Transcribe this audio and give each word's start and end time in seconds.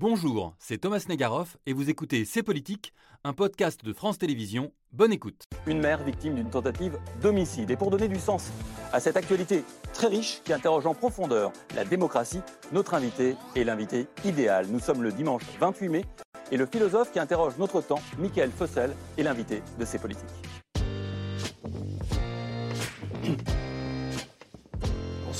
Bonjour, 0.00 0.54
c'est 0.58 0.78
Thomas 0.78 1.04
Negaroff 1.10 1.58
et 1.66 1.74
vous 1.74 1.90
écoutez 1.90 2.24
C'est 2.24 2.42
Politique, 2.42 2.94
un 3.22 3.34
podcast 3.34 3.84
de 3.84 3.92
France 3.92 4.16
Télévisions. 4.16 4.72
Bonne 4.92 5.12
écoute. 5.12 5.44
Une 5.66 5.78
mère 5.78 6.02
victime 6.02 6.36
d'une 6.36 6.48
tentative 6.48 6.98
d'homicide. 7.20 7.70
Et 7.70 7.76
pour 7.76 7.90
donner 7.90 8.08
du 8.08 8.18
sens 8.18 8.50
à 8.94 9.00
cette 9.00 9.18
actualité 9.18 9.62
très 9.92 10.06
riche 10.06 10.40
qui 10.42 10.54
interroge 10.54 10.86
en 10.86 10.94
profondeur 10.94 11.52
la 11.76 11.84
démocratie, 11.84 12.40
notre 12.72 12.94
invité 12.94 13.36
est 13.54 13.64
l'invité 13.64 14.06
idéal. 14.24 14.68
Nous 14.70 14.80
sommes 14.80 15.02
le 15.02 15.12
dimanche 15.12 15.42
28 15.60 15.88
mai 15.90 16.06
et 16.50 16.56
le 16.56 16.64
philosophe 16.64 17.12
qui 17.12 17.18
interroge 17.18 17.58
notre 17.58 17.82
temps, 17.82 18.00
Michael 18.18 18.52
Fossel, 18.52 18.96
est 19.18 19.22
l'invité 19.22 19.62
de 19.78 19.84
C'est 19.84 19.98
Politique. 19.98 20.30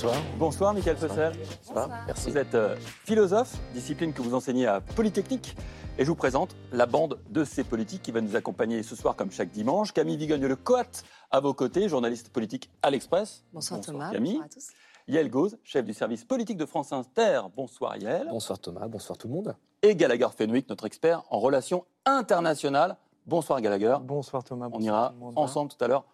Bonsoir. 0.02 0.22
Bonsoir, 0.38 0.72
Michael 0.72 0.96
Fossel. 0.96 1.32
Bonsoir. 1.66 1.90
Merci. 2.06 2.30
Vous 2.30 2.38
êtes 2.38 2.54
euh, 2.54 2.74
philosophe, 3.04 3.58
discipline 3.74 4.14
que 4.14 4.22
vous 4.22 4.32
enseignez 4.32 4.66
à 4.66 4.80
Polytechnique. 4.80 5.54
Et 5.98 6.04
je 6.06 6.08
vous 6.08 6.16
présente 6.16 6.56
la 6.72 6.86
bande 6.86 7.18
de 7.28 7.44
ces 7.44 7.64
politiques 7.64 8.00
qui 8.00 8.10
va 8.10 8.22
nous 8.22 8.34
accompagner 8.34 8.82
ce 8.82 8.96
soir 8.96 9.14
comme 9.14 9.30
chaque 9.30 9.50
dimanche. 9.50 9.92
Camille 9.92 10.16
Vigogne 10.16 10.46
Le 10.46 10.56
Coat 10.56 10.84
à 11.30 11.40
vos 11.40 11.52
côtés, 11.52 11.86
journaliste 11.86 12.30
politique 12.30 12.70
à 12.80 12.88
l'Express. 12.88 13.44
Bonsoir, 13.52 13.82
Thomas. 13.82 14.10
Camille. 14.10 14.38
Bonsoir 14.38 14.46
à 14.46 14.48
tous. 14.48 14.68
Yael 15.06 15.28
Gauze, 15.28 15.58
chef 15.64 15.84
du 15.84 15.92
service 15.92 16.24
politique 16.24 16.56
de 16.56 16.64
France 16.64 16.94
Inter. 16.94 17.42
Bonsoir 17.54 17.98
Yael. 17.98 18.28
Bonsoir 18.30 18.58
Thomas, 18.58 18.88
bonsoir 18.88 19.18
tout 19.18 19.28
le 19.28 19.34
monde. 19.34 19.54
Et 19.82 19.94
Gallagher 19.94 20.28
Fenwick, 20.34 20.66
notre 20.70 20.86
expert 20.86 21.24
en 21.28 21.40
relations 21.40 21.84
internationales. 22.06 22.96
Bonsoir 23.26 23.60
Gallagher. 23.60 23.98
Bonsoir 24.00 24.44
Thomas. 24.44 24.68
On 24.68 24.78
bonsoir 24.78 24.82
ira 24.82 25.08
tout 25.10 25.14
le 25.16 25.20
monde. 25.26 25.34
ensemble 25.36 25.70
tout 25.70 25.84
à 25.84 25.88
l'heure 25.88 26.06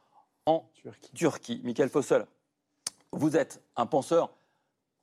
en 0.45 0.69
Turquie. 0.75 1.11
Turquie. 1.15 1.61
Michael 1.63 1.89
Fossel, 1.89 2.27
vous 3.17 3.37
êtes 3.37 3.63
un 3.77 3.87
penseur 3.87 4.31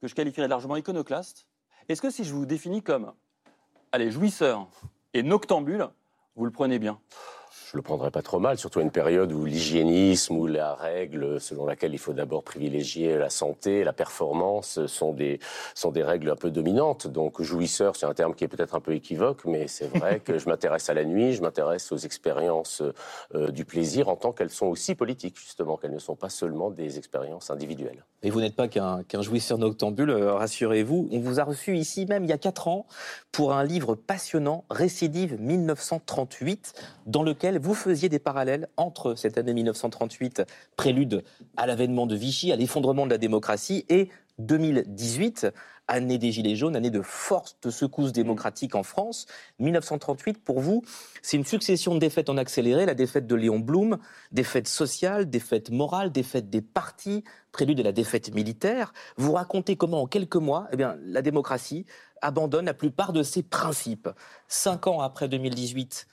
que 0.02 0.08
je 0.08 0.16
qualifierais 0.16 0.48
largement 0.48 0.76
iconoclaste. 0.76 1.48
Est-ce 1.90 2.02
que 2.02 2.10
si 2.10 2.24
je 2.24 2.34
vous 2.34 2.46
définis 2.46 2.82
comme, 2.82 3.14
allez, 3.92 4.12
jouisseur 4.12 4.68
et 5.14 5.24
noctambule, 5.24 5.90
vous 6.36 6.46
le 6.46 6.52
prenez 6.52 6.80
bien? 6.80 7.00
Je 7.74 7.80
le 7.80 7.82
prendrais 7.82 8.12
pas 8.12 8.22
trop 8.22 8.38
mal, 8.38 8.60
surtout 8.60 8.78
à 8.78 8.82
une 8.84 8.92
période 8.92 9.32
où 9.32 9.46
l'hygiénisme 9.46 10.38
ou 10.38 10.46
la 10.46 10.76
règle 10.76 11.42
selon 11.42 11.66
laquelle 11.66 11.92
il 11.92 11.98
faut 11.98 12.14
d'abord 12.14 12.44
privilégier 12.44 13.18
la 13.18 13.32
santé, 13.32 13.84
la 13.84 13.94
performance 13.94 14.86
sont 14.86 15.12
des, 15.12 15.40
sont 15.74 15.90
des 15.90 16.04
règles 16.04 16.30
un 16.30 16.36
peu 16.36 16.52
dominantes. 16.52 17.08
Donc 17.08 17.42
jouisseur, 17.42 17.96
c'est 17.96 18.06
un 18.06 18.14
terme 18.14 18.36
qui 18.36 18.44
est 18.44 18.48
peut-être 18.48 18.76
un 18.76 18.80
peu 18.80 18.94
équivoque, 18.94 19.46
mais 19.46 19.68
c'est 19.68 19.88
vrai 19.88 20.20
que 20.20 20.38
je 20.38 20.48
m'intéresse 20.48 20.88
à 20.92 20.94
la 20.94 21.04
nuit, 21.04 21.34
je 21.34 21.42
m'intéresse 21.42 21.92
aux 21.92 21.98
expériences 21.98 22.84
euh, 23.34 23.50
du 23.50 23.66
plaisir 23.66 24.08
en 24.08 24.18
tant 24.18 24.34
qu'elles 24.34 24.52
sont 24.52 24.68
aussi 24.68 24.94
politiques, 24.94 25.40
justement, 25.40 25.76
qu'elles 25.76 25.96
ne 25.96 25.98
sont 25.98 26.16
pas 26.16 26.30
seulement 26.30 26.70
des 26.70 27.00
expériences 27.00 27.50
individuelles. 27.50 28.06
Et 28.22 28.30
vous 28.30 28.40
n'êtes 28.40 28.56
pas 28.56 28.68
qu'un 28.68 29.02
qu'un 29.02 29.24
jouisseur 29.24 29.58
noctambule, 29.58 30.12
euh, 30.12 30.36
rassurez-vous. 30.36 31.10
On 31.12 31.20
vous 31.20 31.40
a 31.40 31.44
reçu 31.44 31.76
ici 31.76 32.06
même 32.06 32.24
il 32.24 32.30
y 32.30 32.34
a 32.34 32.38
4 32.38 32.68
ans 32.68 32.86
pour 33.32 33.52
un 33.54 33.64
livre 33.64 33.96
passionnant, 33.96 34.64
Récidive 34.70 35.42
1938, 35.42 36.74
dans 37.08 37.24
lequel 37.24 37.63
vous 37.64 37.74
faisiez 37.74 38.10
des 38.10 38.20
parallèles 38.20 38.68
entre 38.76 39.16
cette 39.16 39.38
année 39.38 39.54
1938, 39.54 40.44
prélude 40.76 41.24
à 41.56 41.66
l'avènement 41.66 42.06
de 42.06 42.16
Vichy, 42.16 42.52
à 42.52 42.58
l'effondrement 42.58 43.06
de 43.06 43.12
la 43.12 43.18
démocratie, 43.18 43.86
et 43.88 44.10
2018, 44.40 45.48
année 45.88 46.18
des 46.18 46.34
Gilets 46.34 46.58
jaunes, 46.58 46.76
année 46.76 46.90
de 46.90 47.02
forte 47.02 47.70
secousse 47.70 48.12
démocratique 48.12 48.76
en 48.76 48.84
France. 48.84 49.28
1938, 49.60 50.44
pour 50.44 50.60
vous, 50.60 50.84
c'est 51.22 51.38
une 51.38 51.46
succession 51.46 51.94
de 51.94 52.00
défaites 52.00 52.30
en 52.30 52.36
accéléré, 52.36 52.86
la 52.86 52.96
défaite 52.96 53.28
de 53.28 53.36
Léon 53.36 53.60
Blum, 53.60 53.98
défaite 54.34 54.68
sociale, 54.68 55.30
défaite 55.30 55.70
morale, 55.70 56.12
défaite 56.12 56.50
des 56.50 56.62
partis, 56.62 57.24
prélude 57.54 57.80
à 57.80 57.84
la 57.84 57.92
défaite 57.94 58.34
militaire. 58.36 58.94
Vous 59.16 59.32
racontez 59.32 59.78
comment, 59.78 60.02
en 60.02 60.08
quelques 60.08 60.36
mois, 60.36 60.68
eh 60.74 60.76
bien, 60.76 60.98
la 61.06 61.22
démocratie 61.22 61.86
abandonne 62.22 62.66
la 62.66 62.74
plupart 62.74 63.14
de 63.14 63.24
ses 63.24 63.42
principes. 63.42 64.10
Cinq 64.50 64.88
ans 64.88 65.00
après 65.00 65.30
2018, 65.30 66.08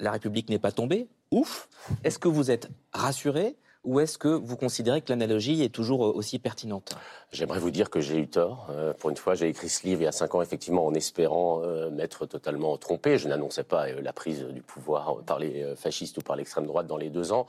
la 0.00 0.12
République 0.12 0.48
n'est 0.48 0.58
pas 0.58 0.72
tombée. 0.72 1.08
Ouf 1.30 1.68
Est-ce 2.04 2.18
que 2.18 2.28
vous 2.28 2.50
êtes 2.50 2.68
rassuré 2.92 3.56
ou 3.84 4.00
est-ce 4.00 4.18
que 4.18 4.28
vous 4.28 4.56
considérez 4.56 5.00
que 5.00 5.10
l'analogie 5.10 5.62
est 5.62 5.70
toujours 5.70 6.06
euh, 6.06 6.12
aussi 6.12 6.38
pertinente? 6.38 6.96
J'aimerais 7.32 7.60
vous 7.60 7.70
dire 7.70 7.90
que 7.90 8.00
j'ai 8.00 8.18
eu 8.18 8.26
tort. 8.26 8.66
Euh, 8.70 8.92
pour 8.92 9.08
une 9.10 9.16
fois, 9.16 9.36
j'ai 9.36 9.48
écrit 9.48 9.68
ce 9.68 9.86
livre 9.86 10.00
il 10.00 10.04
y 10.04 10.08
a 10.08 10.12
cinq 10.12 10.34
ans, 10.34 10.42
effectivement, 10.42 10.84
en 10.84 10.94
espérant 10.94 11.62
euh, 11.62 11.88
m'être 11.88 12.26
totalement 12.26 12.76
trompé. 12.76 13.18
Je 13.18 13.28
n'annonçais 13.28 13.62
pas 13.62 13.86
euh, 13.88 14.00
la 14.02 14.12
prise 14.12 14.44
du 14.46 14.62
pouvoir 14.62 15.18
par 15.24 15.38
les 15.38 15.76
fascistes 15.76 16.18
ou 16.18 16.22
par 16.22 16.34
l'extrême 16.34 16.66
droite 16.66 16.88
dans 16.88 16.96
les 16.96 17.08
deux 17.08 17.30
ans. 17.32 17.46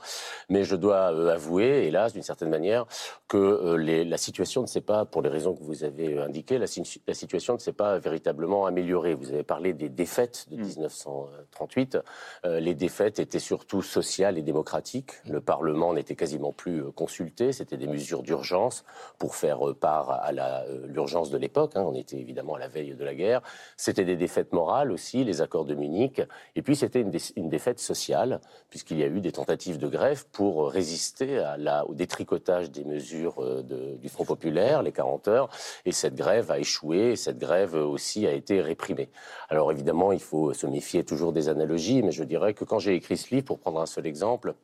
Mais 0.48 0.62
je 0.62 0.76
dois 0.76 1.06
avouer, 1.32 1.86
hélas, 1.88 2.12
d'une 2.12 2.22
certaine 2.22 2.48
manière, 2.50 2.86
que 3.26 3.74
les- 3.74 4.04
la 4.04 4.18
situation 4.18 4.62
ne 4.62 4.68
s'est 4.68 4.80
pas, 4.82 5.04
pour 5.04 5.20
les 5.20 5.28
raisons 5.28 5.52
que 5.52 5.64
vous 5.64 5.82
avez 5.82 6.16
indiquées, 6.18 6.58
la, 6.58 6.68
si- 6.68 7.02
la 7.08 7.14
situation 7.14 7.54
ne 7.54 7.58
s'est 7.58 7.72
pas 7.72 7.98
véritablement 7.98 8.66
améliorée. 8.66 9.14
Vous 9.14 9.32
avez 9.32 9.42
parlé 9.42 9.72
des 9.72 9.88
défaites 9.88 10.46
de 10.48 10.58
Mm. 10.58 10.62
1938. 10.64 11.98
Euh, 12.44 12.60
les 12.60 12.76
défaites 12.76 13.18
étaient 13.18 13.40
surtout 13.40 13.82
sociales 13.82 14.38
et 14.38 14.42
démocratiques. 14.42 15.10
Le 15.28 15.40
Parlement 15.40 15.92
n'était 15.92 16.14
quasiment 16.14 16.52
plus 16.52 16.84
consulté. 16.92 17.52
C'était 17.52 17.76
des 17.76 17.88
mesures 17.88 18.22
d'urgence 18.22 18.84
pour 19.18 19.34
faire 19.34 19.58
part 19.74 20.10
à 20.10 20.30
euh, 20.32 20.86
l'urgence 20.86 21.30
de 21.30 21.38
l'époque. 21.38 21.72
hein. 21.76 21.84
On 21.86 21.94
était 21.94 22.16
évidemment 22.18 22.54
à 22.54 22.58
la 22.58 22.68
veille 22.68 22.94
de 22.94 23.04
la 23.04 23.14
guerre. 23.14 23.42
C'était 23.76 24.04
des 24.04 24.16
défaites 24.16 24.52
morales 24.52 24.92
aussi, 24.92 25.24
les 25.24 25.40
accords 25.42 25.64
de 25.64 25.74
Munich. 25.74 26.22
Et 26.56 26.62
puis 26.62 26.76
c'était 26.76 27.00
une, 27.00 27.10
dé- 27.10 27.18
une 27.36 27.48
défaite 27.48 27.78
sociale, 27.78 28.40
puisqu'il 28.70 28.98
y 28.98 29.02
a 29.02 29.06
eu 29.06 29.20
des 29.20 29.32
tentatives 29.32 29.78
de 29.78 29.88
grève 29.88 30.26
pour 30.32 30.70
résister 30.70 31.42
au 31.86 31.94
détricotage 31.94 32.70
des 32.70 32.84
mesures 32.84 33.42
euh, 33.42 33.62
du 33.96 34.08
Front 34.08 34.24
populaire, 34.24 34.82
les 34.82 34.92
40 34.92 35.28
heures. 35.28 35.48
Et 35.84 35.92
cette 35.92 36.14
grève 36.14 36.50
a 36.50 36.58
échoué. 36.58 37.12
Et 37.12 37.16
cette 37.16 37.38
grève 37.38 37.74
aussi 37.74 38.26
a 38.26 38.32
été 38.32 38.60
réprimée. 38.60 39.08
Alors 39.48 39.70
évidemment, 39.72 40.12
il 40.12 40.20
faut 40.20 40.52
se 40.52 40.66
méfier 40.66 41.04
toujours 41.04 41.32
des 41.32 41.48
analogies, 41.48 42.02
mais 42.02 42.12
je 42.12 42.24
dirais 42.24 42.54
que 42.54 42.64
quand 42.64 42.78
j'ai 42.78 42.94
écrit 42.94 43.16
ce 43.16 43.34
livre, 43.34 43.44
pour 43.46 43.58
prendre 43.58 43.80
un 43.80 43.86
seul 43.86 44.06
exemple, 44.06 44.54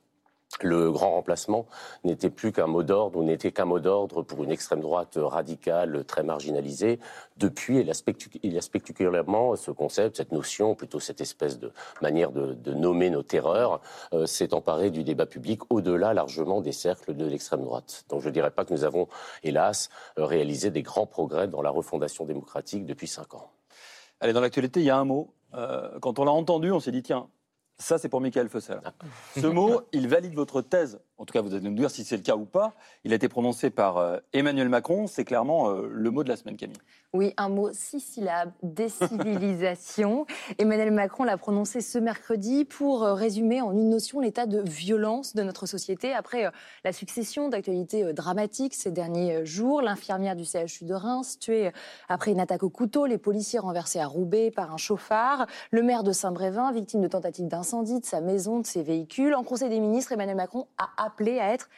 le 0.62 0.91
grand 0.91 1.12
remplacement 1.12 1.66
n'était 2.04 2.31
plus 2.31 2.53
qu'un 2.53 2.66
mot 2.66 2.82
d'ordre 2.82 3.19
ou 3.19 3.22
n'était 3.22 3.53
qu'un 3.53 3.64
mot 3.64 3.78
d'ordre 3.78 4.22
pour 4.22 4.42
une 4.44 4.50
extrême 4.50 4.81
droite 4.81 5.16
radicale 5.16 6.04
très 6.04 6.22
marginalisée. 6.22 6.98
Depuis, 7.36 7.81
il 7.81 7.91
a, 7.91 8.60
spectaculairement 8.62 9.56
ce 9.56 9.70
concept, 9.70 10.16
cette 10.16 10.32
notion, 10.32 10.75
plutôt 10.75 11.00
cette 11.00 11.20
espèce 11.20 11.59
de 11.59 11.70
manière 12.03 12.32
de, 12.32 12.72
nommer 12.72 13.10
nos 13.10 13.22
terreurs, 13.22 13.81
euh, 14.12 14.26
s'est 14.26 14.54
emparé 14.54 14.91
du 14.91 15.04
débat 15.04 15.26
public 15.26 15.60
au-delà 15.70 16.14
largement 16.14 16.60
des 16.60 16.72
cercles 16.72 17.15
de 17.15 17.26
l'extrême 17.26 17.62
droite. 17.62 18.04
Donc 18.09 18.22
je 18.22 18.28
ne 18.28 18.34
dirais 18.34 18.50
pas 18.50 18.65
que 18.65 18.72
nous 18.72 18.84
avons, 18.84 19.09
hélas, 19.42 19.91
réalisé 20.16 20.70
des 20.70 20.82
grands 20.82 21.06
progrès 21.06 21.48
dans 21.48 21.62
la 21.62 21.70
refondation 21.70 22.25
démocratique 22.25 22.84
depuis 22.86 23.06
cinq 23.06 23.34
ans. 23.34 23.50
Allez, 24.20 24.32
dans 24.32 24.41
l'actualité, 24.41 24.80
il 24.80 24.86
y 24.86 24.91
a 24.91 24.98
un 24.98 25.04
mot. 25.04 25.32
Euh, 25.54 25.98
quand 26.00 26.19
on 26.19 26.25
l'a 26.25 26.32
entendu, 26.32 26.72
on 26.72 26.80
s'est 26.80 26.91
dit, 26.91 27.03
tiens, 27.03 27.28
ça 27.78 27.99
c'est 27.99 28.09
pour 28.09 28.21
Michael 28.21 28.49
Fossel. 28.49 28.81
Ce 29.37 29.47
mot, 29.47 29.83
il 29.93 30.09
valide 30.09 30.34
votre 30.34 30.62
thèse. 30.62 31.00
En 31.18 31.24
tout 31.24 31.32
cas, 31.32 31.42
vous 31.42 31.52
allez 31.52 31.68
nous 31.68 31.74
dire 31.74 31.90
si 31.90 32.04
c'est 32.04 32.16
le 32.16 32.22
cas 32.22 32.36
ou 32.36 32.44
pas. 32.44 32.74
Il 33.02 33.12
a 33.12 33.16
été 33.16 33.28
prononcé 33.28 33.70
par 33.70 33.96
euh, 33.96 34.18
Emmanuel 34.32 34.68
Macron. 34.68 35.08
C'est 35.08 35.24
clairement 35.24 35.68
euh, 35.68 35.88
le 35.90 36.10
mot 36.12 36.22
de 36.22 36.28
la 36.28 36.36
semaine, 36.36 36.56
Camille. 36.56 36.76
Oui, 37.12 37.34
un 37.38 37.48
mot, 37.48 37.70
six 37.72 37.98
syllabes, 37.98 38.52
décivilisation. 38.62 40.26
Emmanuel 40.58 40.92
Macron 40.92 41.24
l'a 41.24 41.36
prononcé 41.36 41.80
ce 41.80 41.98
mercredi 41.98 42.64
pour 42.64 43.02
euh, 43.02 43.14
résumer 43.14 43.60
en 43.60 43.72
une 43.72 43.90
notion 43.90 44.20
l'état 44.20 44.46
de 44.46 44.60
violence 44.60 45.34
de 45.34 45.42
notre 45.42 45.66
société 45.66 46.12
après 46.12 46.52
la 46.84 46.92
succession 46.92 47.48
d'actualités 47.48 48.12
dramatiques 48.12 48.74
ces 48.74 48.92
derniers 48.92 49.44
jours. 49.44 49.82
L'infirmière 49.82 50.36
du 50.36 50.44
CHU 50.44 50.84
de 50.84 50.94
Reims 50.94 51.38
tuée 51.40 51.72
après 52.08 52.30
une 52.30 52.40
attaque 52.40 52.62
au 52.62 52.70
couteau, 52.70 53.06
les 53.06 53.18
policiers 53.18 53.58
renversés 53.58 53.98
à 53.98 54.06
Roubaix 54.06 54.52
par 54.52 54.72
un 54.72 54.76
chauffard, 54.76 55.46
le 55.72 55.82
maire 55.82 56.04
de 56.04 56.12
Saint-Brévin 56.12 56.70
victime 56.70 57.00
de 57.00 57.08
tentatives 57.08 57.48
d'incendie 57.48 57.98
de 57.98 58.06
sa 58.06 58.20
maison, 58.20 58.60
de 58.60 58.66
ses 58.66 58.84
véhicules. 58.84 59.34
En 59.34 59.42
Conseil 59.42 59.68
des 59.68 59.80
ministres, 59.80 60.12
Emmanuel 60.12 60.36
Macron 60.36 60.66
a 60.78 61.07
appelé 61.08 61.41
à 61.41 61.52
être 61.52 61.69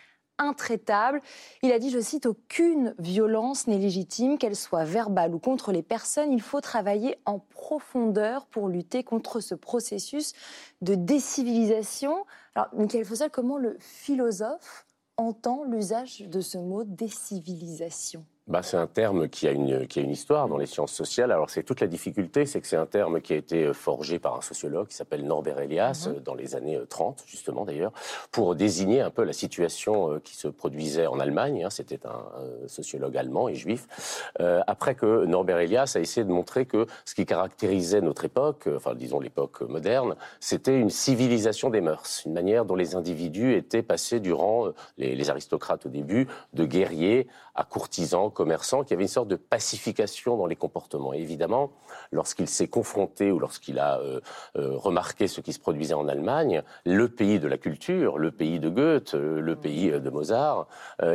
intraitable. 0.40 1.20
Il 1.62 1.70
a 1.72 1.78
dit, 1.78 1.90
je 1.90 2.00
cite, 2.00 2.26
aucune 2.26 2.94
violence 2.98 3.66
n'est 3.66 3.78
légitime, 3.78 4.38
qu'elle 4.38 4.56
soit 4.56 4.84
verbale 4.84 5.34
ou 5.34 5.38
contre 5.38 5.70
les 5.70 5.82
personnes. 5.82 6.32
Il 6.32 6.40
faut 6.40 6.60
travailler 6.60 7.18
en 7.26 7.38
profondeur 7.38 8.46
pour 8.46 8.68
lutter 8.68 9.04
contre 9.04 9.40
ce 9.40 9.54
processus 9.54 10.32
de 10.80 10.94
décivilisation. 10.94 12.24
Alors, 12.54 12.68
Michael 12.74 13.04
Fossel, 13.04 13.30
comment 13.30 13.58
le 13.58 13.76
philosophe 13.78 14.86
entend 15.16 15.64
l'usage 15.64 16.20
de 16.20 16.40
ce 16.40 16.58
mot 16.58 16.84
décivilisation? 16.84 18.24
Bah, 18.46 18.62
c'est 18.64 18.76
un 18.78 18.88
terme 18.88 19.28
qui 19.28 19.46
a, 19.46 19.52
une, 19.52 19.86
qui 19.86 20.00
a 20.00 20.02
une 20.02 20.10
histoire 20.10 20.48
dans 20.48 20.56
les 20.56 20.66
sciences 20.66 20.92
sociales. 20.92 21.30
Alors, 21.30 21.50
c'est 21.50 21.62
toute 21.62 21.80
la 21.80 21.86
difficulté, 21.86 22.46
c'est 22.46 22.60
que 22.60 22.66
c'est 22.66 22.74
un 22.76 22.86
terme 22.86 23.20
qui 23.20 23.32
a 23.32 23.36
été 23.36 23.66
euh, 23.66 23.72
forgé 23.72 24.18
par 24.18 24.34
un 24.36 24.40
sociologue 24.40 24.88
qui 24.88 24.96
s'appelle 24.96 25.24
Norbert 25.24 25.60
Elias, 25.60 26.06
Mhm. 26.08 26.16
euh, 26.16 26.20
dans 26.20 26.34
les 26.34 26.56
années 26.56 26.74
euh, 26.76 26.84
30, 26.84 27.22
justement 27.28 27.64
d'ailleurs, 27.64 27.92
pour 28.32 28.56
désigner 28.56 29.02
un 29.02 29.10
peu 29.10 29.22
la 29.22 29.32
situation 29.34 30.10
euh, 30.14 30.18
qui 30.18 30.34
se 30.34 30.48
produisait 30.48 31.06
en 31.06 31.20
Allemagne. 31.20 31.62
hein. 31.64 31.70
C'était 31.70 32.04
un, 32.06 32.24
euh, 32.40 32.66
sociologue 32.66 33.16
allemand 33.16 33.48
et 33.48 33.54
juif. 33.54 34.32
Euh, 34.40 34.62
après 34.66 34.96
que 34.96 35.26
Norbert 35.26 35.58
Elias 35.58 35.92
a 35.94 36.00
essayé 36.00 36.24
de 36.24 36.32
montrer 36.32 36.66
que 36.66 36.86
ce 37.04 37.14
qui 37.14 37.26
caractérisait 37.26 38.00
notre 38.00 38.24
époque, 38.24 38.66
euh, 38.66 38.78
enfin, 38.78 38.94
disons 38.96 39.20
l'époque 39.20 39.60
moderne, 39.60 40.16
c'était 40.40 40.76
une 40.76 40.90
civilisation 40.90 41.70
des 41.70 41.82
mœurs, 41.82 42.22
une 42.26 42.32
manière 42.32 42.64
dont 42.64 42.74
les 42.74 42.96
individus 42.96 43.54
étaient 43.54 43.82
passés 43.84 44.18
durant, 44.18 44.66
euh, 44.66 44.74
les, 44.98 45.14
les 45.14 45.30
aristocrates 45.30 45.86
au 45.86 45.88
début, 45.90 46.26
de 46.52 46.64
guerriers 46.64 47.28
à 47.54 47.62
courtisans, 47.64 48.29
grands 48.30 48.44
commerçants, 48.44 48.82
qu'il 48.82 48.92
y 48.92 48.94
avait 48.94 49.04
une 49.04 49.08
sorte 49.08 49.28
de 49.28 49.36
pacification 49.36 50.36
dans 50.36 50.46
les 50.46 50.56
comportements. 50.56 51.12
Et 51.12 51.18
évidemment, 51.18 51.70
lorsqu'il 52.12 52.48
s'est 52.48 52.68
confronté 52.68 53.30
ou 53.30 53.38
lorsqu'il 53.38 53.78
a 53.78 53.98
euh, 53.98 54.20
euh, 54.56 54.76
remarqué 54.76 55.28
ce 55.28 55.40
qui 55.40 55.52
se 55.52 55.58
produisait 55.58 55.94
en 55.94 56.08
Allemagne, 56.08 56.62
le 56.84 57.08
pays 57.08 57.38
de 57.38 57.48
la 57.48 57.58
culture, 57.58 58.18
le 58.18 58.30
pays 58.30 58.60
de 58.60 58.68
Goethe, 58.68 59.14
euh, 59.14 59.40
le 59.40 59.56
pays 59.56 59.90
de 59.90 60.10
Mozart, 60.10 60.66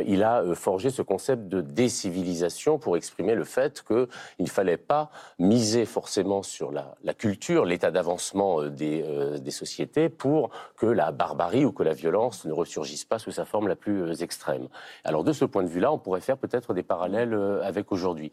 il 0.06 0.22
a 0.22 0.42
forgé 0.54 0.90
ce 0.90 1.02
concept 1.02 1.48
de 1.48 1.60
décivilisation 1.60 2.78
pour 2.78 2.96
exprimer 2.96 3.34
le 3.34 3.44
fait 3.44 3.82
qu'il 3.82 4.08
ne 4.40 4.46
fallait 4.46 4.76
pas 4.76 5.10
miser 5.38 5.86
forcément 5.86 6.42
sur 6.42 6.72
la, 6.72 6.96
la 7.04 7.14
culture, 7.14 7.64
l'état 7.64 7.90
d'avancement 7.90 8.62
des, 8.64 9.04
des 9.40 9.50
sociétés 9.50 10.08
pour 10.08 10.50
que 10.76 10.86
la 10.86 11.12
barbarie 11.12 11.64
ou 11.64 11.72
que 11.72 11.82
la 11.82 11.94
violence 11.94 12.44
ne 12.44 12.52
ressurgisse 12.52 13.04
pas 13.04 13.18
sous 13.18 13.30
sa 13.30 13.44
forme 13.44 13.68
la 13.68 13.76
plus 13.76 14.22
extrême. 14.22 14.68
Alors 15.04 15.24
de 15.24 15.32
ce 15.32 15.44
point 15.44 15.62
de 15.62 15.68
vue-là, 15.68 15.92
on 15.92 15.98
pourrait 15.98 16.20
faire 16.20 16.38
peut-être 16.38 16.74
des 16.74 16.82
parallèles 16.82 17.05
avec 17.14 17.92
aujourd'hui. 17.92 18.32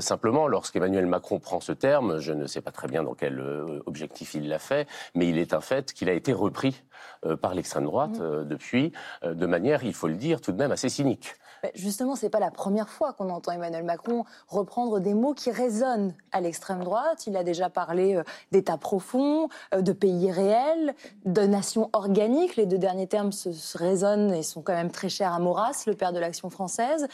simplement, 0.00 0.46
lorsqu'Emmanuel 0.46 1.06
Macron 1.06 1.38
prend 1.38 1.60
ce 1.60 1.72
terme, 1.72 2.18
je 2.18 2.32
ne 2.32 2.46
sais 2.46 2.60
pas 2.60 2.70
très 2.70 2.88
bien 2.88 3.02
dans 3.02 3.14
quel 3.14 3.40
euh, 3.40 3.80
objectif 3.86 4.34
il 4.34 4.48
l'a 4.48 4.58
fait, 4.58 4.88
mais 5.14 5.28
il 5.28 5.38
est 5.38 5.54
un 5.54 5.60
fait 5.60 5.92
qu'il 5.92 6.08
a 6.08 6.12
été 6.12 6.32
repris 6.32 6.82
euh, 7.26 7.36
par 7.36 7.54
l'extrême 7.54 7.84
droite 7.84 8.18
mmh. 8.18 8.22
euh, 8.22 8.44
depuis, 8.44 8.92
de 9.24 9.46
manière, 9.46 9.84
il 9.84 9.94
faut 9.94 10.08
le 10.08 10.16
dire, 10.16 10.40
tout 10.40 10.52
de 10.52 10.58
même 10.58 10.72
assez 10.72 10.88
cynique. 10.88 11.34
Justement, 11.74 12.16
c'est 12.16 12.30
pas 12.30 12.40
la 12.40 12.50
première 12.50 12.88
fois 12.88 13.12
qu'on 13.12 13.30
entend 13.30 13.52
Emmanuel 13.52 13.84
Macron 13.84 14.24
reprendre 14.48 15.00
des 15.00 15.14
mots 15.14 15.34
qui 15.34 15.50
résonnent 15.50 16.14
à 16.32 16.40
l'extrême 16.40 16.82
droite. 16.82 17.26
Il 17.26 17.36
a 17.36 17.44
déjà 17.44 17.70
parlé 17.70 18.20
d'État 18.50 18.76
profond, 18.76 19.48
de 19.76 19.92
pays 19.92 20.30
réels, 20.30 20.94
de 21.24 21.42
nation 21.42 21.90
organique. 21.92 22.56
Les 22.56 22.66
deux 22.66 22.78
derniers 22.78 23.06
termes 23.06 23.32
se, 23.32 23.78
résonnent 23.78 24.32
et 24.32 24.42
sont 24.42 24.62
quand 24.62 24.74
même 24.74 24.90
très 24.90 25.08
chers 25.08 25.32
à 25.32 25.38
Maurras, 25.38 25.84
le 25.86 25.94
père 25.94 26.12
de 26.12 26.18
l'action 26.18 26.50
française. 26.50 27.06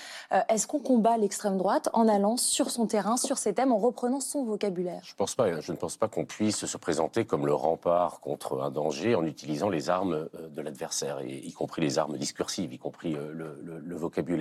Est-ce 0.48 0.66
qu'on 0.66 0.80
combat 0.80 1.16
l'extrême 1.16 1.56
droite 1.58 1.88
en 1.92 2.08
allant 2.08 2.36
sur 2.36 2.70
son 2.70 2.86
terrain, 2.86 3.16
sur 3.16 3.38
ces 3.38 3.54
thèmes, 3.54 3.72
en 3.72 3.78
reprenant 3.78 4.20
son 4.20 4.44
vocabulaire? 4.44 5.00
Je 5.04 5.14
pense 5.14 5.34
pas. 5.34 5.60
Je 5.60 5.72
ne 5.72 5.76
pense 5.76 5.96
pas 5.96 6.08
qu'on 6.08 6.24
puisse 6.24 6.66
se 6.66 6.76
présenter 6.76 7.24
comme 7.24 7.46
le 7.46 7.54
rempart 7.54 8.20
contre 8.20 8.60
un 8.60 8.70
danger 8.70 9.14
en 9.14 9.24
utilisant 9.24 9.68
les 9.68 9.90
armes 9.90 10.28
euh, 10.34 10.48
de 10.48 10.62
l'adversaire, 10.62 11.22
y 11.22 11.52
compris 11.52 11.82
les 11.82 11.98
armes 11.98 12.16
discursives, 12.16 12.72
y 12.72 12.78
compris 12.78 13.14
euh, 13.14 13.32
le, 13.32 13.96
vocabulaire. 13.96 14.37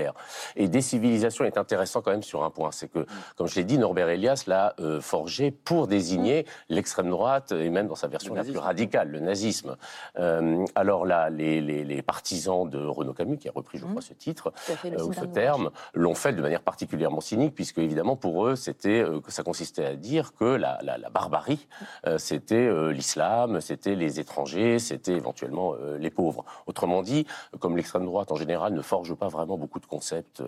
Et 0.55 0.67
décivilisation 0.67 1.45
est 1.45 1.57
intéressant 1.57 2.01
quand 2.01 2.11
même 2.11 2.23
sur 2.23 2.43
un 2.43 2.49
point, 2.49 2.71
c'est 2.71 2.87
que, 2.87 3.05
comme 3.35 3.47
je 3.47 3.55
l'ai 3.55 3.63
dit, 3.63 3.77
Norbert 3.77 4.09
Elias 4.09 4.43
l'a 4.47 4.75
euh, 4.79 5.01
forgé 5.01 5.51
pour 5.51 5.87
désigner 5.87 6.45
l'extrême 6.69 7.09
droite 7.09 7.51
et 7.51 7.69
même 7.69 7.87
dans 7.87 7.95
sa 7.95 8.07
version 8.07 8.33
la 8.33 8.43
plus 8.43 8.57
radicale, 8.57 9.09
le 9.09 9.19
nazisme. 9.19 9.77
alors 10.75 11.05
là, 11.05 11.29
les, 11.29 12.01
partisans 12.01 12.69
de 12.69 12.77
Renaud 12.77 13.13
Camus, 13.13 13.37
qui 13.37 13.49
a 13.49 13.51
repris, 13.53 13.77
je 13.79 13.85
crois, 13.85 14.01
ce 14.01 14.13
titre 14.13 14.53
ou 15.03 15.13
ce 15.13 15.25
terme, 15.25 15.71
l'ont 15.93 16.15
fait 16.15 16.33
de 16.33 16.41
manière 16.41 16.61
particulièrement 16.61 17.21
cynique, 17.21 17.53
puisque 17.55 17.79
évidemment 17.79 18.15
pour 18.15 18.47
eux, 18.47 18.55
c'était 18.55 19.03
ça 19.27 19.43
consistait 19.43 19.85
à 19.85 19.95
dire 19.95 20.33
que 20.33 20.45
la, 20.45 20.79
barbarie, 21.11 21.67
euh, 22.05 22.17
c'était 22.17 22.55
euh, 22.55 22.91
l'islam, 22.91 23.61
c'était 23.61 23.95
les 23.95 24.19
étrangers, 24.19 24.79
c'était 24.79 25.13
éventuellement 25.13 25.73
euh, 25.75 25.97
les 25.97 26.09
pauvres. 26.09 26.45
Autrement 26.65 27.01
dit, 27.01 27.25
comme 27.59 27.77
l'extrême 27.77 28.05
droite 28.05 28.31
en 28.31 28.35
général 28.35 28.73
ne 28.73 28.81
forge 28.81 29.13
pas 29.15 29.27
vraiment 29.27 29.57
beaucoup 29.57 29.79
de 29.79 29.85
concepts 29.87 30.41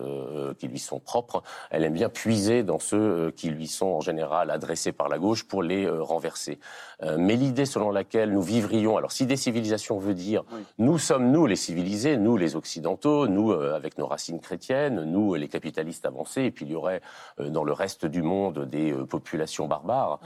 qui 0.58 0.68
lui 0.68 0.78
sont 0.78 1.00
propres, 1.00 1.42
elle 1.70 1.84
aime 1.84 1.94
bien 1.94 2.08
puiser 2.08 2.62
dans 2.62 2.78
ceux 2.78 3.32
qui 3.32 3.50
lui 3.50 3.66
sont 3.66 3.86
en 3.86 4.00
général 4.00 4.50
adressés 4.50 4.92
par 4.92 5.08
la 5.08 5.18
gauche 5.18 5.44
pour 5.44 5.62
les 5.62 5.88
renverser. 5.88 6.58
mais 7.18 7.36
l'idée 7.36 7.66
selon 7.66 7.90
laquelle 7.90 8.32
nous 8.32 8.42
vivrions, 8.42 8.96
alors 8.96 9.12
si 9.12 9.26
décivilisation 9.26 9.98
veut 9.98 10.14
dire 10.14 10.44
nous 10.78 10.98
sommes 10.98 11.30
nous 11.30 11.46
les 11.46 11.56
civilisés, 11.56 12.16
nous 12.16 12.36
les 12.36 12.56
occidentaux, 12.56 13.26
nous 13.26 13.52
avec 13.52 13.98
nos 13.98 14.06
racines 14.06 14.40
chrétiennes, 14.40 15.04
nous 15.04 15.34
les 15.34 15.48
capitalistes 15.48 16.06
avancés, 16.06 16.42
et 16.42 16.50
puis 16.50 16.66
il 16.66 16.72
y 16.72 16.76
aurait 16.76 17.00
dans 17.38 17.64
le 17.64 17.72
reste 17.72 18.06
du 18.06 18.22
monde 18.22 18.66
des 18.66 18.92
populations 18.92 19.66
barbares 19.66 20.20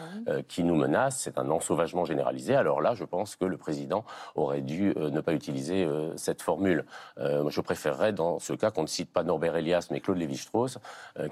qui 0.48 0.64
nous 0.64 0.74
menacent, 0.74 1.20
c'est 1.20 1.38
un 1.38 1.50
ensauvagement 1.50 2.04
généralisé. 2.04 2.54
Alors 2.54 2.80
là, 2.80 2.94
je 2.94 3.04
pense 3.04 3.36
que 3.36 3.44
le 3.44 3.56
président 3.56 4.04
aurait 4.34 4.60
dû 4.60 4.92
euh, 4.96 5.10
ne 5.10 5.20
pas 5.20 5.32
utiliser 5.32 5.84
euh, 5.84 6.16
cette 6.16 6.42
formule. 6.42 6.84
Euh, 7.18 7.48
je 7.48 7.60
préférerais 7.60 8.12
dans 8.12 8.38
ce 8.38 8.52
cas 8.52 8.70
qu'on 8.70 8.82
ne 8.82 8.88
cite 8.88 9.03
pas 9.12 9.22
Norbert 9.22 9.56
Elias, 9.56 9.88
mais 9.90 10.00
Claude 10.00 10.18
Lévi-Strauss, 10.18 10.78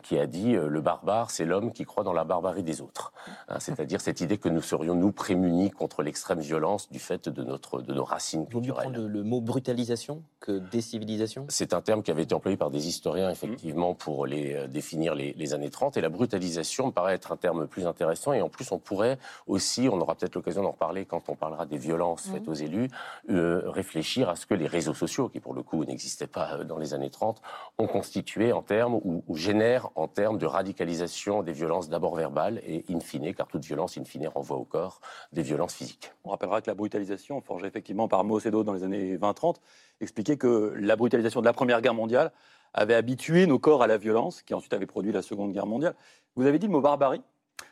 qui 0.03 0.19
a 0.19 0.27
dit 0.27 0.53
le 0.53 0.81
barbare, 0.81 1.31
c'est 1.31 1.45
l'homme 1.45 1.73
qui 1.73 1.85
croit 1.85 2.05
dans 2.05 2.13
la 2.13 2.25
barbarie 2.25 2.63
des 2.63 2.81
autres. 2.81 3.13
Hein, 3.49 3.59
c'est-à-dire 3.61 4.01
cette 4.01 4.21
idée 4.21 4.39
que 4.39 4.49
nous 4.49 4.63
serions 4.63 4.95
nous 4.95 5.13
prémunis 5.13 5.71
contre 5.71 6.03
l'extrême 6.03 6.41
violence 6.41 6.91
du 6.91 6.99
fait 6.99 7.29
de 7.29 7.43
notre 7.43 7.83
de 7.83 7.95
nos 7.95 8.05
racines 8.05 8.47
culturelles. 8.47 8.87
Vous 8.87 8.93
prendre 8.93 9.09
le, 9.09 9.23
mot 9.23 9.41
brutalisation 9.41 10.23
que 10.41 10.59
décivilisation 10.59 11.47
C'est 11.49 11.75
un 11.75 11.81
terme 11.81 12.03
qui 12.03 12.11
avait 12.11 12.23
été 12.23 12.35
employé 12.35 12.57
par 12.57 12.71
des 12.71 12.89
historiens 12.89 13.31
effectivement 13.31 13.95
pour 13.95 14.27
les 14.27 14.67
définir 14.69 15.15
les, 15.15 15.33
les 15.35 15.55
années 15.55 15.71
30 15.71 15.97
et 15.97 16.01
la 16.01 16.09
brutalisation 16.09 16.87
me 16.87 16.93
paraît 16.93 17.15
être 17.15 17.33
un 17.33 17.37
terme 17.37 17.67
plus 17.67 17.87
intéressant. 17.87 18.33
Et 18.33 18.43
en 18.43 18.49
plus 18.49 18.71
on 18.73 18.79
pourrait 18.79 19.19
aussi, 19.47 19.89
on 19.91 20.01
aura 20.01 20.15
peut-être 20.15 20.35
l'occasion 20.35 20.63
d'en 20.63 20.73
reparler 20.73 21.05
quand 21.05 21.29
on 21.29 21.35
parlera 21.35 21.67
des 21.67 21.77
violences 21.77 22.29
faites 22.33 22.49
aux 22.49 22.55
élus, 22.55 22.89
euh, 23.31 23.63
réfléchir 23.67 24.29
à 24.29 24.37
ce 24.37 24.47
que 24.47 24.55
les 24.55 24.67
réseaux 24.67 24.95
sociaux, 24.95 25.29
qui 25.29 25.41
pour 25.41 25.55
le 25.55 25.63
coup 25.63 25.85
n'existaient 25.85 26.27
pas 26.27 26.59
euh, 26.59 26.65
dans 26.65 26.79
les 26.79 26.95
années 26.95 27.11
30, 27.11 27.41
ont 27.79 27.87
constitué 27.87 28.53
en 28.53 28.63
termes 28.63 28.95
ou, 28.95 29.23
génèrent 29.35 29.91
en 29.95 30.09
termes 30.09 30.39
de 30.39 30.47
radicalisation 30.47 31.43
des 31.43 31.53
violences 31.53 31.89
d'abord 31.89 32.17
verbales 32.17 32.61
et 32.67 32.85
in 32.91 33.01
fine, 33.01 33.35
car 33.35 33.47
toute 33.47 33.65
violence 33.65 33.99
in 33.99 34.05
fine 34.05 34.29
renvoie 34.29 34.57
au 34.57 34.65
corps, 34.65 35.01
des 35.33 35.43
violences 35.43 35.75
physiques. 35.75 36.13
On 36.25 36.31
rappellera 36.31 36.61
que 36.61 36.71
la 36.71 36.75
brutalisation, 36.75 37.41
forgée 37.41 37.67
effectivement 37.67 38.09
par 38.09 38.25
Mao 38.25 38.41
Zedong 38.41 38.65
dans 38.65 38.75
les 38.75 38.85
années 38.85 39.17
20-30, 39.17 39.57
expliquait 40.01 40.37
que 40.37 40.75
la 40.77 40.97
brutalisation 40.97 41.41
de 41.41 41.47
la 41.47 41.53
Première 41.53 41.81
Guerre 41.81 41.95
mondiale 41.95 42.33
avait 42.75 42.95
habitué 42.95 43.47
nos 43.47 43.59
corps 43.59 43.83
à 43.83 43.87
la 43.87 43.99
violence, 43.99 44.43
qui 44.43 44.55
ensuite 44.55 44.73
avait 44.73 44.87
produit 44.87 45.13
la 45.13 45.23
Seconde 45.23 45.53
Guerre 45.53 45.67
mondiale. 45.67 45.95
Vous 46.37 46.47
avez 46.47 46.59
dit 46.59 46.67
le 46.67 46.73
mot 46.73 46.81
barbarie 46.81 47.23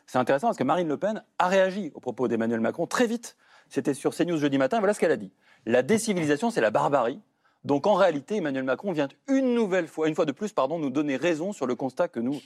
c'est 0.06 0.18
intéressant 0.18 0.48
parce 0.48 0.58
que 0.58 0.64
Marine 0.64 0.88
Le 0.88 0.96
Pen 0.96 1.22
a 1.38 1.46
réagi 1.46 1.92
au 1.94 2.00
propos 2.00 2.26
d'Emmanuel 2.26 2.58
Macron 2.58 2.86
très 2.86 3.06
vite. 3.06 3.36
C'était 3.68 3.94
sur 3.94 4.12
CNews 4.12 4.38
jeudi 4.38 4.58
matin. 4.58 4.78
Voilà 4.80 4.92
ce 4.92 4.98
qu'elle 4.98 5.12
a 5.12 5.16
dit. 5.16 5.32
La 5.66 5.82
décivilisation, 5.82 6.50
c'est 6.50 6.60
la 6.60 6.72
barbarie. 6.72 7.20
Donc 7.64 7.86
en 7.86 7.94
réalité, 7.94 8.36
Emmanuel 8.36 8.64
Macron 8.64 8.92
vient 8.92 9.08
une 9.28 9.54
nouvelle 9.54 9.88
fois, 9.88 10.08
une 10.08 10.14
fois 10.14 10.26
de 10.26 10.32
plus, 10.32 10.52
nous 10.78 10.90
donner 10.90 11.16
raison 11.16 11.52
sur 11.52 11.66
le 11.66 11.74
constat 11.74 12.08
que 12.08 12.20
nous 12.20 12.40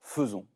faisons. 0.00 0.46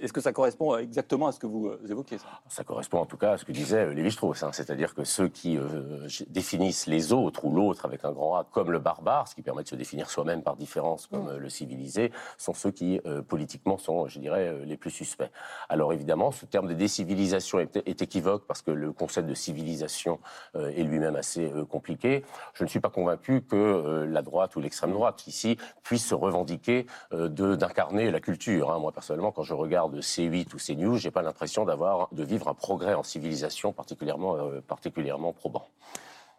Est-ce 0.00 0.12
que 0.12 0.20
ça 0.20 0.32
correspond 0.32 0.76
exactement 0.78 1.26
à 1.26 1.32
ce 1.32 1.38
que 1.38 1.46
vous 1.46 1.66
euh, 1.66 1.78
évoquiez 1.88 2.18
ça, 2.48 2.64
correspond 2.64 2.98
en 2.98 3.06
tout 3.06 3.18
cas 3.18 3.32
à 3.32 3.36
ce 3.36 3.44
que 3.44 3.52
disait 3.52 3.84
euh, 3.84 3.94
Lévi-Strauss, 3.94 4.42
hein. 4.42 4.50
c'est-à-dire 4.52 4.94
que 4.94 5.04
ceux 5.04 5.28
qui 5.28 5.58
euh, 5.58 6.08
définissent 6.28 6.86
les 6.86 7.12
autres 7.12 7.44
ou 7.44 7.52
l'autre 7.52 7.84
avec 7.84 8.04
un 8.04 8.12
grand 8.12 8.36
A 8.36 8.44
comme 8.44 8.70
le 8.70 8.78
barbare, 8.78 9.28
ce 9.28 9.34
qui 9.34 9.42
permet 9.42 9.64
de 9.64 9.68
se 9.68 9.74
définir 9.74 10.08
soi-même 10.08 10.42
par 10.42 10.56
différence 10.56 11.06
comme 11.06 11.34
mm. 11.34 11.36
le 11.36 11.48
civilisé, 11.50 12.10
sont 12.38 12.54
ceux 12.54 12.70
qui 12.70 13.00
politiquement 13.28 13.78
sont, 13.78 14.06
je 14.08 14.18
dirais, 14.18 14.64
les 14.64 14.76
plus 14.76 14.90
suspects. 14.90 15.30
Alors 15.68 15.92
évidemment, 15.92 16.30
ce 16.32 16.46
terme 16.46 16.68
de 16.68 16.74
décivilisation 16.74 17.60
est, 17.60 17.76
est 17.76 18.02
équivoque 18.02 18.46
parce 18.46 18.62
que 18.62 18.70
le 18.70 18.92
concept 18.92 19.28
de 19.28 19.34
civilisation 19.34 20.20
est 20.54 20.82
lui-même 20.82 21.16
assez 21.16 21.52
compliqué. 21.70 22.24
Je 22.54 22.64
ne 22.64 22.68
suis 22.68 22.80
pas 22.80 22.90
convaincu 22.90 23.42
que 23.42 24.06
la 24.08 24.22
droite 24.22 24.56
ou 24.56 24.60
l'extrême 24.60 24.92
droite 24.92 25.26
ici 25.26 25.56
puisse 25.82 26.06
se 26.06 26.14
revendiquer 26.14 26.86
d'incarner 27.12 28.10
la 28.10 28.20
culture. 28.20 28.70
Hein. 28.70 28.78
Moi 28.78 28.92
personnellement, 28.92 29.32
quand 29.32 29.42
je 29.42 29.54
regarde 29.66 29.98
C8 29.98 30.54
ou 30.54 30.58
CNews, 30.58 30.96
j'ai 30.96 31.10
pas 31.10 31.22
l'impression 31.22 31.64
d'avoir 31.64 32.08
de 32.12 32.22
vivre 32.22 32.48
un 32.48 32.54
progrès 32.54 32.94
en 32.94 33.02
civilisation 33.02 33.72
particulièrement, 33.72 34.36
euh, 34.36 34.60
particulièrement 34.60 35.32
probant. 35.32 35.66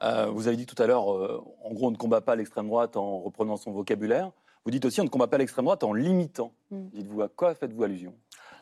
Euh, 0.03 0.27
vous 0.27 0.47
avez 0.47 0.57
dit 0.57 0.65
tout 0.65 0.81
à 0.81 0.87
l'heure, 0.87 1.13
euh, 1.13 1.43
en 1.63 1.73
gros, 1.73 1.87
on 1.87 1.91
ne 1.91 1.97
combat 1.97 2.21
pas 2.21 2.35
l'extrême 2.35 2.67
droite 2.67 2.97
en 2.97 3.19
reprenant 3.19 3.57
son 3.57 3.71
vocabulaire. 3.71 4.31
Vous 4.63 4.71
dites 4.71 4.85
aussi, 4.85 5.01
on 5.01 5.03
ne 5.03 5.09
combat 5.09 5.27
pas 5.27 5.37
l'extrême 5.37 5.65
droite 5.65 5.83
en 5.83 5.93
l'imitant. 5.93 6.51
Mm. 6.71 6.87
Dites-vous 6.93 7.21
à 7.21 7.27
quoi 7.27 7.53
faites-vous 7.53 7.83
allusion? 7.83 8.13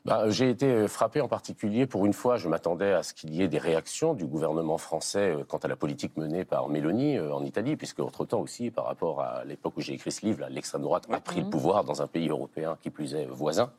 Bah, 0.05 0.29
J'ai 0.29 0.49
été 0.49 0.67
euh, 0.67 0.87
frappé 0.87 1.21
en 1.21 1.27
particulier. 1.27 1.87
Pour 1.87 2.05
une 2.05 2.13
fois, 2.13 2.37
je 2.37 2.47
m'attendais 2.47 2.91
à 2.91 3.03
ce 3.03 3.13
qu'il 3.13 3.33
y 3.33 3.41
ait 3.41 3.47
des 3.47 3.57
réactions 3.57 4.13
du 4.13 4.25
gouvernement 4.25 4.77
français 4.77 5.35
euh, 5.35 5.43
quant 5.43 5.57
à 5.57 5.67
la 5.67 5.75
politique 5.75 6.15
menée 6.17 6.45
par 6.45 6.69
Mélanie 6.69 7.17
euh, 7.17 7.33
en 7.33 7.43
Italie, 7.43 7.75
puisque 7.75 7.99
autre-temps 7.99 8.39
aussi, 8.39 8.71
par 8.71 8.85
rapport 8.85 9.21
à 9.21 9.43
l'époque 9.45 9.73
où 9.77 9.81
j'ai 9.81 9.93
écrit 9.93 10.11
ce 10.11 10.25
livre, 10.25 10.45
l'extrême 10.49 10.81
droite 10.81 11.07
a 11.11 11.19
pris 11.19 11.41
le 11.41 11.49
pouvoir 11.49 11.83
dans 11.83 12.01
un 12.01 12.07
pays 12.07 12.29
européen 12.29 12.77
qui 12.81 12.89
plus 12.89 13.15
est 13.15 13.25
voisin. 13.25 13.71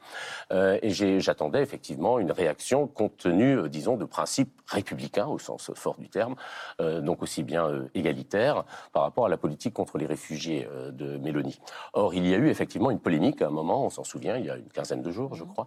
Euh, 0.53 0.79
et 0.83 0.91
j'attendais 1.21 1.63
effectivement 1.63 2.19
une 2.19 2.33
réaction 2.33 2.87
compte 2.87 3.17
tenu, 3.17 3.69
disons, 3.69 3.97
de 3.97 4.05
principes 4.05 4.53
républicains 4.67 5.27
au 5.27 5.39
sens 5.39 5.71
fort 5.75 5.97
du 5.99 6.09
terme, 6.09 6.35
euh, 6.81 7.01
donc 7.01 7.23
aussi 7.23 7.43
bien 7.43 7.67
euh, 7.67 7.89
égalitaire 7.95 8.65
par 8.93 9.03
rapport 9.03 9.27
à 9.27 9.29
la 9.29 9.37
politique 9.37 9.75
contre 9.75 9.99
les 9.99 10.07
réfugiés 10.07 10.69
de 10.93 11.17
Mélanie. 11.19 11.61
Or, 11.93 12.15
il 12.15 12.27
y 12.27 12.35
a 12.35 12.39
eu 12.39 12.49
effectivement 12.49 12.91
une 12.91 12.99
polémique 12.99 13.43
à 13.43 13.47
un 13.47 13.51
moment, 13.51 13.85
on 13.85 13.91
s'en 13.91 14.05
souvient, 14.05 14.37
il 14.37 14.47
y 14.47 14.51
a 14.51 14.57
une 14.57 14.69
quinzaine 14.69 15.03
de 15.03 15.11
jours, 15.11 15.35
je 15.35 15.45
crois, 15.45 15.67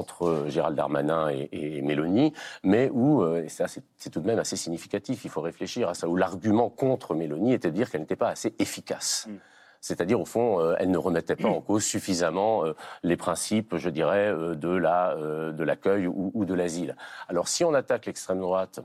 entre 0.00 0.26
euh, 0.26 0.48
Gérald 0.48 0.76
Darmanin 0.76 1.30
et, 1.30 1.48
et 1.52 1.82
Mélanie, 1.82 2.32
mais 2.64 2.90
où, 2.92 3.22
euh, 3.22 3.44
et 3.44 3.48
ça 3.48 3.66
c'est 3.68 4.10
tout 4.10 4.20
de 4.20 4.26
même 4.26 4.38
assez 4.38 4.56
significatif, 4.56 5.24
il 5.24 5.30
faut 5.30 5.40
réfléchir 5.40 5.88
à 5.88 5.94
ça, 5.94 6.08
où 6.08 6.16
l'argument 6.16 6.68
contre 6.68 7.14
Mélanie 7.14 7.52
était 7.52 7.70
de 7.70 7.76
dire 7.76 7.90
qu'elle 7.90 8.00
n'était 8.00 8.16
pas 8.16 8.30
assez 8.30 8.54
efficace. 8.58 9.26
Mm. 9.28 9.34
C'est-à-dire, 9.82 10.20
au 10.20 10.26
fond, 10.26 10.60
euh, 10.60 10.74
elle 10.78 10.90
ne 10.90 10.98
remettait 10.98 11.36
pas 11.36 11.48
en 11.48 11.62
cause 11.62 11.84
suffisamment 11.84 12.64
les 13.02 13.16
principes, 13.16 13.78
je 13.78 13.88
dirais, 13.88 14.34
de 14.54 14.68
la 14.68 15.16
de 15.16 15.64
l'accueil 15.64 16.06
ou, 16.06 16.30
ou, 16.34 16.44
de 16.44 16.52
l'asile. 16.52 16.96
Alors, 17.28 17.48
si 17.48 17.64
on 17.64 17.72
attaque 17.72 18.04
l'extrême 18.04 18.40
droite 18.40 18.80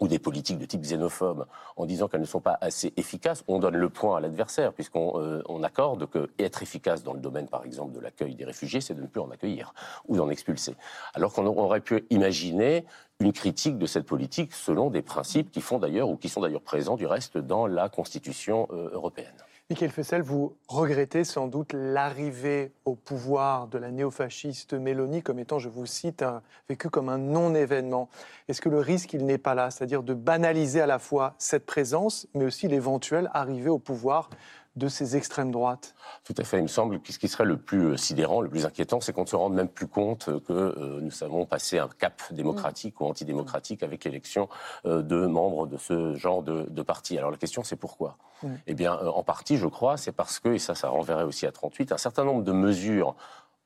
ou 0.00 0.08
des 0.08 0.18
politiques 0.18 0.58
de 0.58 0.66
type 0.66 0.82
xénophobe 0.82 1.46
en 1.76 1.86
disant 1.86 2.08
qu'elles 2.08 2.20
ne 2.20 2.26
sont 2.26 2.40
pas 2.40 2.58
assez 2.60 2.92
efficaces, 2.96 3.44
on 3.48 3.58
donne 3.58 3.76
le 3.76 3.88
point 3.88 4.16
à 4.16 4.20
l'adversaire, 4.20 4.72
puisqu'on 4.72 5.20
euh, 5.20 5.62
accorde 5.62 6.06
que 6.08 6.30
être 6.38 6.62
efficace 6.62 7.02
dans 7.02 7.12
le 7.12 7.20
domaine, 7.20 7.48
par 7.48 7.64
exemple, 7.64 7.92
de 7.92 8.00
l'accueil 8.00 8.34
des 8.34 8.44
réfugiés, 8.44 8.80
c'est 8.80 8.94
de 8.94 9.02
ne 9.02 9.06
plus 9.06 9.20
en 9.20 9.30
accueillir 9.30 9.74
ou 10.08 10.16
d'en 10.16 10.30
expulser. 10.30 10.76
Alors 11.14 11.32
qu'on 11.32 11.46
aurait 11.46 11.80
pu 11.80 12.06
imaginer 12.10 12.84
une 13.20 13.32
critique 13.32 13.78
de 13.78 13.86
cette 13.86 14.04
politique 14.04 14.52
selon 14.52 14.90
des 14.90 15.02
principes 15.02 15.50
qui 15.50 15.60
font 15.60 15.78
d'ailleurs, 15.78 16.08
ou 16.08 16.16
qui 16.16 16.28
sont 16.28 16.40
d'ailleurs 16.40 16.62
présents 16.62 16.96
du 16.96 17.06
reste 17.06 17.38
dans 17.38 17.66
la 17.66 17.88
Constitution 17.88 18.68
euh, 18.72 18.90
européenne. 18.92 19.34
Michael 19.68 19.90
Fessel, 19.90 20.22
vous 20.22 20.56
regrettez 20.68 21.24
sans 21.24 21.48
doute 21.48 21.72
l'arrivée 21.72 22.70
au 22.84 22.94
pouvoir 22.94 23.66
de 23.66 23.78
la 23.78 23.90
néofasciste 23.90 24.74
Mélanie 24.74 25.22
comme 25.22 25.40
étant, 25.40 25.58
je 25.58 25.68
vous 25.68 25.86
cite, 25.86 26.24
vécu 26.68 26.88
comme 26.88 27.08
un 27.08 27.18
non-événement. 27.18 28.08
Est-ce 28.46 28.60
que 28.60 28.68
le 28.68 28.78
risque, 28.78 29.12
il 29.14 29.26
n'est 29.26 29.38
pas 29.38 29.56
là, 29.56 29.72
c'est-à-dire 29.72 30.04
de 30.04 30.14
banaliser 30.14 30.80
à 30.80 30.86
la 30.86 31.00
fois 31.00 31.34
cette 31.38 31.66
présence, 31.66 32.28
mais 32.32 32.44
aussi 32.44 32.68
l'éventuelle 32.68 33.28
arrivée 33.34 33.68
au 33.68 33.80
pouvoir 33.80 34.30
de 34.76 34.88
ces 34.88 35.16
extrêmes 35.16 35.50
droites 35.50 35.94
Tout 36.24 36.34
à 36.36 36.44
fait. 36.44 36.58
Il 36.58 36.64
me 36.64 36.68
semble 36.68 37.00
que 37.00 37.12
ce 37.12 37.18
qui 37.18 37.28
serait 37.28 37.44
le 37.44 37.56
plus 37.56 37.92
euh, 37.92 37.96
sidérant, 37.96 38.40
le 38.40 38.48
plus 38.48 38.66
inquiétant, 38.66 39.00
c'est 39.00 39.12
qu'on 39.12 39.22
ne 39.22 39.26
se 39.26 39.36
rende 39.36 39.54
même 39.54 39.68
plus 39.68 39.86
compte 39.86 40.26
que 40.46 40.52
euh, 40.52 41.00
nous 41.00 41.24
avons 41.24 41.46
passé 41.46 41.78
un 41.78 41.88
cap 41.88 42.22
démocratique 42.30 43.00
ou 43.00 43.06
antidémocratique 43.06 43.82
avec 43.82 44.04
l'élection 44.04 44.48
euh, 44.84 45.02
de 45.02 45.26
membres 45.26 45.66
de 45.66 45.78
ce 45.78 46.14
genre 46.14 46.42
de, 46.42 46.66
de 46.68 46.82
parti. 46.82 47.16
Alors 47.16 47.30
la 47.30 47.38
question, 47.38 47.64
c'est 47.64 47.76
pourquoi? 47.76 48.18
Eh 48.66 48.74
bien, 48.74 48.94
en 48.94 49.22
partie, 49.22 49.56
je 49.56 49.66
crois, 49.66 49.96
c'est 49.96 50.12
parce 50.12 50.40
que, 50.40 50.50
et 50.50 50.58
ça, 50.58 50.74
ça 50.74 50.90
renverrait 50.90 51.24
aussi 51.24 51.46
à 51.46 51.52
38, 51.52 51.92
un 51.92 51.96
certain 51.96 52.22
nombre 52.22 52.42
de 52.42 52.52
mesures 52.52 53.16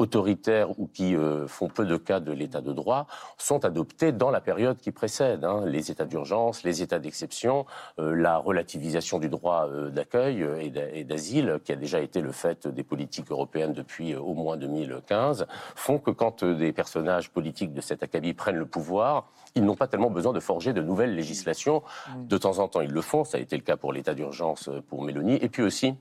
autoritaires 0.00 0.78
ou 0.80 0.86
qui 0.86 1.14
euh, 1.14 1.46
font 1.46 1.68
peu 1.68 1.84
de 1.84 1.96
cas 1.96 2.20
de 2.20 2.32
l'état 2.32 2.62
de 2.62 2.72
droit 2.72 3.06
sont 3.36 3.64
adoptés 3.66 4.12
dans 4.12 4.30
la 4.30 4.40
période 4.40 4.78
qui 4.78 4.92
précède. 4.92 5.44
Hein. 5.44 5.64
les 5.66 5.90
états 5.90 6.06
d'urgence, 6.06 6.64
les 6.64 6.82
états 6.82 6.98
d'exception, 6.98 7.66
euh, 7.98 8.14
la 8.14 8.38
relativisation 8.38 9.18
du 9.18 9.28
droit 9.28 9.68
euh, 9.68 9.90
d'accueil 9.90 10.46
et 10.94 11.04
d'asile, 11.04 11.60
qui 11.64 11.72
a 11.72 11.76
déjà 11.76 12.00
été 12.00 12.22
le 12.22 12.32
fait 12.32 12.66
des 12.66 12.82
politiques 12.82 13.30
européennes 13.30 13.74
depuis 13.74 14.14
au 14.14 14.32
moins 14.32 14.56
2015, 14.56 15.46
font 15.74 15.98
que 15.98 16.10
quand 16.10 16.44
des 16.44 16.72
personnages 16.72 17.30
politiques 17.30 17.74
de 17.74 17.80
cet 17.82 18.02
acabit 18.02 18.32
prennent 18.32 18.56
le 18.56 18.66
pouvoir, 18.66 19.30
ils 19.54 19.64
n'ont 19.64 19.76
pas 19.76 19.86
tellement 19.86 20.10
besoin 20.10 20.32
de 20.32 20.40
forger 20.40 20.72
de 20.72 20.80
nouvelles 20.80 21.14
législations. 21.14 21.82
De 22.16 22.38
temps 22.38 22.58
en 22.58 22.68
temps, 22.68 22.80
ils 22.80 22.90
le 22.90 23.02
font. 23.02 23.24
Ça 23.24 23.36
a 23.36 23.40
été 23.40 23.56
le 23.56 23.62
cas 23.62 23.76
pour 23.76 23.92
l'état 23.92 24.14
d'urgence 24.14 24.70
pour 24.88 25.02
Mélanie. 25.02 25.38
Et 25.42 25.48
puis 25.48 25.62
aussi, 25.62 25.94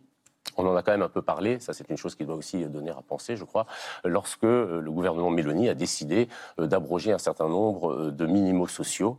on 0.60 0.68
en 0.68 0.76
a 0.76 0.84
quand 0.84 0.92
même 0.92 1.02
un 1.02 1.10
peu 1.10 1.22
parlé, 1.22 1.60
ça 1.60 1.74
c'est 1.74 1.90
une 1.90 1.98
chose 1.98 2.16
qui 2.16 2.26
doit 2.26 2.36
aussi 2.36 2.66
donner 2.66 2.92
à 2.92 3.02
penser, 3.02 3.36
je 3.36 3.46
crois, 3.46 3.66
lorsque 4.04 4.44
euh, 4.44 4.82
le 4.82 4.92
gouvernement 4.92 5.30
Mélanie 5.30 5.70
a 5.70 5.74
décidé 5.74 6.28
euh, 6.60 6.68
d'abroger 6.68 7.12
un 7.14 7.18
certain 7.18 7.48
nombre 7.48 7.94
euh, 7.94 8.12
de 8.12 8.26
minimaux 8.26 8.68
sociaux 8.68 9.18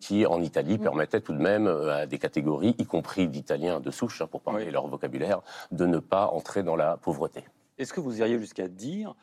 qui, 0.00 0.26
en 0.26 0.40
Italie, 0.42 0.78
mm. 0.78 0.82
permettaient 0.82 1.20
tout 1.20 1.32
de 1.32 1.40
même 1.40 1.66
à 1.66 2.06
des 2.06 2.18
catégories, 2.18 2.74
y 2.78 2.86
compris 2.86 3.28
d'Italiens 3.28 3.80
de 3.80 3.90
souche, 3.90 4.22
hein, 4.22 4.26
pour 4.26 4.40
parler 4.40 4.70
leur 4.70 4.86
vocabulaire, 4.86 5.42
de 5.70 5.86
ne 5.86 5.98
pas 5.98 6.26
entrer 6.28 6.62
dans 6.62 6.76
la 6.76 6.96
pauvreté. 6.96 7.44
Est-ce 7.78 7.92
que 7.92 8.00
vous 8.00 8.18
iriez 8.18 8.38
jusqu'à 8.38 8.68
dire 8.68 9.14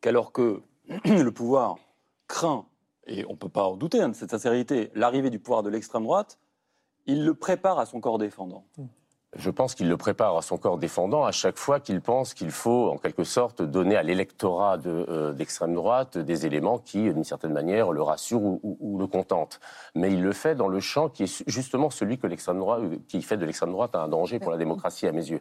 qu'alors 0.00 0.32
que 0.32 0.62
le 1.04 1.30
pouvoir 1.30 1.76
craint, 2.28 2.66
et 3.06 3.24
on 3.26 3.32
ne 3.32 3.36
peut 3.36 3.48
pas 3.48 3.64
en 3.64 3.76
douter 3.76 4.00
hein, 4.00 4.08
de 4.08 4.14
cette 4.14 4.30
sincérité, 4.30 4.90
l'arrivée 4.94 5.30
du 5.30 5.38
pouvoir 5.38 5.62
de 5.62 5.70
l'extrême 5.70 6.04
droite, 6.04 6.38
il 7.06 7.24
le 7.24 7.34
prépare 7.34 7.78
à 7.78 7.86
son 7.86 8.00
corps 8.00 8.18
défendant? 8.18 8.64
Mm 8.76 8.84
je 9.36 9.50
pense 9.50 9.74
qu'il 9.74 9.88
le 9.88 9.96
prépare 9.96 10.36
à 10.36 10.42
son 10.42 10.56
corps 10.56 10.78
défendant 10.78 11.24
à 11.24 11.32
chaque 11.32 11.58
fois 11.58 11.80
qu'il 11.80 12.00
pense 12.00 12.34
qu'il 12.34 12.50
faut, 12.50 12.90
en 12.90 12.98
quelque 12.98 13.24
sorte, 13.24 13.62
donner 13.62 13.96
à 13.96 14.02
l'électorat 14.02 14.78
euh, 14.86 15.32
d'extrême 15.32 15.74
droite 15.74 16.18
des 16.18 16.46
éléments 16.46 16.78
qui, 16.78 17.12
d'une 17.12 17.24
certaine 17.24 17.52
manière, 17.52 17.92
le 17.92 18.02
rassurent 18.02 18.58
ou, 18.62 18.98
le 18.98 19.06
contentent. 19.06 19.60
Mais 19.94 20.12
il 20.12 20.22
le 20.22 20.32
fait 20.32 20.54
dans 20.54 20.68
le 20.68 20.80
champ 20.80 21.08
qui 21.08 21.24
est 21.24 21.44
justement 21.48 21.90
celui 21.90 22.18
que 22.18 22.26
l'extrême 22.26 22.58
droite, 22.58 22.82
qui 23.08 23.22
fait 23.22 23.36
de 23.36 23.44
l'extrême 23.44 23.72
droite 23.72 23.94
un 23.94 24.08
danger 24.08 24.38
pour 24.38 24.50
la 24.50 24.58
démocratie 24.58 25.06
à 25.06 25.12
mes 25.12 25.30
yeux 25.30 25.40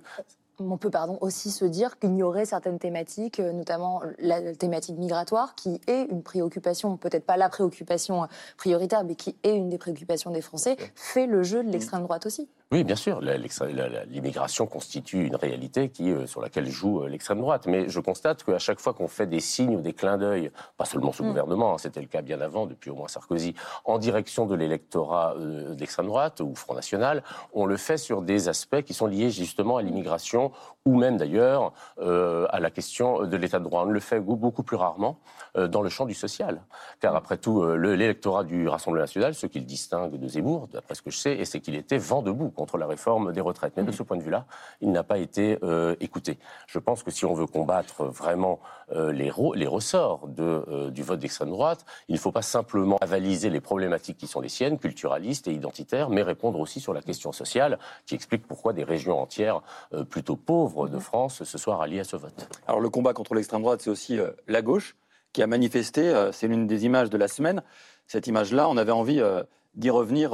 on 0.60 0.78
peut 0.78 0.90
pardon, 0.90 1.18
aussi 1.22 1.52
se 1.52 1.66
dire 1.66 2.00
qu'il 2.00 2.16
y 2.16 2.24
aurait 2.24 2.46
certaines 2.46 2.80
thématiques, 2.80 3.40
euh, 3.40 3.52
notamment 3.52 4.02
la 4.20 4.56
thématique 4.56 4.98
migratoire, 4.98 5.56
qui 5.56 5.82
est 5.88 6.04
une 6.12 6.22
préoccupation, 6.22 6.98
peut-être 6.98 7.26
pas 7.26 7.38
la 7.38 7.50
préoccupation 7.50 8.28
prioritaire, 8.58 9.04
mais 9.04 9.16
qui 9.16 9.36
est 9.44 9.56
une 9.56 9.70
des 9.70 9.78
préoccupations 9.78 10.32
des 10.32 10.42
Français, 10.42 10.78
fait 10.96 11.26
le 11.26 11.44
jeu 11.44 11.64
de 11.64 11.70
l'extrême 11.70 12.04
droite 12.04 12.26
aussi. 12.26 12.50
Oui, 12.74 12.84
bien 12.84 12.96
sûr, 12.96 13.22
l'immigration 13.22 14.66
constitue 14.66 15.28
une 15.28 15.36
réalité 15.36 15.90
qui, 15.90 16.12
euh, 16.12 16.26
sur 16.26 16.42
laquelle 16.42 16.68
joue 16.68 17.04
euh, 17.04 17.08
l'extrême 17.08 17.40
droite. 17.40 17.68
Mais 17.68 17.88
je 17.88 18.00
constate 18.00 18.44
qu'à 18.44 18.58
chaque 18.58 18.80
fois 18.80 18.96
qu'on 18.96 19.08
fait 19.08 19.28
des 19.28 19.42
signes 19.42 19.76
ou 19.76 19.82
des 19.82 19.94
clins 19.94 20.18
d'œil, 20.18 20.50
pas 20.76 20.86
seulement 20.86 21.12
sous 21.12 21.24
mm. 21.24 21.28
gouvernement, 21.28 21.76
hein, 21.76 21.78
c'était 21.78 22.02
le 22.02 22.08
cas 22.08 22.24
bien 22.24 22.42
avant, 22.42 22.66
depuis 22.66 22.90
au 22.90 22.96
moins 22.96 23.08
Sarkozy, 23.08 23.54
en 23.86 24.00
direction 24.00 24.48
de 24.48 24.56
l'électorat 24.56 25.36
d'extrême 25.78 26.08
droite 26.08 26.40
ou 26.40 26.56
Front 26.56 26.74
National, 26.74 27.22
on 27.54 27.68
le 27.68 27.78
fait 27.78 27.98
sur 27.98 28.24
des 28.24 28.50
aspects 28.50 28.82
qui 28.82 28.96
sont 28.96 29.06
liés 29.06 29.30
justement 29.30 29.78
à 29.78 29.84
l'immigration 29.84 30.52
ou 30.86 30.98
même 30.98 31.18
d'ailleurs 31.18 31.74
euh, 32.00 32.46
à 32.50 32.60
la 32.60 32.70
question 32.70 33.26
de 33.26 33.38
l'état 33.38 33.60
de 33.60 33.64
droit. 33.64 33.84
On 33.86 33.90
le 33.90 34.00
fait 34.00 34.20
beaucoup 34.20 34.64
plus 34.64 34.76
rarement 34.76 35.20
euh, 35.58 35.68
dans 35.68 35.82
le 35.82 35.90
champ 35.90 36.06
du 36.06 36.14
social. 36.14 36.62
Car 37.00 37.16
après 37.16 37.38
tout, 37.38 37.62
euh, 37.62 37.76
l'électorat 37.76 38.44
du 38.44 38.68
Rassemblement 38.68 39.04
national, 39.04 39.34
ce 39.34 39.48
qu'il 39.48 39.66
distingue 39.66 40.18
de 40.18 40.28
Zemmour, 40.28 40.68
d'après 40.72 40.96
ce 40.96 41.02
que 41.02 41.12
je 41.12 41.18
sais, 41.18 41.46
c'est 41.46 41.60
qu'il 41.62 41.76
était 41.76 41.98
vent 41.98 42.22
debout 42.22 42.50
contre 42.64 42.78
la 42.78 42.88
réforme 42.88 43.34
des 43.34 43.42
retraites. 43.42 43.74
Mais 43.76 43.84
de 43.84 43.92
ce 43.92 44.04
point 44.04 44.16
de 44.16 44.24
vue-là, 44.24 44.46
il 44.80 44.92
n'a 44.92 45.04
pas 45.04 45.18
été 45.18 45.58
écouté. 46.00 46.40
Je 46.68 46.80
pense 46.80 47.04
que 47.04 47.12
si 47.12 47.26
on 47.26 47.34
veut 47.34 47.46
combattre 47.46 48.06
vraiment 48.06 48.60
les, 48.94 49.32
les, 49.56 49.68
ressorts 49.68 50.28
de, 50.28 50.90
du 50.90 51.04
vote 51.04 51.20
d'extrême 51.20 51.50
droite, 51.50 51.86
il 52.08 52.16
ne 52.16 52.20
faut 52.20 52.32
pas 52.32 52.42
simplement 52.42 52.98
avaliser 53.02 53.50
les 53.50 53.60
problématiques 53.60 54.18
qui 54.18 54.28
sont 54.28 54.40
les 54.40 54.50
siennes, 54.50 54.78
culturalistes 54.78 55.48
et 55.48 55.54
identitaires, 55.54 56.10
mais 56.10 56.24
répondre 56.24 56.60
aussi 56.60 56.80
sur 56.80 56.94
la 56.94 57.02
question 57.02 57.32
sociale, 57.32 57.80
qui 58.06 58.16
explique 58.16 58.48
pourquoi 58.48 58.72
des 58.72 58.86
régions 58.86 59.20
entières 59.20 59.62
plutôt 60.10 60.38
pauvres 60.38 60.88
de 60.88 61.00
France 61.00 61.44
se 61.44 61.58
soient 61.58 61.76
ralliés 61.76 62.00
à 62.00 62.04
ce 62.04 62.16
vote. 62.16 62.48
Alors 62.68 62.80
le 62.80 62.90
combat 62.90 63.14
contre 63.14 63.36
l'extrême 63.36 63.62
droite, 63.62 63.82
c'est 63.82 63.90
aussi 63.90 64.20
euh, 64.20 64.32
la 64.48 64.62
gauche 64.62 64.96
qui 65.34 65.42
a 65.42 65.48
manifesté, 65.48 66.10
euh, 66.10 66.32
c'est 66.32 66.48
l'une 66.48 66.68
des 66.68 66.86
images 66.86 67.10
de 67.10 67.18
la 67.18 67.28
semaine. 67.28 67.64
Cette 68.08 68.28
image-là, 68.28 68.70
on 68.70 68.78
avait 68.78 68.92
envie 68.92 69.20
euh, 69.20 69.44
d'y 69.76 69.90
revenir 69.90 70.34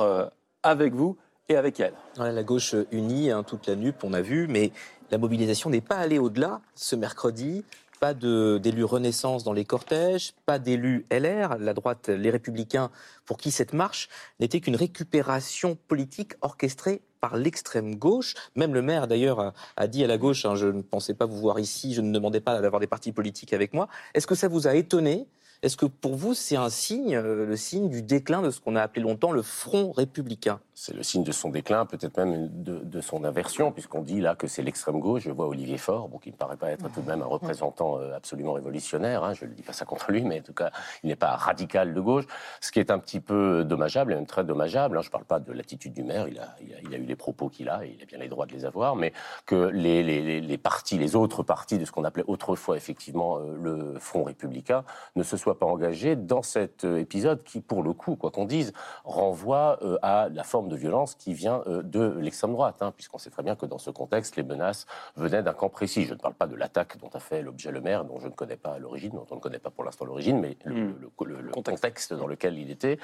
avec 0.63 0.93
vous 0.93 1.17
et 1.49 1.55
avec 1.55 1.79
elle. 1.79 1.93
la 2.17 2.43
gauche 2.43 2.75
unie, 2.91 3.31
hein, 3.31 3.43
toute 3.43 3.67
la 3.67 3.75
nupe, 3.75 4.03
on 4.03 4.13
a 4.13 4.21
vu, 4.21 4.47
mais 4.47 4.71
la 5.11 5.17
mobilisation 5.17 5.69
n'est 5.69 5.81
pas 5.81 5.97
allée 5.97 6.19
au-delà 6.19 6.61
ce 6.75 6.95
mercredi. 6.95 7.65
Pas 7.99 8.13
d'élus 8.13 8.85
Renaissance 8.85 9.43
dans 9.43 9.51
les 9.51 9.65
cortèges, 9.65 10.33
pas 10.45 10.57
d'élus 10.57 11.05
LR, 11.11 11.57
la 11.57 11.73
droite, 11.73 12.07
les 12.07 12.29
Républicains, 12.29 12.91
pour 13.25 13.37
qui 13.37 13.51
cette 13.51 13.73
marche 13.73 14.07
n'était 14.39 14.61
qu'une 14.61 14.77
récupération 14.77 15.77
politique 15.89 16.33
orchestrée 16.39 17.01
par 17.19 17.35
l'extrême 17.35 17.95
gauche. 17.95 18.35
Même 18.55 18.73
le 18.73 18.81
maire, 18.81 19.07
d'ailleurs, 19.07 19.53
a, 19.75 19.87
dit 19.87 20.01
à 20.05 20.07
la 20.07 20.17
gauche, 20.17 20.45
hein, 20.45 20.55
je 20.55 20.67
ne 20.67 20.81
pensais 20.81 21.13
pas 21.13 21.25
vous 21.25 21.35
voir 21.35 21.59
ici, 21.59 21.93
je 21.93 21.99
ne 21.99 22.13
demandais 22.13 22.39
pas 22.39 22.61
d'avoir 22.61 22.79
des 22.79 22.87
partis 22.87 23.11
politiques 23.11 23.51
avec 23.51 23.73
moi. 23.73 23.89
Est-ce 24.13 24.27
que 24.27 24.35
ça 24.35 24.47
vous 24.47 24.65
a 24.67 24.75
étonné? 24.75 25.27
Est-ce 25.61 25.75
que 25.75 25.85
pour 25.85 26.15
vous, 26.15 26.33
c'est 26.33 26.55
un 26.55 26.69
signe, 26.69 27.17
euh, 27.17 27.45
le 27.45 27.57
signe 27.57 27.89
du 27.89 28.01
déclin 28.01 28.41
de 28.41 28.49
ce 28.49 28.61
qu'on 28.61 28.77
a 28.77 28.81
appelé 28.81 29.01
longtemps 29.01 29.33
le 29.33 29.41
front 29.41 29.91
républicain? 29.91 30.61
C'est 30.81 30.95
le 30.95 31.03
signe 31.03 31.25
de 31.25 31.33
son 31.33 31.49
déclin, 31.49 31.85
peut-être 31.85 32.15
même 32.15 32.47
de, 32.63 33.01
son 33.01 33.25
inversion, 33.25 33.73
puisqu'on 33.73 34.01
dit 34.01 34.21
là 34.21 34.35
que 34.35 34.47
c'est 34.47 34.61
l'extrême 34.61 35.01
gauche. 35.01 35.23
Je 35.23 35.31
vois 35.31 35.45
Olivier 35.45 35.77
Faure, 35.77 36.07
bon, 36.07 36.19
qui 36.19 36.31
ne 36.31 36.37
paraît 36.37 36.55
pas 36.55 36.71
être 36.71 36.89
tout 36.93 37.01
de 37.01 37.07
même 37.07 37.21
un 37.21 37.25
représentant 37.25 37.97
euh, 37.97 38.15
absolument 38.15 38.53
révolutionnaire. 38.53 39.25
Hein, 39.25 39.33
je 39.33 39.43
ne 39.43 39.51
dis 39.51 39.61
pas 39.61 39.73
ça 39.73 39.83
contre 39.83 40.09
lui, 40.09 40.21
mais 40.21 40.39
en 40.39 40.43
tout 40.43 40.53
cas, 40.53 40.71
il 41.03 41.09
n'est 41.09 41.17
pas 41.17 41.35
radical 41.35 41.93
de 41.93 41.99
gauche. 41.99 42.23
Ce 42.61 42.71
qui 42.71 42.79
est 42.79 42.91
un 42.91 42.99
petit 42.99 43.19
peu 43.19 43.65
dommageable, 43.65 44.13
et 44.13 44.15
même 44.15 44.25
très 44.25 44.45
dommageable. 44.45 44.97
Hein, 44.97 45.01
je 45.01 45.09
ne 45.09 45.11
parle 45.11 45.25
pas 45.25 45.41
de 45.41 45.51
l'attitude 45.51 45.91
du 45.91 46.03
maire, 46.03 46.29
il 46.29 46.39
a, 46.39 46.55
il 46.61 46.95
a, 46.95 46.97
eu 46.97 47.03
les 47.03 47.15
propos 47.17 47.49
qu'il 47.49 47.67
a, 47.67 47.85
et 47.85 47.93
il 47.97 48.01
a 48.01 48.05
bien 48.05 48.17
les 48.17 48.29
droits 48.29 48.45
de 48.45 48.53
les 48.53 48.63
avoir, 48.63 48.95
mais 48.95 49.11
que 49.45 49.55
les, 49.73 50.01
les, 50.01 50.39
les 50.39 50.57
partis, 50.57 50.97
les 50.97 51.17
autres 51.17 51.43
partis 51.43 51.77
de 51.77 51.83
ce 51.83 51.91
qu'on 51.91 52.05
appelait 52.05 52.23
autrefois 52.27 52.77
effectivement 52.77 53.39
euh, 53.39 53.57
le 53.61 53.99
front 53.99 54.23
républicain, 54.23 54.85
ne 55.17 55.23
se 55.23 55.35
soient 55.35 55.59
pas 55.59 55.65
engagé 55.65 56.15
dans 56.15 56.41
cet 56.41 56.85
euh, 56.85 56.99
épisode 56.99 57.43
qui, 57.43 57.59
pour 57.59 57.83
le 57.83 57.91
coup, 57.91 58.15
quoi 58.15 58.31
qu'on 58.31 58.45
dise, 58.45 58.71
renvoie 59.03 59.77
euh, 59.81 59.97
à 60.01 60.29
la 60.29 60.43
forme 60.43 60.68
de 60.69 60.75
violence 60.75 61.15
qui 61.15 61.33
vient 61.33 61.61
euh, 61.67 61.81
de 61.83 62.17
l'extrême 62.19 62.53
droite, 62.53 62.77
hein, 62.81 62.93
puisqu'on 62.95 63.17
sait 63.17 63.29
très 63.29 63.43
bien 63.43 63.55
que 63.55 63.65
dans 63.65 63.77
ce 63.77 63.89
contexte, 63.89 64.35
les 64.35 64.43
menaces 64.43 64.85
venaient 65.15 65.43
d'un 65.43 65.53
camp 65.53 65.69
précis. 65.69 66.05
Je 66.05 66.13
ne 66.13 66.19
parle 66.19 66.35
pas 66.35 66.47
de 66.47 66.55
l'attaque 66.55 66.97
dont 66.99 67.09
a 67.13 67.19
fait 67.19 67.41
l'objet 67.41 67.71
le 67.71 67.81
maire, 67.81 68.05
dont 68.05 68.19
je 68.19 68.27
ne 68.27 68.33
connais 68.33 68.55
pas 68.55 68.79
l'origine, 68.79 69.11
dont 69.11 69.25
on 69.31 69.35
ne 69.35 69.41
connaît 69.41 69.59
pas 69.59 69.69
pour 69.69 69.83
l'instant 69.83 70.05
l'origine, 70.05 70.39
mais 70.39 70.57
le, 70.63 70.93
hmm. 70.93 71.51
contexte 71.51 72.13
dans 72.13 72.27
lequel 72.27 72.57
il 72.57 72.71
était. 72.71 72.99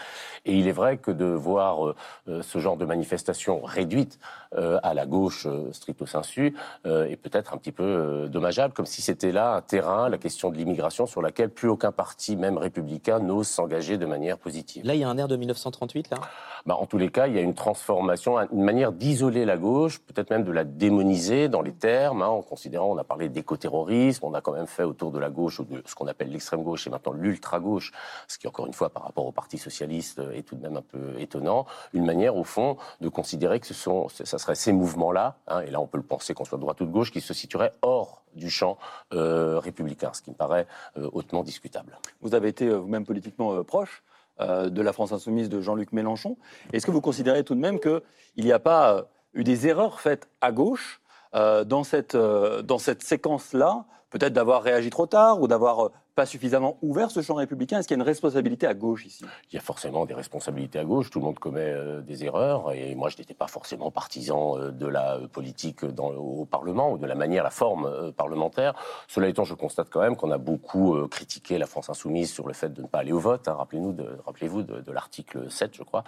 Et 0.46 0.54
il 0.54 0.68
est 0.68 0.72
vrai 0.72 0.98
que 0.98 1.12
de 1.12 1.26
voir 1.26 1.96
ce 2.26 2.60
genre 2.60 2.78
de 2.78 2.86
manifestation 2.86 3.62
réduite 3.62 4.20
à 4.52 4.94
la 4.94 5.06
gauche 5.06 5.48
stricto 5.72 6.06
sensu 6.06 6.56
est 6.86 7.18
peut-être 7.18 7.54
un 7.54 7.58
petit 7.58 7.72
peu 7.72 8.28
dommageable, 8.30 8.74
comme 8.74 8.86
si 8.86 9.02
c'était 9.02 9.32
là 9.32 9.56
un 9.56 9.62
terrain, 9.62 10.10
la 10.10 10.18
question 10.18 10.52
de 10.52 10.58
l'immigration, 10.58 11.06
sur 11.06 11.22
laquelle 11.22 11.50
plus 11.50 11.70
aucun 11.70 11.92
parti 11.92 12.36
même 12.36 12.58
républicain, 12.58 13.20
n'ose 13.20 13.48
s'engager 13.48 13.98
de 13.98 14.06
manière 14.06 14.38
positive. 14.38 14.86
Là, 14.86 14.96
il 14.96 15.02
y 15.02 15.04
a 15.04 15.10
un 15.10 15.18
air 15.18 15.28
de 15.28 15.36
1938, 15.36 16.10
là? 16.12 16.18
Bah, 16.66 16.76
En 16.80 16.86
tous 16.86 16.98
les 16.98 17.10
cas, 17.10 17.28
il 17.28 17.36
y 17.36 17.38
a 17.38 17.42
une 17.42 17.54
transformation, 17.56 18.38
une 18.52 18.64
manière 18.64 18.92
d'isoler 18.92 19.46
la 19.46 19.58
gauche, 19.58 20.00
peut-être 20.00 20.30
même 20.30 20.44
de 20.44 20.52
la 20.52 20.64
démoniser 20.64 21.50
dans 21.50 21.62
les 21.62 21.74
termes, 21.74 22.22
hein, 22.22 22.28
en 22.28 22.42
considérant, 22.42 22.88
on 22.92 22.98
a 22.98 23.04
parlé 23.04 23.30
d'écoterrorisme, 23.30 24.26
on 24.26 24.34
a 24.34 24.42
quand 24.42 24.54
même 24.54 24.68
fait 24.68 24.84
autour 24.84 25.12
de 25.12 25.20
la 25.20 25.30
gauche, 25.30 25.62
de 25.62 25.82
ce 25.86 25.96
qu'on 25.96 26.08
appelle 26.08 26.30
l'extrême 26.30 26.64
gauche 26.64 26.88
et 26.88 26.90
maintenant 26.90 27.14
l'ultra-gauche, 27.14 27.92
ce 28.28 28.38
qui, 28.38 28.48
encore 28.48 28.68
une 28.68 28.74
fois, 28.74 28.90
par 28.90 29.04
rapport 29.04 29.26
au 29.26 29.32
Parti 29.32 29.58
socialiste, 29.58 30.22
est 30.34 30.44
tout 30.44 30.56
de 30.56 30.62
même 30.62 30.78
un 30.78 30.82
peu 30.82 31.20
étonnant, 31.20 31.66
une 31.94 32.06
manière, 32.06 32.36
au 32.36 32.44
fond, 32.44 32.78
de 33.02 33.10
considérer 33.10 33.60
que 33.60 33.68
ce 33.68 33.74
sont, 33.74 34.08
ça 34.10 34.38
serait 34.38 34.56
ces 34.56 34.74
mouvements-là, 34.74 35.38
hein, 35.48 35.62
et 35.62 35.72
là 35.72 35.80
on 35.80 35.88
peut 35.88 35.98
le 35.98 36.04
penser 36.04 36.34
qu'on 36.34 36.46
soit 36.46 36.58
de 36.58 36.62
droite 36.62 36.80
ou 36.82 36.86
de 36.86 36.92
gauche, 36.92 37.12
qui 37.12 37.22
se 37.22 37.34
situeraient 37.34 37.74
hors 37.82 38.22
du 38.36 38.50
champ 38.50 38.78
euh, 39.14 39.60
républicain, 39.60 40.12
ce 40.14 40.22
qui 40.22 40.30
me 40.30 40.36
paraît 40.36 40.68
euh, 40.98 41.10
hautement 41.14 41.44
discutable. 41.44 41.98
Vous 42.22 42.36
avez 42.36 42.50
été 42.50 42.70
vous-même 42.70 43.06
politiquement 43.06 43.64
proche 43.64 44.04
euh, 44.04 44.15
de 44.40 44.82
la 44.82 44.94
France 44.94 45.12
insoumise 45.12 45.50
de 45.50 45.62
Jean-Luc 45.62 45.94
Mélenchon. 45.94 46.38
Est-ce 46.74 46.86
que 46.86 46.92
vous 46.92 47.02
considérez 47.02 47.44
tout 47.44 47.56
de 47.56 47.60
même 47.60 47.80
qu'il 47.80 48.02
n'y 48.38 48.52
a 48.52 48.60
pas 48.60 48.94
euh, 48.94 49.02
eu 49.34 49.44
des 49.44 49.68
erreurs 49.68 50.00
faites 50.00 50.28
à 50.42 50.52
gauche 50.52 51.02
euh, 51.34 51.64
dans 51.64 51.84
cette, 51.84 52.16
dans 52.16 52.78
cette 52.78 53.04
séquence-là 53.04 53.86
Peut-être 54.10 54.34
d'avoir 54.34 54.64
réagi 54.64 54.90
trop 54.90 55.08
tard 55.08 55.42
ou 55.42 55.48
d'avoir 55.48 55.92
pas 56.16 56.26
suffisamment 56.26 56.78
ouvert 56.82 57.12
ce 57.12 57.22
champ 57.22 57.36
républicain? 57.36 57.80
Est-ce 57.80 57.90
qu'il 57.90 57.98
y 57.98 58.00
a 58.00 58.02
une 58.02 58.08
responsabilité 58.08 58.66
à 58.66 58.74
gauche 58.74 59.06
ici? 59.06 59.26
Il 59.52 59.56
y 59.56 59.58
a 59.58 59.62
forcément 59.62 60.06
des 60.06 60.14
responsabilités 60.14 60.80
à 60.80 60.86
gauche. 60.86 61.10
Tout 61.10 61.20
le 61.20 61.26
monde 61.26 61.40
commet 61.40 61.60
euh, 61.60 62.02
des 62.02 62.24
erreurs. 62.24 62.72
Et 62.72 62.96
moi, 62.96 63.10
je 63.10 63.18
n'étais 63.18 63.34
pas 63.34 63.48
forcément 63.48 63.92
partisan 63.92 64.58
euh, 64.58 64.72
de 64.72 64.88
la 64.88 65.20
politique 65.32 65.84
dans, 65.84 66.12
au 66.12 66.46
Parlement 66.46 66.92
ou 66.92 66.98
de 66.98 67.06
la 67.06 67.16
manière, 67.16 67.44
la 67.44 67.50
forme 67.50 67.86
euh, 67.86 68.12
parlementaire. 68.14 68.74
Cela 69.10 69.28
étant, 69.28 69.44
je 69.44 69.54
constate 69.54 69.90
quand 69.90 70.00
même 70.00 70.16
qu'on 70.16 70.32
a 70.32 70.38
beaucoup 70.38 70.96
critiqué 71.10 71.58
la 71.58 71.66
France 71.66 71.90
insoumise 71.90 72.32
sur 72.32 72.48
le 72.48 72.54
fait 72.54 72.70
de 72.74 72.82
ne 72.82 72.88
pas 72.88 73.00
aller 73.00 73.12
au 73.12 73.20
vote. 73.20 73.48
Hein. 73.50 73.56
Rappelez-nous 73.58 73.98
rappelez-vous 74.26 74.64
de, 74.64 74.92
l'article 74.92 75.52
7, 75.52 75.76
je 75.76 75.84
crois. 75.84 76.04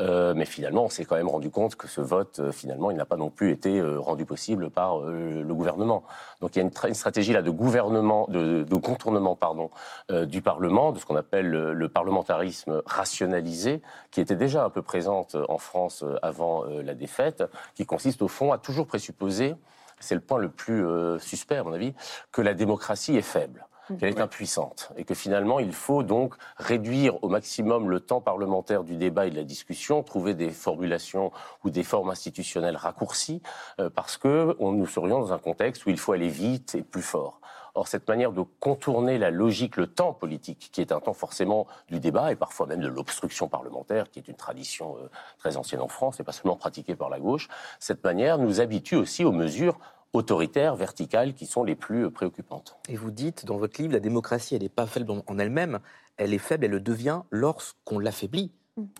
mais 0.00 0.44
finalement, 0.44 0.84
on 0.84 0.88
s'est 0.88 1.04
quand 1.04 1.16
même 1.16 1.28
rendu 1.28 1.50
compte 1.50 1.76
que 1.76 1.86
ce 1.86 2.00
vote, 2.00 2.50
finalement, 2.50 2.90
il 2.90 2.96
n'a 2.96 3.04
pas 3.04 3.16
non 3.16 3.30
plus 3.30 3.52
été 3.52 3.80
rendu 3.80 4.24
possible 4.24 4.70
par 4.70 5.00
le 5.00 5.54
gouvernement. 5.54 6.02
Donc 6.40 6.56
il 6.56 6.58
y 6.58 6.62
a 6.62 6.64
une, 6.64 6.94
stratégie 6.94 7.32
là 7.32 7.42
de 7.42 7.50
gouvernement, 7.50 8.26
de, 8.28 8.64
de 8.64 8.76
contournement, 8.76 9.36
pardon, 9.52 9.70
euh, 10.10 10.24
du 10.24 10.40
Parlement, 10.40 10.92
de 10.92 10.98
ce 10.98 11.04
qu'on 11.04 11.16
appelle 11.16 11.50
le, 11.50 11.88
parlementarisme 11.90 12.80
rationalisé, 12.86 13.82
qui 14.10 14.22
était 14.22 14.36
déjà 14.36 14.64
un 14.64 14.70
peu 14.70 14.80
présente 14.80 15.36
en 15.48 15.58
France 15.58 16.04
euh, 16.04 16.16
avant 16.22 16.64
euh, 16.64 16.82
la 16.82 16.94
défaite, 16.94 17.44
qui 17.74 17.84
consiste 17.84 18.22
au 18.22 18.28
fond 18.28 18.50
à 18.52 18.56
toujours 18.56 18.86
présupposer, 18.86 19.54
c'est 20.00 20.14
le 20.14 20.22
point 20.22 20.38
le 20.38 20.48
plus 20.48 20.84
suspect 21.20 21.56
à 21.56 21.62
mon 21.62 21.72
avis, 21.72 21.94
que 22.32 22.42
la 22.42 22.54
démocratie 22.54 23.16
est 23.16 23.22
faible 23.22 23.66
mmh. 23.88 23.96
qu'elle 23.98 24.08
est 24.08 24.20
impuissante 24.20 24.90
et 24.96 25.04
que 25.04 25.14
finalement 25.14 25.60
il 25.60 25.72
faut 25.72 26.02
donc 26.02 26.34
réduire 26.56 27.22
au 27.22 27.28
maximum 27.28 27.88
le 27.88 28.00
temps 28.00 28.20
parlementaire 28.20 28.82
du 28.82 28.96
débat 28.96 29.26
et 29.26 29.30
de 29.30 29.36
la 29.36 29.44
discussion, 29.44 30.02
trouver 30.02 30.34
des 30.34 30.50
formulations 30.50 31.30
ou 31.62 31.70
des 31.70 31.84
formes 31.84 32.10
institutionnelles 32.10 32.74
raccourcies 32.74 33.42
parce 33.94 34.16
que 34.16 34.56
nous 34.58 34.86
serions 34.86 35.20
dans 35.20 35.32
un 35.32 35.38
contexte 35.38 35.86
où 35.86 35.90
il 35.90 35.98
faut 35.98 36.10
aller 36.10 36.28
vite 36.28 36.74
et 36.74 36.82
plus 36.82 37.02
fort. 37.02 37.41
Or, 37.74 37.88
cette 37.88 38.06
manière 38.06 38.32
de 38.32 38.42
contourner 38.60 39.16
la 39.16 39.30
logique, 39.30 39.76
le 39.76 39.86
temps 39.86 40.12
politique, 40.12 40.68
qui 40.72 40.82
est 40.82 40.92
un 40.92 41.00
temps 41.00 41.14
forcément 41.14 41.66
du 41.88 42.00
débat 42.00 42.30
et 42.30 42.36
parfois 42.36 42.66
même 42.66 42.80
de 42.80 42.88
l'obstruction 42.88 43.48
parlementaire, 43.48 44.10
qui 44.10 44.18
est 44.18 44.28
une 44.28 44.36
tradition 44.36 44.96
euh, 44.98 45.08
très 45.38 45.56
ancienne 45.56 45.80
en 45.80 45.88
France 45.88 46.20
et 46.20 46.24
pas 46.24 46.32
seulement 46.32 46.56
pratiquée 46.56 46.96
par 46.96 47.08
la 47.08 47.18
gauche, 47.18 47.48
cette 47.78 48.04
manière 48.04 48.36
nous 48.36 48.60
habitue 48.60 48.96
aussi 48.96 49.24
aux 49.24 49.32
mesures 49.32 49.78
autoritaires, 50.12 50.76
verticales, 50.76 51.32
qui 51.32 51.46
sont 51.46 51.64
les 51.64 51.74
plus 51.74 52.10
préoccupantes. 52.10 52.76
Et 52.88 52.96
vous 52.96 53.10
dites 53.10 53.46
dans 53.46 53.56
votre 53.56 53.80
livre, 53.80 53.94
la 53.94 54.00
démocratie, 54.00 54.54
elle 54.54 54.62
n'est 54.62 54.68
pas 54.68 54.86
faible 54.86 55.10
en 55.26 55.38
elle-même, 55.38 55.80
elle 56.18 56.34
est 56.34 56.38
faible, 56.38 56.66
elle 56.66 56.72
le 56.72 56.80
devient 56.80 57.22
lorsqu'on 57.30 57.98
l'affaiblit. 57.98 58.52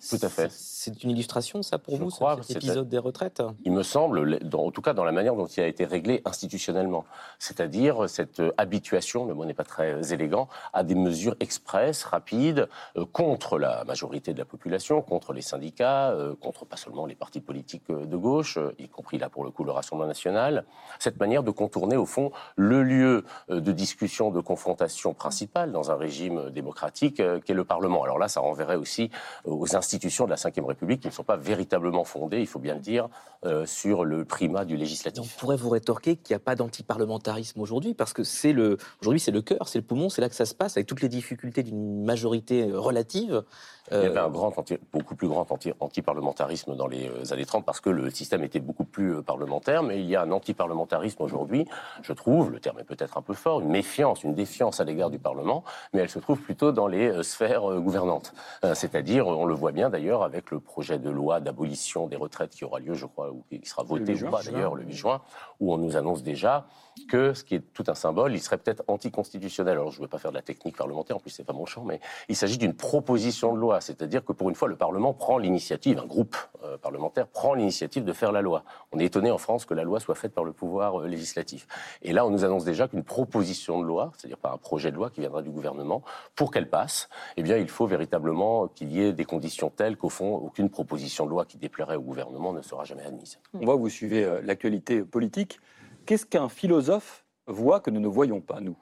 Tout 0.09 0.19
à 0.23 0.29
fait. 0.29 0.51
C'est 0.51 1.03
une 1.05 1.11
illustration, 1.11 1.63
ça, 1.63 1.79
pour 1.79 1.97
vous, 1.97 2.11
cet 2.11 2.57
épisode 2.57 2.89
des 2.89 2.99
retraites? 2.99 3.43
Il 3.65 3.73
me 3.73 3.83
semble, 3.83 4.39
en 4.53 4.71
tout 4.71 4.83
cas 4.83 4.95
dans 4.95 5.05
la 5.05 5.13
manière 5.13 5.35
dont 5.35 5.47
il 5.47 5.63
a 5.63 5.67
été 5.67 5.85
réglé 5.85 6.23
institutionnellement. 6.25 7.05
C'est-à-dire 7.39 8.09
cette 8.09 8.43
habituation, 8.57 9.27
le 9.27 9.35
mot 9.35 9.45
n'est 9.45 9.55
pas 9.55 9.65
très 9.65 10.13
élégant, 10.13 10.49
à 10.73 10.85
des 10.85 10.95
mesures 10.95 11.37
expresses, 11.41 12.05
rapides, 12.05 12.69
euh, 12.97 13.05
contre 13.13 13.59
la 13.59 13.85
majorité 13.85 14.33
de 14.33 14.39
la 14.39 14.45
population, 14.45 15.03
contre 15.03 15.33
les 15.33 15.43
syndicats, 15.43 16.11
euh, 16.11 16.35
contre 16.35 16.65
pas 16.65 16.77
seulement 16.77 17.07
les 17.07 17.15
partis 17.15 17.41
politiques 17.41 17.91
euh, 17.91 18.07
de 18.07 18.17
gauche, 18.17 18.59
y 18.79 18.89
compris 18.89 19.19
là 19.19 19.29
pour 19.29 19.45
le 19.45 19.51
coup 19.51 19.65
le 19.65 19.73
Rassemblement 19.73 20.09
national. 20.09 20.65
Cette 20.99 21.19
manière 21.19 21.43
de 21.43 21.51
contourner, 21.51 21.97
au 21.97 22.07
fond, 22.07 22.33
le 22.57 22.83
lieu 22.83 23.25
de 23.49 23.73
discussion, 23.73 24.31
de 24.31 24.41
confrontation 24.41 25.15
principale 25.15 25.73
dans 25.73 25.91
un 25.91 25.97
régime 25.97 26.51
démocratique 26.51 27.23
qu'est 27.45 27.55
le 27.55 27.65
Parlement. 27.65 28.03
Alors 28.03 28.19
là, 28.19 28.29
ça 28.29 28.41
renverrait 28.41 28.77
aussi 28.77 29.11
aux 29.45 29.72
institutions 29.75 30.25
de 30.25 30.31
la 30.31 30.37
Ve 30.37 30.67
République 30.67 31.01
qui 31.01 31.09
ne 31.09 31.13
sont 31.13 31.25
pas 31.25 31.37
véritablement 31.37 32.05
fondées, 32.05 32.41
il 32.41 32.47
faut 32.47 32.59
bien 32.59 32.75
le 32.75 32.81
dire, 32.81 33.09
euh, 33.45 33.67
sur 33.67 34.05
le 34.05 34.25
primat 34.25 34.65
du 34.65 34.77
législatif. 34.77 35.21
On 35.21 35.41
pourrait 35.41 35.57
vous 35.57 35.71
rétorquer 35.71 36.15
qu'il 36.15 36.33
n'y 36.33 36.37
a 36.37 36.45
pas 36.45 36.55
d'antiparlementarisme 36.55 37.61
aujourd'hui, 37.61 37.93
parce 37.93 38.13
que 38.13 38.23
c'est 38.23 38.53
le, 38.53 38.79
aujourd'hui 39.01 39.19
c'est 39.19 39.33
le 39.33 39.43
cœur, 39.43 39.67
c'est 39.67 39.81
le 39.81 39.85
poumon, 39.85 40.09
c'est 40.11 40.21
là 40.21 40.29
que 40.29 40.37
ça 40.37 40.47
se 40.47 40.55
passe, 40.55 40.77
avec 40.77 40.87
toutes 40.87 41.01
les 41.01 41.09
difficultés 41.09 41.65
d'une 41.65 42.05
majorité 42.05 42.71
euh, 42.71 42.79
relative. 42.79 43.43
Il 43.91 43.97
y 43.97 44.07
avait 44.07 44.21
un 44.21 44.31
grand 44.31 44.55
beaucoup 44.93 45.17
plus 45.17 45.27
grand 45.27 45.45
anti-parlementarisme 45.81 46.77
dans 46.77 46.87
les 46.87 47.09
euh, 47.09 47.33
années 47.33 47.45
30 47.45 47.65
parce 47.65 47.81
que 47.81 47.91
le 47.91 48.11
système 48.11 48.45
était 48.45 48.61
beaucoup 48.61 48.85
plus 48.85 49.23
parlementaire, 49.25 49.83
mais 49.83 49.99
il 49.99 50.07
y 50.07 50.15
a 50.15 50.23
un 50.23 50.31
anti-parlementarisme 50.31 51.21
aujourd'hui, 51.21 51.67
je 52.03 52.13
trouve, 52.13 52.53
le 52.53 52.61
terme 52.61 52.79
est 52.79 52.85
peut-être 52.85 53.19
un 53.19 53.23
peu 53.23 53.35
fort, 53.35 53.61
une 53.61 53.71
méfiance, 53.71 54.23
une 54.23 54.35
défiance 54.35 54.79
à 54.79 54.85
l'égard 54.85 55.11
du 55.11 55.19
Parlement, 55.19 55.65
mais 55.93 56.01
elle 56.01 56.11
se 56.11 56.21
trouve 56.21 56.41
plutôt 56.41 56.71
dans 56.71 56.87
les 56.87 57.25
sphères 57.25 57.81
gouvernantes. 57.81 58.33
C'est-à-dire, 58.75 59.27
on 59.27 59.47
le 59.47 59.52
voit 59.53 59.73
bien 59.73 59.91
d'ailleurs 59.91 60.23
avec 60.23 60.51
le 60.51 60.61
projet 60.61 60.99
de 60.99 61.11
loi 61.11 61.41
d'abolition 61.41 62.07
des 62.07 62.17
retraites 62.17 62.51
qui 62.51 62.65
aura 62.65 62.81
lieu, 62.81 62.95
je 62.95 63.07
crois, 63.07 63.31
ou 63.31 63.45
qui 63.49 63.61
sera 63.65 63.83
voté 63.83 64.23
ou 64.23 64.31
pas 64.31 64.43
d'ailleurs 64.43 64.75
le 64.75 64.85
8 64.85 64.93
juin, 64.93 65.23
où 65.61 65.73
on 65.73 65.79
nous 65.79 65.97
annonce 65.97 66.23
déjà 66.23 66.67
que 67.09 67.33
ce 67.33 67.45
qui 67.45 67.55
est 67.55 67.73
tout 67.73 67.85
un 67.89 67.95
symbole, 67.95 68.35
il 68.35 68.41
serait 68.41 68.59
peut-être 68.59 68.83
anticonstitutionnel. 68.87 69.75
Alors 69.75 69.91
je 69.91 69.99
ne 69.99 70.03
veux 70.03 70.09
pas 70.09 70.19
faire 70.19 70.31
de 70.31 70.37
la 70.37 70.43
technique 70.43 70.77
parlementaire, 70.77 71.17
en 71.17 71.21
plus 71.21 71.31
c'est 71.31 71.45
pas 71.45 71.53
mon 71.53 71.67
champ, 71.67 71.85
mais 71.85 72.01
il 72.29 72.37
s'agit 72.37 72.59
d'une 72.59 72.75
proposition 72.75 73.55
de 73.55 73.59
loi, 73.59 73.81
c'est-à-dire 73.81 74.25
que 74.25 74.33
pour 74.33 74.49
une 74.51 74.55
fois 74.55 74.69
le 74.69 74.77
Parlement 74.77 75.15
prend 75.15 75.39
l'initiative, 75.39 75.99
un 75.99 76.07
groupe 76.07 76.37
euh, 76.65 76.77
parlementaire 76.79 77.27
prend 77.27 77.55
l'initiative 77.55 78.05
de 78.05 78.13
faire 78.13 78.33
la 78.33 78.43
loi. 78.43 78.65
On 78.93 78.99
est 78.99 79.07
étonné 79.07 79.31
en 79.31 79.39
France 79.39 79.65
que 79.65 79.75
la 79.75 79.85
loi 79.85 80.01
soit 80.01 80.15
faite 80.15 80.35
par 80.35 80.45
le 80.45 80.53
pouvoir 80.53 81.01
euh, 81.01 81.09
législatif. 81.09 81.67
Et 82.03 82.13
là 82.13 82.27
on 82.27 82.31
nous 82.31 82.45
annonce 82.45 82.65
déjà 82.65 82.89
qu'une 82.89 83.05
proposition 83.05 83.81
de 83.81 83.87
loi, 83.87 84.13
c'est-à-dire 84.17 84.39
pas 84.39 84.53
un 84.53 84.59
projet 84.59 84.91
de 84.91 84.97
loi 84.97 85.11
qui 85.11 85.21
viendra 85.21 85.43
du 85.43 85.51
gouvernement, 85.51 86.03
pour 86.35 86.51
qu'elle 86.51 86.69
passe, 86.69 87.09
eh 87.37 87.43
bien 87.43 87.57
il 87.57 87.69
faut 87.69 87.87
véritablement 87.87 88.69
qu'il 88.69 88.93
y 88.93 89.03
ait 89.03 89.13
des 89.13 89.25
conditions 89.25 89.42
telles 89.77 89.97
qu'au 89.97 90.09
fond 90.09 90.35
aucune 90.37 90.71
proposition 90.71 91.25
de 91.25 91.31
loi 91.31 91.45
qui 91.45 91.59
déplairait 91.59 91.97
au 91.97 92.03
gouvernement 92.03 92.53
ne 92.53 92.63
sera 92.63 92.85
jamais 92.85 93.05
admise. 93.05 93.39
On 93.55 93.65
voit 93.65 93.75
que 93.75 93.81
vous 93.81 93.89
suivez 93.89 94.25
euh, 94.25 94.41
l'actualité 94.43 95.03
politique. 95.03 95.61
Qu'est-ce 96.07 96.27
qu'un 96.27 96.49
philosophe 96.49 97.25
voit 97.47 97.81
que 97.81 97.91
nous 97.91 98.01
ne 98.01 98.09
voyons 98.09 98.41
pas, 98.41 98.61
nous? 98.61 98.77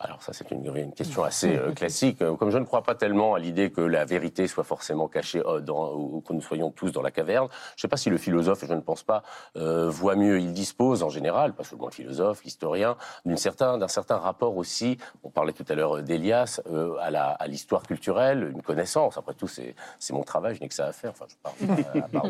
Alors 0.00 0.22
ça, 0.22 0.32
c'est 0.32 0.48
une, 0.52 0.92
question 0.92 1.24
assez 1.24 1.56
euh, 1.56 1.72
classique. 1.72 2.22
Euh, 2.22 2.36
comme 2.36 2.50
je 2.50 2.58
ne 2.58 2.64
crois 2.64 2.82
pas 2.82 2.94
tellement 2.94 3.34
à 3.34 3.40
l'idée 3.40 3.70
que 3.70 3.80
la 3.80 4.04
vérité 4.04 4.46
soit 4.46 4.62
forcément 4.62 5.08
cachée 5.08 5.42
euh, 5.44 5.60
dans, 5.60 5.92
ou 5.94 6.20
que 6.20 6.32
nous 6.32 6.40
soyons 6.40 6.70
tous 6.70 6.92
dans 6.92 7.02
la 7.02 7.10
caverne, 7.10 7.48
je 7.50 7.78
ne 7.78 7.80
sais 7.80 7.88
pas 7.88 7.96
si 7.96 8.08
le 8.08 8.16
philosophe, 8.16 8.64
je 8.64 8.74
ne 8.74 8.80
pense 8.80 9.02
pas, 9.02 9.22
voit 9.54 10.14
mieux. 10.14 10.40
Il 10.40 10.52
dispose 10.52 11.02
en 11.02 11.08
général, 11.08 11.52
pas 11.52 11.64
seulement 11.64 11.86
le 11.86 11.92
philosophe, 11.92 12.44
l'historien, 12.44 12.96
d'un 13.24 13.36
certain, 13.36 13.88
certain 13.88 14.16
rapport 14.16 14.56
aussi, 14.56 14.98
on 15.24 15.30
parlait 15.30 15.52
tout 15.52 15.64
à 15.68 15.74
l'heure 15.74 16.02
d'Elias, 16.02 16.60
à 17.00 17.46
l'histoire 17.46 17.82
culturelle, 17.82 18.50
une 18.52 18.62
connaissance. 18.62 19.18
Après 19.18 19.34
tout, 19.34 19.48
c'est 19.48 19.74
mon 20.12 20.22
travail, 20.22 20.54
je 20.54 20.60
n'ai 20.60 20.68
que 20.68 20.74
ça 20.74 20.86
à 20.86 20.92
faire. 20.92 21.10
Enfin, 21.10 21.26
je 21.28 21.36
parle 21.42 21.80
à 22.02 22.08
part 22.08 22.26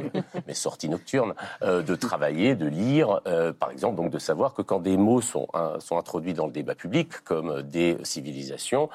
mes 0.47 0.55
sorties 0.55 0.89
nocturnes, 0.89 1.35
de 1.63 1.95
travailler, 1.95 2.55
de 2.55 2.67
lire, 2.67 3.21
par 3.59 3.71
exemple, 3.71 3.97
donc 3.97 4.11
de 4.11 4.19
savoir 4.19 4.55
que 4.55 4.63
quand 4.63 4.81
des 4.81 4.97
mots 4.97 5.21
sont, 5.21 5.47
sont 5.81 5.99
introduits 5.99 6.35
dans 6.35 6.47
le 6.47 6.53
débat 6.53 6.75
public, 6.75 7.25
comme 7.25 7.58
des 7.63 7.99
civilisations. 8.03 8.89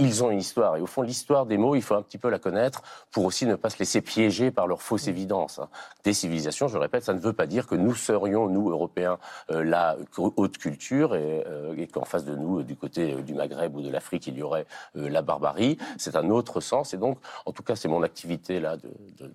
Ils 0.00 0.24
ont 0.24 0.30
une 0.30 0.38
histoire. 0.38 0.78
Et 0.78 0.80
au 0.80 0.86
fond, 0.86 1.02
l'histoire 1.02 1.44
des 1.44 1.58
mots, 1.58 1.74
il 1.74 1.82
faut 1.82 1.94
un 1.94 2.00
petit 2.00 2.16
peu 2.16 2.30
la 2.30 2.38
connaître 2.38 2.80
pour 3.10 3.26
aussi 3.26 3.44
ne 3.44 3.54
pas 3.54 3.68
se 3.68 3.78
laisser 3.78 4.00
piéger 4.00 4.50
par 4.50 4.66
leur 4.66 4.80
fausse 4.80 5.08
évidence. 5.08 5.58
Hein. 5.58 5.68
Des 6.04 6.14
civilisations, 6.14 6.68
je 6.68 6.78
répète, 6.78 7.04
ça 7.04 7.12
ne 7.12 7.20
veut 7.20 7.34
pas 7.34 7.46
dire 7.46 7.66
que 7.66 7.74
nous 7.74 7.94
serions, 7.94 8.48
nous, 8.48 8.70
Européens, 8.70 9.18
euh, 9.50 9.62
la 9.62 9.98
haute 10.16 10.56
culture 10.56 11.10
euh, 11.12 11.74
et, 11.76 11.86
qu'en 11.86 12.06
face 12.06 12.24
de 12.24 12.34
nous, 12.34 12.62
du 12.62 12.76
côté 12.76 13.16
du 13.16 13.34
Maghreb 13.34 13.76
ou 13.76 13.82
de 13.82 13.90
l'Afrique, 13.90 14.26
il 14.26 14.38
y 14.38 14.42
aurait 14.42 14.64
euh, 14.96 15.10
la 15.10 15.20
barbarie. 15.20 15.76
C'est 15.98 16.16
un 16.16 16.30
autre 16.30 16.60
sens. 16.60 16.94
Et 16.94 16.96
donc, 16.96 17.18
en 17.44 17.52
tout 17.52 17.62
cas, 17.62 17.76
c'est 17.76 17.88
mon 17.88 18.02
activité 18.02 18.58
là 18.58 18.78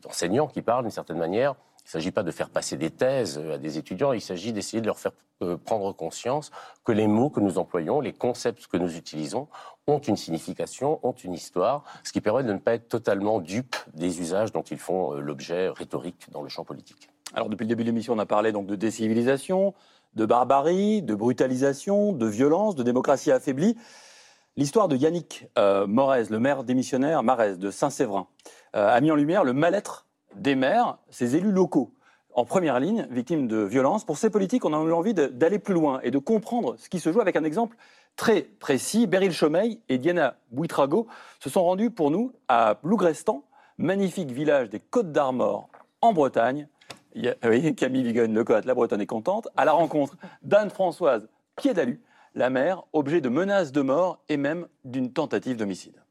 d'enseignant 0.01 0.47
qui 0.47 0.63
parle 0.63 0.85
d'une 0.85 0.91
certaine 0.91 1.19
manière. 1.19 1.53
Il 1.85 1.89
ne 1.89 1.91
s'agit 1.91 2.11
pas 2.11 2.23
de 2.23 2.31
faire 2.31 2.49
passer 2.49 2.77
des 2.77 2.89
thèses 2.89 3.37
à 3.37 3.59
des 3.59 3.77
étudiants, 3.77 4.11
il 4.11 4.21
s'agit 4.21 4.51
d'essayer 4.51 4.81
de 4.81 4.87
leur 4.87 4.97
faire 4.97 5.11
euh, 5.43 5.55
prendre 5.55 5.93
conscience 5.93 6.49
que 6.83 6.91
les 6.91 7.05
mots 7.05 7.29
que 7.29 7.39
nous 7.39 7.59
employons, 7.59 7.99
les 7.99 8.11
concepts 8.11 8.65
que 8.65 8.77
nous 8.77 8.97
utilisons, 8.97 9.47
ont 9.85 9.99
une 9.99 10.15
signification, 10.15 10.99
ont 11.03 11.11
une 11.11 11.33
histoire, 11.33 11.83
ce 12.03 12.11
qui 12.11 12.21
permet 12.21 12.43
de 12.43 12.53
ne 12.53 12.57
pas 12.57 12.73
être 12.73 12.89
totalement 12.89 13.39
dupe 13.39 13.75
des 13.93 14.19
usages 14.19 14.51
dont 14.51 14.63
ils 14.63 14.79
font 14.79 15.13
euh, 15.13 15.19
l'objet 15.19 15.69
rhétorique 15.69 16.25
dans 16.31 16.41
le 16.41 16.49
champ 16.49 16.63
politique. 16.63 17.09
Alors 17.35 17.49
depuis 17.49 17.65
le 17.65 17.67
début 17.67 17.83
de 17.83 17.89
l'émission, 17.89 18.13
on 18.13 18.19
a 18.19 18.25
parlé 18.25 18.51
donc 18.51 18.65
de 18.65 18.75
décivilisation, 18.75 19.75
de 20.15 20.25
barbarie, 20.25 21.03
de 21.03 21.13
brutalisation, 21.13 22.13
de 22.13 22.25
violence, 22.25 22.75
de 22.75 22.81
démocratie 22.81 23.31
affaiblie. 23.31 23.77
L'histoire 24.57 24.87
de 24.87 24.95
Yannick 24.95 25.49
euh, 25.59 25.85
Morez, 25.85 26.23
le 26.31 26.39
maire 26.39 26.63
démissionnaire 26.63 27.21
de 27.23 27.69
Saint-Séverin, 27.69 28.25
a 28.73 28.99
mis 28.99 29.11
en 29.11 29.15
lumière 29.15 29.45
le 29.45 29.53
mal-être 29.53 30.04
des 30.35 30.55
maires, 30.55 30.97
ces 31.09 31.35
élus 31.35 31.51
locaux 31.51 31.91
en 32.35 32.43
première 32.43 32.79
ligne, 32.79 33.07
victimes 33.09 33.47
de 33.47 33.57
violences. 33.57 34.03
Pour 34.03 34.17
ces 34.17 34.29
politiques, 34.29 34.65
on 34.65 34.73
a 34.73 34.83
eu 34.83 34.91
envie 34.91 35.13
d'aller 35.13 35.57
plus 35.57 35.73
loin 35.73 36.01
et 36.03 36.11
de 36.11 36.17
comprendre 36.17 36.75
ce 36.77 36.89
qui 36.89 36.99
se 36.99 37.11
joue 37.11 37.21
avec 37.21 37.35
un 37.37 37.43
exemple 37.43 37.77
très 38.15 38.41
précis. 38.41 39.07
Beryl 39.07 39.31
Chomeil 39.31 39.79
et 39.89 39.97
Diana 39.97 40.35
Bouitrago 40.51 41.07
se 41.39 41.49
sont 41.49 41.63
rendus 41.63 41.91
pour 41.91 42.11
nous 42.11 42.33
à 42.47 42.77
Lougrestan, 42.83 43.43
magnifique 43.77 44.31
village 44.31 44.69
des 44.69 44.79
Côtes 44.79 45.11
d'Armor 45.11 45.69
en 46.01 46.13
Bretagne. 46.13 46.67
oui, 47.15 47.73
Camille 47.75 48.03
Vigogne-Lecotte, 48.03 48.65
la 48.65 48.73
Bretonne 48.73 49.01
est 49.01 49.05
contente, 49.05 49.47
à 49.55 49.63
la 49.63 49.71
rencontre 49.71 50.17
d'Anne-Françoise 50.43 51.29
Piédalu, 51.55 52.01
la 52.35 52.49
mère, 52.49 52.83
objet 52.91 53.21
de 53.21 53.29
menaces 53.29 53.71
de 53.71 53.81
mort 53.81 54.19
et 54.27 54.35
même 54.35 54.67
d'une 54.83 55.13
tentative 55.13 55.55
d'homicide. 55.55 56.04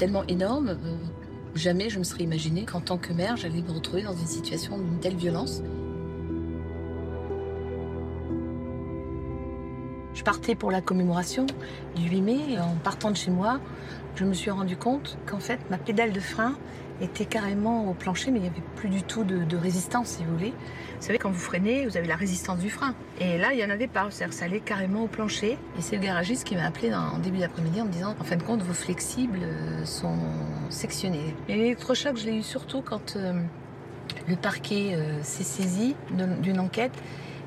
Tellement 0.00 0.24
énorme. 0.28 0.70
Euh, 0.70 0.96
jamais 1.54 1.90
je 1.90 1.98
me 1.98 2.04
serais 2.04 2.24
imaginé 2.24 2.64
qu'en 2.64 2.80
tant 2.80 2.96
que 2.96 3.12
mère, 3.12 3.36
j'allais 3.36 3.60
me 3.60 3.70
retrouver 3.70 4.02
dans 4.02 4.14
une 4.14 4.26
situation 4.26 4.78
d'une 4.78 4.98
telle 4.98 5.14
violence. 5.14 5.62
Je 10.14 10.24
partais 10.24 10.54
pour 10.54 10.70
la 10.70 10.80
commémoration 10.80 11.46
du 11.96 12.08
8 12.08 12.20
mai. 12.22 12.58
En 12.58 12.76
partant 12.82 13.10
de 13.10 13.16
chez 13.16 13.30
moi, 13.30 13.60
je 14.20 14.26
me 14.26 14.34
suis 14.34 14.50
rendu 14.50 14.76
compte 14.76 15.16
qu'en 15.24 15.40
fait, 15.40 15.58
ma 15.70 15.78
pédale 15.78 16.12
de 16.12 16.20
frein 16.20 16.54
était 17.00 17.24
carrément 17.24 17.88
au 17.88 17.94
plancher, 17.94 18.30
mais 18.30 18.38
il 18.38 18.42
n'y 18.42 18.48
avait 18.48 18.62
plus 18.76 18.90
du 18.90 19.02
tout 19.02 19.24
de, 19.24 19.56
résistance, 19.56 20.08
si 20.08 20.24
vous 20.24 20.32
voulez. 20.36 20.50
Vous 20.50 21.06
savez, 21.06 21.16
quand 21.16 21.30
vous 21.30 21.40
freinez, 21.40 21.86
vous 21.86 21.96
avez 21.96 22.06
la 22.06 22.16
résistance 22.16 22.58
du 22.58 22.68
frein. 22.68 22.94
Et 23.18 23.38
là, 23.38 23.54
il 23.54 23.56
n'y 23.56 23.64
en 23.64 23.70
avait 23.70 23.86
pas. 23.86 24.08
C'est-à-dire 24.10 24.34
ça 24.34 24.44
allait 24.44 24.60
carrément 24.60 25.04
au 25.04 25.06
plancher. 25.06 25.52
Et 25.78 25.80
c'est 25.80 25.96
le 25.96 26.02
garagiste 26.02 26.44
qui 26.44 26.54
m'a 26.54 26.66
appelé 26.66 26.92
en 26.94 27.18
début 27.18 27.38
d'après-midi 27.38 27.80
en 27.80 27.86
me 27.86 27.90
disant, 27.90 28.14
en 28.20 28.24
fin 28.24 28.36
de 28.36 28.42
compte, 28.42 28.60
vos 28.60 28.74
flexibles 28.74 29.38
euh, 29.40 29.86
sont 29.86 30.18
sectionnés. 30.68 31.34
Et 31.48 31.56
l'électrochoc, 31.56 32.18
je 32.18 32.26
l'ai 32.26 32.36
eu 32.36 32.42
surtout 32.42 32.82
quand 32.82 33.16
euh, 33.16 33.40
le 34.28 34.36
parquet 34.36 34.96
euh, 34.96 35.22
s'est 35.22 35.44
saisi 35.44 35.96
d'une 36.42 36.60
enquête 36.60 36.92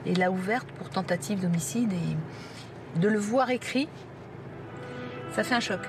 et 0.07 0.15
l'a 0.15 0.31
ouverte 0.31 0.67
pour 0.71 0.89
tentative 0.89 1.39
d'homicide. 1.39 1.93
Et 1.93 2.99
de 2.99 3.07
le 3.07 3.19
voir 3.19 3.51
écrit, 3.51 3.87
ça 5.35 5.43
fait 5.43 5.53
un 5.53 5.59
choc. 5.59 5.81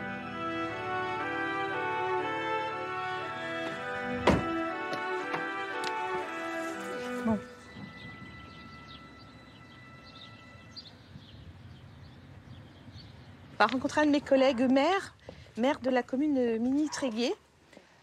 Va 13.66 13.72
rencontrer 13.72 14.02
un 14.02 14.06
de 14.06 14.10
mes 14.10 14.20
collègues 14.20 14.60
maire, 14.70 15.14
maire 15.56 15.80
de 15.80 15.88
la 15.88 16.02
commune 16.02 16.58
Mini-Tréguier. 16.58 17.34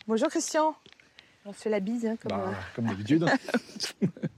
Bonjour 0.08 0.28
Christian. 0.30 0.74
On 1.46 1.54
se 1.54 1.60
fait 1.60 1.70
la 1.70 1.80
bise, 1.80 2.06
hein, 2.08 2.16
comme, 2.20 2.32
bah, 2.32 2.46
euh, 2.48 2.52
comme 2.76 2.88
d'habitude. 2.88 3.28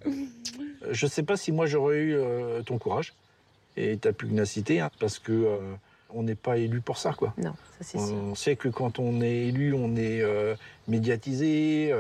je 0.92 1.06
ne 1.06 1.10
sais 1.10 1.24
pas 1.24 1.38
si 1.38 1.54
moi 1.54 1.66
j'aurais 1.66 2.00
eu 2.00 2.16
euh, 2.16 2.62
ton 2.64 2.78
courage 2.78 3.14
et 3.78 3.96
ta 3.96 4.12
pugnacité, 4.12 4.82
hein, 4.82 4.92
parce 5.00 5.18
que 5.18 5.32
euh, 5.32 5.58
on 6.10 6.24
n'est 6.24 6.36
pas 6.36 6.58
élu 6.58 6.82
pour 6.82 6.98
ça, 6.98 7.14
quoi. 7.14 7.34
Non, 7.38 7.54
ça 7.80 7.84
c'est 7.84 7.98
On 8.00 8.36
sait 8.36 8.58
que 8.58 8.68
quand 8.68 9.00
on 9.00 9.22
est 9.22 9.48
élu, 9.48 9.74
on 9.74 9.96
est 9.96 10.24
médiatisé, 10.90 11.94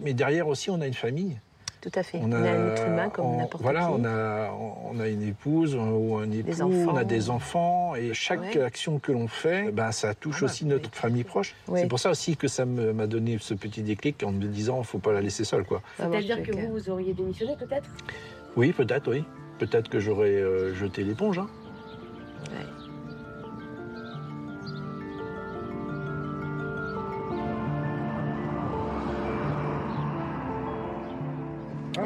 mais 0.00 0.14
derrière 0.14 0.48
aussi, 0.48 0.70
on 0.70 0.80
a 0.80 0.86
une 0.88 0.94
famille. 0.94 1.38
Tout 1.84 1.90
à 1.96 2.02
fait. 2.02 2.18
On 2.22 2.32
a, 2.32 2.38
un 2.38 2.68
être 2.72 2.86
humain 2.86 3.10
comme 3.10 3.36
n'importe 3.36 3.58
qui. 3.58 3.62
Voilà, 3.62 3.90
on 3.90 4.02
a, 4.06 4.50
on 4.50 4.98
a 4.98 5.06
une 5.06 5.20
épouse 5.20 5.76
ou 5.76 6.16
un 6.16 6.30
époux, 6.30 6.62
on 6.62 6.96
a 6.96 7.04
des 7.04 7.28
enfants, 7.28 7.94
et 7.94 8.14
chaque 8.14 8.56
action 8.56 8.98
que 8.98 9.12
l'on 9.12 9.28
fait, 9.28 9.70
ben, 9.70 9.92
ça 9.92 10.14
touche 10.14 10.38
ah 10.40 10.46
aussi 10.46 10.64
notre 10.64 10.90
famille 10.94 11.24
proche. 11.24 11.54
C'est 11.74 11.86
pour 11.86 11.98
ça 11.98 12.10
aussi 12.10 12.38
que 12.38 12.48
ça 12.48 12.64
m'a 12.64 13.06
donné 13.06 13.36
ce 13.38 13.52
petit 13.52 13.82
déclic 13.82 14.22
en 14.22 14.32
me 14.32 14.46
disant, 14.46 14.76
il 14.76 14.80
ne 14.80 14.84
faut 14.84 14.98
pas 14.98 15.12
la 15.12 15.20
laisser 15.20 15.44
seule. 15.44 15.66
C'est-à-dire 15.98 16.42
que 16.42 16.52
vous, 16.52 16.72
vous 16.72 16.88
auriez 16.88 17.12
démissionné 17.12 17.54
peut-être? 17.56 17.90
Oui, 18.56 18.72
peut-être, 18.72 19.10
oui. 19.10 19.24
Peut-être 19.58 19.90
que 19.90 20.00
j'aurais 20.00 20.30
euh, 20.30 20.74
jeté 20.74 21.04
l'éponge. 21.04 21.38
Hein. 21.38 21.48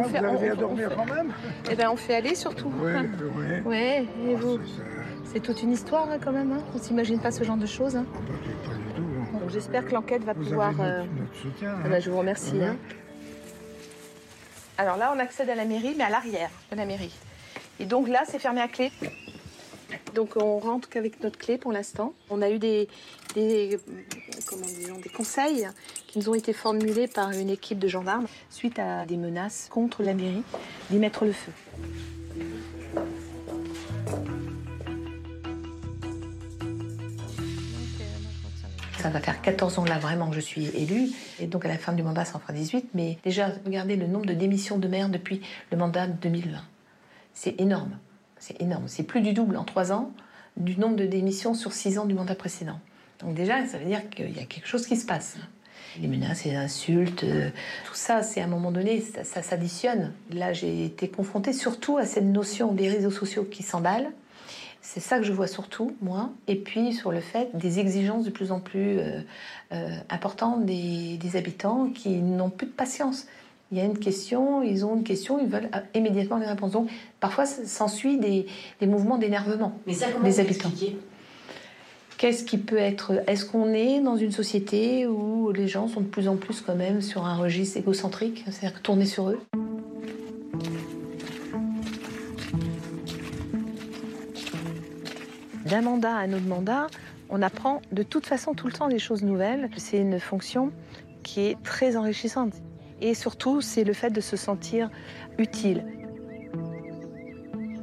Vous 0.09 0.25
arrivez 0.25 0.51
à 0.51 0.55
dormir 0.55 0.91
quand 0.95 1.07
même 1.07 1.33
Eh 1.71 1.75
bien, 1.75 1.91
on 1.91 1.97
fait 1.97 2.15
aller 2.17 2.35
surtout. 2.35 2.73
Oui, 2.81 2.93
oui. 3.37 3.45
Ouais, 3.65 4.03
et 4.03 4.35
ah, 4.35 4.39
vous 4.39 4.59
C'est 5.25 5.41
toute 5.41 5.63
une 5.63 5.73
histoire 5.73 6.09
hein, 6.11 6.19
quand 6.23 6.33
même. 6.33 6.53
Hein. 6.53 6.63
On 6.75 6.79
s'imagine 6.79 7.21
pas 7.21 7.31
ce 7.31 7.45
genre 7.45 7.57
de 7.57 7.67
choses. 7.67 7.97
Hein. 7.97 8.07
Ah, 8.15 8.19
bah, 8.21 8.35
pas 8.65 8.75
du 8.75 8.85
tout. 8.95 9.37
Hein. 9.37 9.39
J'espère 9.49 9.87
que 9.87 9.93
l'enquête 9.93 10.25
va 10.25 10.35
pouvoir. 10.35 10.81
Avez 10.81 11.09
notre, 11.19 11.37
soutien. 11.41 11.77
Ah, 11.85 11.89
bah, 11.89 12.01
je 12.01 12.11
vous 12.11 12.19
remercie. 12.19 12.61
Alors 14.77 14.97
là, 14.97 15.13
on 15.15 15.19
accède 15.19 15.51
à 15.51 15.55
la 15.55 15.65
mairie, 15.65 15.95
mais 15.97 16.05
à 16.05 16.11
l'arrière 16.11 16.51
de 16.71 16.77
la 16.77 16.87
mairie. 16.87 17.15
Et 17.81 17.85
donc 17.85 18.09
là, 18.09 18.23
c'est 18.27 18.39
fermé 18.39 18.61
à 18.61 18.69
clé. 18.69 18.93
Donc 20.19 20.33
on 20.35 20.59
rentre 20.59 20.89
qu'avec 20.89 21.23
notre 21.23 21.39
clé 21.39 21.59
pour 21.59 21.71
l'instant. 21.71 22.13
On 22.29 22.43
a 22.43 22.51
eu 22.51 22.59
des, 22.59 22.89
comment 24.49 24.67
des 25.01 25.11
conseils 25.11 25.69
qui 26.09 26.19
nous 26.19 26.29
ont 26.29 26.35
été 26.35 26.53
formulés 26.53 27.07
par 27.07 27.31
une 27.31 27.49
équipe 27.49 27.79
de 27.79 27.87
gendarmes 27.87 28.27
suite 28.51 28.81
à 28.81 29.07
des 29.07 29.17
menaces 29.17 29.69
contre 29.71 30.03
la 30.03 30.15
mairie 30.15 30.43
d'y 30.91 30.99
mettre 30.99 31.25
le 31.25 31.31
feu. 31.31 31.53
Ça 38.99 39.11
va 39.11 39.21
faire 39.21 39.41
14 39.41 39.79
ans 39.79 39.85
là 39.85 40.01
vraiment 40.01 40.31
que 40.31 40.35
je 40.35 40.41
suis 40.41 40.67
élue. 40.67 41.11
Et 41.39 41.47
donc 41.47 41.65
à 41.65 41.69
la 41.69 41.79
fin 41.79 41.93
du 41.93 42.03
mandat, 42.03 42.25
ça 42.25 42.39
en 42.39 42.41
fera 42.41 42.53
18. 42.55 42.89
Mais 42.95 43.19
déjà, 43.23 43.53
regardez 43.65 43.95
le 43.95 44.09
nombre 44.09 44.27
de 44.27 44.35
démissions 44.35 44.79
de 44.79 44.89
maires 44.89 45.11
depuis 45.11 45.43
le 45.71 45.79
mandat 45.79 46.09
de 46.09 46.15
2020. 46.15 46.59
C'est 47.35 47.61
énorme. 47.61 47.97
C'est 48.39 48.61
énorme. 48.61 48.85
C'est 48.87 49.03
plus 49.03 49.21
du 49.21 49.33
double 49.33 49.57
en 49.57 49.65
trois 49.65 49.93
ans 49.93 50.13
du 50.57 50.77
nombre 50.79 50.97
de 50.97 51.07
démissions 51.07 51.55
sur 51.55 51.73
six 51.73 51.99
ans 51.99 52.07
du 52.07 52.15
mandat 52.15 52.35
précédent. 52.35 52.81
Donc 53.21 53.35
déjà, 53.35 53.67
ça 53.67 53.79
veut 53.79 53.87
dire 53.87 54.09
qu'il 54.11 54.37
y 54.37 54.41
a 54.41 54.45
quelque 54.45 54.67
chose 54.67 54.87
qui 54.87 54.97
se 54.97 55.07
passe. 55.07 55.37
Les 56.01 56.07
menaces, 56.07 56.45
les 56.45 56.55
insultes, 56.55 57.25
euh, 57.25 57.51
tout 57.87 57.95
ça, 57.95 58.23
c'est 58.23 58.41
à 58.41 58.45
un 58.45 58.49
moment 58.49 58.71
donné, 58.71 59.01
ça, 59.01 59.43
s'additionne. 59.43 60.13
Là, 60.31 60.53
j'ai 60.53 60.85
été 60.85 61.09
confrontée 61.09 61.53
surtout 61.53 61.97
à 61.97 62.05
cette 62.05 62.25
notion 62.25 62.73
des 62.73 62.89
réseaux 62.89 63.11
sociaux 63.11 63.45
qui 63.45 63.63
s'emballent. 63.63 64.11
C'est 64.81 65.01
ça 65.01 65.19
que 65.19 65.25
je 65.25 65.33
vois 65.33 65.49
surtout, 65.49 65.97
moi. 66.01 66.31
Et 66.47 66.57
puis 66.57 66.93
sur 66.93 67.11
le 67.11 67.21
fait 67.21 67.51
des 67.55 67.81
exigences 67.81 68.25
de 68.25 68.31
plus 68.31 68.53
en 68.53 68.61
plus 68.61 68.99
euh, 68.99 69.21
euh, 69.73 69.97
importantes 70.09 70.65
des, 70.65 71.17
des 71.17 71.37
habitants 71.37 71.91
qui 71.91 72.11
n'ont 72.19 72.51
plus 72.51 72.67
de 72.67 72.73
patience 72.73 73.27
il 73.71 73.79
y 73.79 73.81
a 73.81 73.85
une 73.85 73.99
question, 73.99 74.63
ils 74.63 74.87
ont 74.87 74.97
une 74.97 75.05
question, 75.05 75.39
ils 75.39 75.47
veulent 75.47 75.69
immédiatement 75.95 76.39
les 76.39 76.47
réponses. 76.47 76.73
Donc, 76.73 76.89
parfois, 77.21 77.45
s'ensuit 77.45 78.19
des, 78.19 78.47
des 78.81 78.87
mouvements 78.87 79.19
d'énervement 79.19 79.79
des 79.87 80.41
habitants. 80.41 80.73
Qu'est-ce 82.17 82.45
qui 82.45 82.59
peut 82.59 82.79
être 82.79 83.23
Est-ce 83.29 83.45
qu'on 83.45 83.73
est 83.73 84.01
dans 84.01 84.17
une 84.17 84.33
société 84.33 85.07
où 85.07 85.53
les 85.53 85.69
gens 85.69 85.87
sont 85.87 86.01
de 86.01 86.07
plus 86.07 86.29
en 86.29 86.37
plus 86.37 86.63
quand 86.63 86.75
même 86.75 87.03
sur 87.03 87.27
un 87.27 87.37
registre 87.37 87.77
égocentrique, 87.77 88.45
c'est-à-dire 88.51 88.83
tourner 88.83 89.05
sur 89.05 89.31
eux? 89.31 89.39
D'un 95.67 95.83
mandat 95.83 96.17
à 96.17 96.21
un 96.21 96.33
autre 96.33 96.47
mandat, 96.47 96.87
on 97.29 97.43
apprend 97.43 97.83
de 97.93 98.03
toute 98.03 98.25
façon 98.25 98.55
tout 98.55 98.67
le 98.67 98.73
temps 98.73 98.89
des 98.89 98.99
choses 98.99 99.23
nouvelles. 99.23 99.69
C'est 99.77 99.99
une 99.99 100.19
fonction 100.19 100.73
qui 101.23 101.43
est 101.43 101.63
très 101.63 101.97
enrichissante. 101.97 102.55
Et 103.01 103.15
surtout, 103.15 103.61
c'est 103.61 103.85
le 103.85 103.93
fait 103.93 104.11
de 104.11 104.21
se 104.21 104.37
sentir 104.37 104.91
utile. 105.39 105.85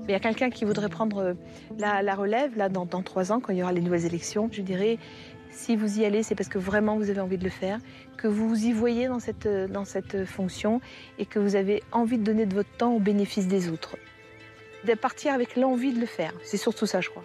Il 0.07 0.11
y 0.11 0.13
a 0.13 0.19
quelqu'un 0.19 0.49
qui 0.51 0.65
voudrait 0.65 0.89
prendre 0.89 1.17
euh, 1.17 1.33
la, 1.77 2.15
relève, 2.15 2.55
là, 2.57 2.69
dans, 2.69 2.85
trois 2.85 3.31
ans, 3.31 3.39
quand 3.39 3.53
il 3.53 3.59
y 3.59 3.63
aura 3.63 3.73
les 3.73 3.81
nouvelles 3.81 4.05
élections. 4.05 4.49
Je 4.51 4.61
dirais, 4.61 4.99
si 5.49 5.75
vous 5.75 5.99
y 5.99 6.05
allez, 6.05 6.21
c'est 6.21 6.35
parce 6.35 6.49
que 6.49 6.59
vraiment 6.59 6.95
vous 6.97 7.09
avez 7.09 7.21
envie 7.21 7.39
de 7.39 7.43
le 7.43 7.49
faire, 7.49 7.79
que 8.17 8.27
vous 8.27 8.47
vous 8.47 8.65
y 8.65 8.71
voyez 8.71 9.07
dans 9.07 9.19
cette, 9.19 9.47
euh, 9.47 9.67
dans 9.67 9.85
cette 9.85 10.25
fonction 10.25 10.79
et 11.17 11.25
que 11.25 11.39
vous 11.39 11.55
avez 11.55 11.81
envie 11.91 12.19
de 12.19 12.23
donner 12.23 12.45
de 12.45 12.53
votre 12.53 12.69
temps 12.77 12.93
au 12.93 12.99
bénéfice 12.99 13.47
des 13.47 13.69
autres. 13.69 13.97
De 14.85 14.93
partir 14.93 15.33
avec 15.33 15.55
l'envie 15.55 15.91
de 15.91 15.99
le 15.99 16.05
faire. 16.05 16.33
C'est 16.43 16.57
surtout 16.57 16.85
ça, 16.85 17.01
je 17.01 17.09
crois. 17.09 17.23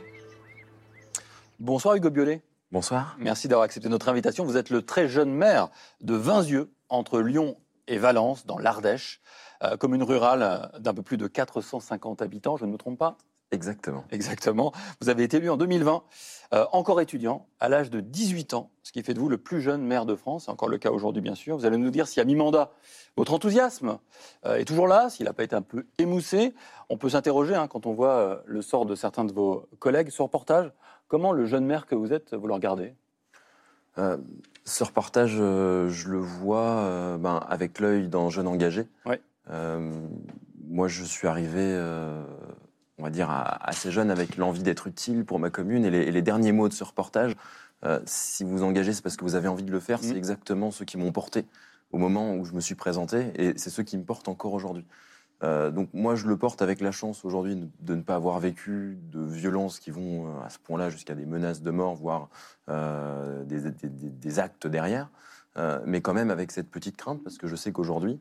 Bonsoir 1.58 1.96
Hugo 1.96 2.08
Biolay. 2.08 2.40
Bonsoir. 2.72 3.16
Merci 3.18 3.48
d'avoir 3.48 3.64
accepté 3.64 3.90
notre 3.90 4.08
invitation. 4.08 4.44
Vous 4.44 4.56
êtes 4.56 4.70
le 4.70 4.80
très 4.80 5.08
jeune 5.08 5.34
maire 5.34 5.68
de 6.00 6.14
Vinzieux, 6.14 6.72
entre 6.88 7.20
Lyon 7.20 7.56
et 7.90 7.98
Valence, 7.98 8.46
dans 8.46 8.58
l'Ardèche, 8.58 9.20
euh, 9.62 9.76
commune 9.76 10.02
rurale 10.02 10.70
d'un 10.78 10.94
peu 10.94 11.02
plus 11.02 11.16
de 11.16 11.26
450 11.26 12.22
habitants, 12.22 12.56
je 12.56 12.64
ne 12.64 12.72
me 12.72 12.78
trompe 12.78 12.98
pas? 12.98 13.18
Exactement. 13.52 14.04
Exactement. 14.12 14.72
Vous 15.00 15.08
avez 15.08 15.24
été 15.24 15.38
élu 15.38 15.50
en 15.50 15.56
2020, 15.56 16.04
euh, 16.54 16.66
encore 16.72 17.00
étudiant, 17.00 17.48
à 17.58 17.68
l'âge 17.68 17.90
de 17.90 18.00
18 18.00 18.54
ans, 18.54 18.70
ce 18.84 18.92
qui 18.92 19.02
fait 19.02 19.12
de 19.12 19.18
vous 19.18 19.28
le 19.28 19.38
plus 19.38 19.60
jeune 19.60 19.82
maire 19.82 20.06
de 20.06 20.14
France. 20.14 20.48
Encore 20.48 20.68
le 20.68 20.78
cas 20.78 20.92
aujourd'hui, 20.92 21.20
bien 21.20 21.34
sûr. 21.34 21.56
Vous 21.56 21.66
allez 21.66 21.76
nous 21.76 21.90
dire 21.90 22.06
si 22.06 22.20
à 22.20 22.24
mi-mandat, 22.24 22.70
votre 23.16 23.34
enthousiasme 23.34 23.98
euh, 24.46 24.56
est 24.56 24.64
toujours 24.64 24.86
là, 24.86 25.10
s'il 25.10 25.26
n'a 25.26 25.32
pas 25.32 25.42
été 25.42 25.56
un 25.56 25.62
peu 25.62 25.84
émoussé. 25.98 26.54
On 26.90 26.96
peut 26.96 27.08
s'interroger, 27.08 27.56
hein, 27.56 27.66
quand 27.66 27.86
on 27.86 27.92
voit 27.92 28.14
euh, 28.14 28.36
le 28.46 28.62
sort 28.62 28.86
de 28.86 28.94
certains 28.94 29.24
de 29.24 29.32
vos 29.32 29.68
collègues, 29.80 30.10
ce 30.10 30.22
reportage, 30.22 30.72
comment 31.08 31.32
le 31.32 31.44
jeune 31.44 31.66
maire 31.66 31.86
que 31.86 31.96
vous 31.96 32.12
êtes, 32.12 32.34
vous 32.34 32.46
le 32.46 32.54
regardez? 32.54 32.94
Ce 34.70 34.84
reportage, 34.84 35.32
je 35.32 36.08
le 36.08 36.18
vois 36.18 37.18
ben, 37.18 37.44
avec 37.48 37.80
l'œil 37.80 38.06
d'un 38.06 38.30
jeune 38.30 38.46
engagé. 38.46 38.86
Ouais. 39.04 39.20
moi, 40.68 40.86
je 40.86 41.02
suis 41.02 41.26
arrivé 41.26 41.76
on 43.00 43.02
va 43.02 43.10
dire, 43.10 43.30
assez 43.30 43.90
jeune 43.90 44.10
avec 44.10 44.36
l'envie 44.36 44.62
d'être 44.62 44.86
utile 44.86 45.24
pour 45.24 45.38
ma 45.38 45.50
commune. 45.50 45.84
Et 45.84 46.10
les, 46.10 46.22
derniers 46.22 46.52
mots 46.52 46.68
de 46.68 46.74
ce 46.74 46.84
reportage, 46.84 47.34
euh, 47.84 47.98
si 48.04 48.44
vous 48.44 48.62
engagez, 48.62 48.92
c'est 48.92 49.02
parce 49.02 49.16
que 49.16 49.24
vous 49.24 49.34
avez 49.34 49.48
envie 49.48 49.64
de 49.64 49.72
le 49.72 49.80
faire. 49.80 50.00
C'est 50.02 50.14
mmh. 50.14 50.18
exactement 50.18 50.70
ceux 50.70 50.84
qui 50.84 50.98
m'ont 50.98 51.12
porté 51.12 51.46
au 51.92 51.98
moment 51.98 52.34
où 52.34 52.44
je 52.44 52.52
me 52.52 52.60
suis 52.60 52.74
présenté. 52.74 53.32
Et 53.34 53.54
c'est 53.56 53.70
ceux 53.70 53.82
qui 53.82 53.96
me 53.96 54.04
portent 54.04 54.28
encore 54.28 54.52
aujourd'hui. 54.52 54.84
Euh, 55.42 55.70
donc 55.70 55.88
moi, 55.92 56.14
je 56.14 56.26
le 56.26 56.36
porte 56.36 56.62
avec 56.62 56.80
la 56.80 56.92
chance 56.92 57.24
aujourd'hui 57.24 57.56
de 57.80 57.94
ne 57.94 58.02
pas 58.02 58.14
avoir 58.14 58.38
vécu 58.38 58.98
de 59.10 59.20
violences 59.20 59.78
qui 59.78 59.90
vont 59.90 60.26
euh, 60.26 60.44
à 60.44 60.50
ce 60.50 60.58
point-là 60.58 60.90
jusqu'à 60.90 61.14
des 61.14 61.26
menaces 61.26 61.62
de 61.62 61.70
mort, 61.70 61.94
voire 61.94 62.28
des, 62.68 64.38
actes 64.38 64.66
derrière. 64.66 65.10
mais 65.84 66.00
quand 66.00 66.14
même 66.14 66.30
avec 66.30 66.52
cette 66.52 66.70
petite 66.70 66.96
crainte, 66.96 67.22
parce 67.24 67.36
que 67.36 67.48
je 67.48 67.56
sais 67.56 67.72
qu'aujourd'hui, 67.72 68.20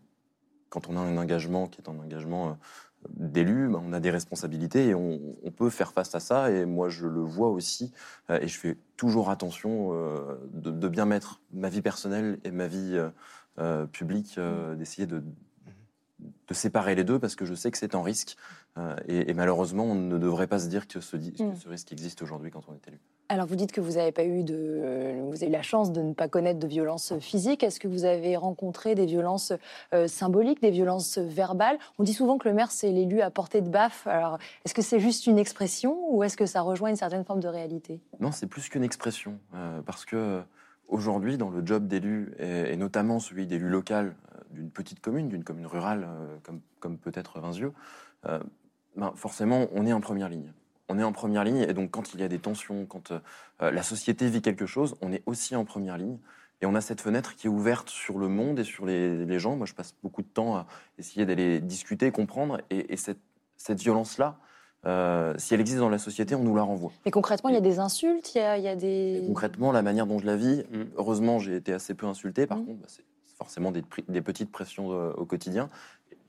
quand 0.70 0.90
on 0.90 0.98
a 0.98 1.00
un 1.00 1.18
engagement 1.18 1.68
qui 1.68 1.82
est 1.82 1.90
un 1.90 2.00
engagement 2.00 2.58
d'élus, 3.10 3.70
ben, 3.70 3.82
on 3.86 3.94
a 3.94 4.00
des 4.00 4.12
responsabilités 4.12 4.88
et 4.88 4.96
on, 4.96 5.20
peut 5.56 5.70
faire 5.70 5.92
face 5.92 6.14
à 6.16 6.20
ça. 6.20 6.52
Et 6.52 6.66
moi, 6.66 6.90
je 6.90 7.06
le 7.06 7.22
vois 7.22 7.50
aussi. 7.50 7.92
Euh, 8.30 8.40
et 8.42 8.48
je 8.48 8.58
fais 8.58 8.78
toujours 8.98 9.30
attention 9.30 9.90
euh, 9.94 10.36
de, 10.54 10.88
bien 10.88 11.06
mettre 11.06 11.42
ma 11.52 11.70
vie 11.70 11.82
personnelle 11.82 12.40
et 12.44 12.52
ma 12.52 12.68
vie 12.68 12.98
euh, 13.60 13.86
publique, 13.88 14.40
d'essayer 14.78 15.08
de, 15.08 15.22
de 16.48 16.54
séparer 16.54 16.96
les 16.96 17.04
deux 17.04 17.20
parce 17.20 17.36
que 17.36 17.46
je 17.46 17.54
sais 17.54 17.72
que 17.72 17.78
c'est 17.78 17.96
un 17.96 18.04
risque. 18.04 18.36
Euh, 18.78 18.96
et, 19.08 19.34
malheureusement, 19.34 19.84
on 19.84 19.96
ne 19.96 20.18
devrait 20.18 20.48
pas 20.48 20.60
se 20.60 20.68
dire 20.68 20.88
que 20.88 21.00
ce, 21.00 21.18
mm. 21.18 21.56
ce 21.56 21.70
risque 21.70 21.92
existe 21.92 22.22
aujourd'hui 22.22 22.52
quand 22.52 22.64
on 22.68 22.74
est 22.74 22.88
élu. 22.88 23.00
Alors, 23.32 23.46
vous 23.46 23.56
dites 23.56 23.72
que 23.72 23.82
vous 23.82 23.98
avez 23.98 24.12
pas 24.12 24.24
eu 24.24 24.44
de, 24.44 24.56
euh, 24.56 25.22
vous 25.30 25.36
avez 25.36 25.48
eu 25.48 25.52
la 25.52 25.62
chance 25.62 25.92
de 25.92 26.02
ne 26.02 26.14
pas 26.14 26.28
connaître 26.28 26.60
de 26.60 26.68
violences 26.68 27.14
physiques. 27.20 27.64
Est-ce 27.64 27.80
que 27.80 27.88
vous 27.88 28.06
avez 28.06 28.36
rencontré 28.36 28.96
des 28.96 29.06
violences 29.06 29.54
euh, 29.94 30.08
symboliques, 30.08 30.62
des 30.62 30.72
violences 30.72 31.20
verbales? 31.20 31.78
On 32.00 32.04
dit 32.04 32.14
souvent 32.14 32.38
que 32.38 32.48
le 32.48 32.56
maire 32.56 32.72
c'est 32.72 32.92
l'élu 32.92 33.22
à 33.22 33.30
portée 33.30 33.62
de 33.62 33.70
baffe. 33.70 34.08
Alors, 34.08 34.40
est-ce 34.66 34.74
que 34.74 34.82
c'est 34.82 35.00
juste 35.00 35.28
une 35.28 35.38
expression 35.38 35.98
ou 36.10 36.24
est-ce 36.24 36.38
que 36.38 36.48
ça 36.48 36.62
rejoint 36.62 36.90
une 36.90 36.96
certaine 36.96 37.24
forme 37.24 37.40
de 37.40 37.48
réalité? 37.48 38.00
Non, 38.20 38.32
c'est 38.32 38.48
plus 38.48 38.68
qu'une 38.70 38.84
expression, 38.84 39.38
parce 39.86 40.06
que 40.06 40.42
aujourd'hui, 40.88 41.38
dans 41.38 41.50
le 41.50 41.64
job 41.66 41.88
d'élu 41.88 42.34
et, 42.40 42.76
notamment 42.78 43.20
celui 43.20 43.46
d'élu 43.46 43.70
local 43.70 44.16
d'une 44.50 44.72
petite 44.72 45.00
commune, 45.00 45.30
d'une 45.30 45.44
commune 45.44 45.68
rurale 45.68 46.08
comme, 46.44 46.62
comme 46.80 46.98
peut-être 46.98 47.40
Vinzieux, 47.40 47.74
ben, 48.96 49.14
forcément, 49.16 49.68
on 49.74 49.86
est 49.86 49.94
en 49.94 50.02
première 50.02 50.30
ligne. 50.30 50.52
On 50.90 50.98
est 50.98 51.04
en 51.04 51.12
première 51.12 51.44
ligne, 51.44 51.62
et 51.62 51.74
donc 51.74 51.92
quand 51.92 52.14
il 52.14 52.20
y 52.20 52.24
a 52.24 52.28
des 52.28 52.40
tensions, 52.40 52.86
quand 52.86 53.12
euh, 53.12 53.72
la 53.72 53.84
société 53.84 54.28
vit 54.28 54.42
quelque 54.42 54.66
chose, 54.66 54.96
on 55.02 55.14
est 55.14 55.22
aussi 55.28 55.56
en 55.56 55.64
première 55.64 55.98
ligne. 55.98 56.18
Et 56.62 56.66
on 56.66 56.76
a 56.76 56.82
cette 56.82 57.00
fenêtre 57.00 57.36
qui 57.36 57.48
est 57.48 57.50
ouverte 57.50 57.90
sur 57.90 58.18
le 58.18 58.28
monde 58.28 58.60
et 58.60 58.64
sur 58.66 58.86
les, 58.86 59.40
gens. 59.40 59.56
Moi, 59.56 59.66
je 59.66 59.74
passe 59.74 59.96
beaucoup 60.04 60.22
de 60.22 60.28
temps 60.28 60.58
à 60.58 60.68
essayer 60.98 61.26
d'aller 61.26 61.62
discuter, 61.62 62.12
comprendre. 62.12 62.60
Et, 62.70 62.98
cette, 62.98 63.80
violence-là, 63.80 64.38
euh, 64.86 65.34
si 65.38 65.54
elle 65.54 65.62
existe 65.62 65.80
dans 65.80 65.90
la 65.90 66.00
société, 66.00 66.36
on 66.36 66.44
nous 66.44 66.56
la 66.56 66.64
renvoie. 66.64 66.92
Mais 67.06 67.12
concrètement, 67.12 67.50
il 67.50 67.54
y 67.54 67.58
a 67.58 67.62
des 67.62 67.80
insultes, 67.80 68.34
il 68.36 68.42
y 68.42 68.68
a, 68.68 68.76
des... 68.76 69.24
concrètement, 69.28 69.72
la 69.72 69.82
manière 69.82 70.06
dont 70.06 70.20
je 70.20 70.26
la 70.26 70.36
vis, 70.36 70.66
mm. 70.72 70.84
heureusement, 70.98 71.40
j'ai 71.40 71.56
été 71.56 71.72
assez 71.72 71.94
peu 71.94 72.08
insulté. 72.08 72.46
Par 72.46 72.58
mm. 72.58 72.66
contre, 72.66 72.80
bah, 72.80 72.88
c'est 72.90 73.06
forcément 73.40 73.72
des, 73.72 73.84
des, 74.08 74.22
petites 74.22 74.52
pressions 74.52 74.92
euh, 74.92 75.12
au 75.14 75.26
quotidien. 75.26 75.70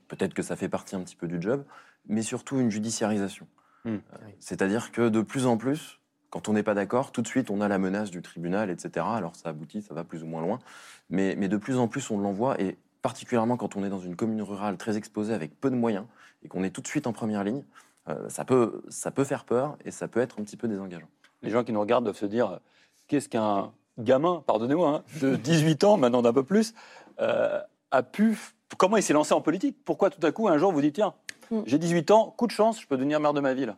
Peut-être 0.09 0.33
que 0.33 0.43
ça 0.43 0.57
fait 0.57 0.69
partie 0.69 0.97
un 0.97 1.03
petit 1.03 1.17
peu 1.17 1.29
du 1.29 1.43
job 1.43 1.65
mais 2.09 2.23
surtout 2.23 2.59
une 2.59 2.71
judiciarisation. 2.71 3.47
Hmm. 3.85 3.95
Euh, 3.95 4.17
c'est-à-dire 4.39 4.93
que 4.93 5.09
de 5.09 5.23
plus 5.23 5.47
en 5.47 5.57
plus, 5.57 6.01
quand 6.31 6.49
on 6.49 6.53
n'est 6.53 6.63
pas 6.63 6.75
d'accord, 6.75 7.13
tout 7.13 7.23
de 7.23 7.27
suite 7.27 7.51
on 7.51 7.61
a 7.61 7.69
la 7.69 7.79
menace 7.79 8.11
du 8.11 8.23
tribunal, 8.23 8.71
etc. 8.71 9.07
Alors 9.09 9.37
ça 9.37 9.51
aboutit, 9.51 9.83
ça 9.83 9.95
va 9.95 10.05
plus 10.05 10.23
ou 10.23 10.27
moins 10.27 10.43
loin, 10.43 10.59
mais, 11.09 11.35
mais 11.37 11.49
de 11.49 11.57
plus 11.57 11.79
en 11.79 11.89
plus 11.89 12.11
on 12.11 12.19
l'envoie, 12.19 12.61
et 12.61 12.77
particulièrement 13.03 13.57
quand 13.57 13.77
on 13.77 13.85
est 13.85 13.89
dans 13.89 14.01
une 14.01 14.17
commune 14.17 14.43
rurale 14.43 14.77
très 14.77 14.97
exposée 14.97 15.35
avec 15.35 15.59
peu 15.59 15.71
de 15.71 15.77
moyens, 15.77 16.07
et 16.43 16.49
qu'on 16.49 16.63
est 16.63 16.71
tout 16.71 16.81
de 16.81 16.87
suite 16.87 17.07
en 17.07 17.13
première 17.13 17.45
ligne, 17.45 17.63
euh, 18.09 18.29
ça, 18.29 18.45
peut, 18.45 18.83
ça 18.89 19.11
peut 19.11 19.25
faire 19.25 19.45
peur 19.45 19.77
et 19.85 19.91
ça 19.91 20.09
peut 20.09 20.21
être 20.21 20.41
un 20.41 20.45
petit 20.45 20.57
peu 20.57 20.69
désengageant. 20.69 21.09
Les 21.43 21.51
gens 21.51 21.65
qui 21.65 21.73
nous 21.73 21.81
regardent 21.81 22.05
doivent 22.05 22.17
se 22.17 22.27
dire, 22.27 22.61
qu'est-ce 23.09 23.29
qu'un 23.29 23.73
gamin, 23.99 24.43
pardonnez-moi, 24.47 24.97
hein, 24.97 25.21
de 25.21 25.37
18 25.37 25.85
ans, 25.85 25.97
maintenant 25.97 26.23
d'un 26.23 26.33
peu 26.33 26.43
plus, 26.43 26.75
euh, 27.21 27.61
a 27.91 28.03
pu... 28.03 28.39
Comment 28.79 28.97
il 28.97 29.03
s'est 29.03 29.13
lancé 29.13 29.35
en 29.35 29.41
politique? 29.41 29.77
Pourquoi 29.85 30.11
tout 30.11 30.25
à 30.25 30.33
coup, 30.33 30.49
un 30.49 30.59
jour, 30.59 30.73
vous 30.73 30.81
dites, 30.81 30.95
tiens, 30.95 31.15
Mm. 31.51 31.63
J'ai 31.67 31.79
18 31.79 32.11
ans, 32.11 32.35
coup 32.37 32.47
de 32.47 32.53
chance, 32.53 32.81
je 32.81 32.87
peux 32.87 32.97
devenir 32.97 33.21
maire 33.21 33.33
de 33.33 33.41
ma 33.41 33.55
ville? 33.55 33.75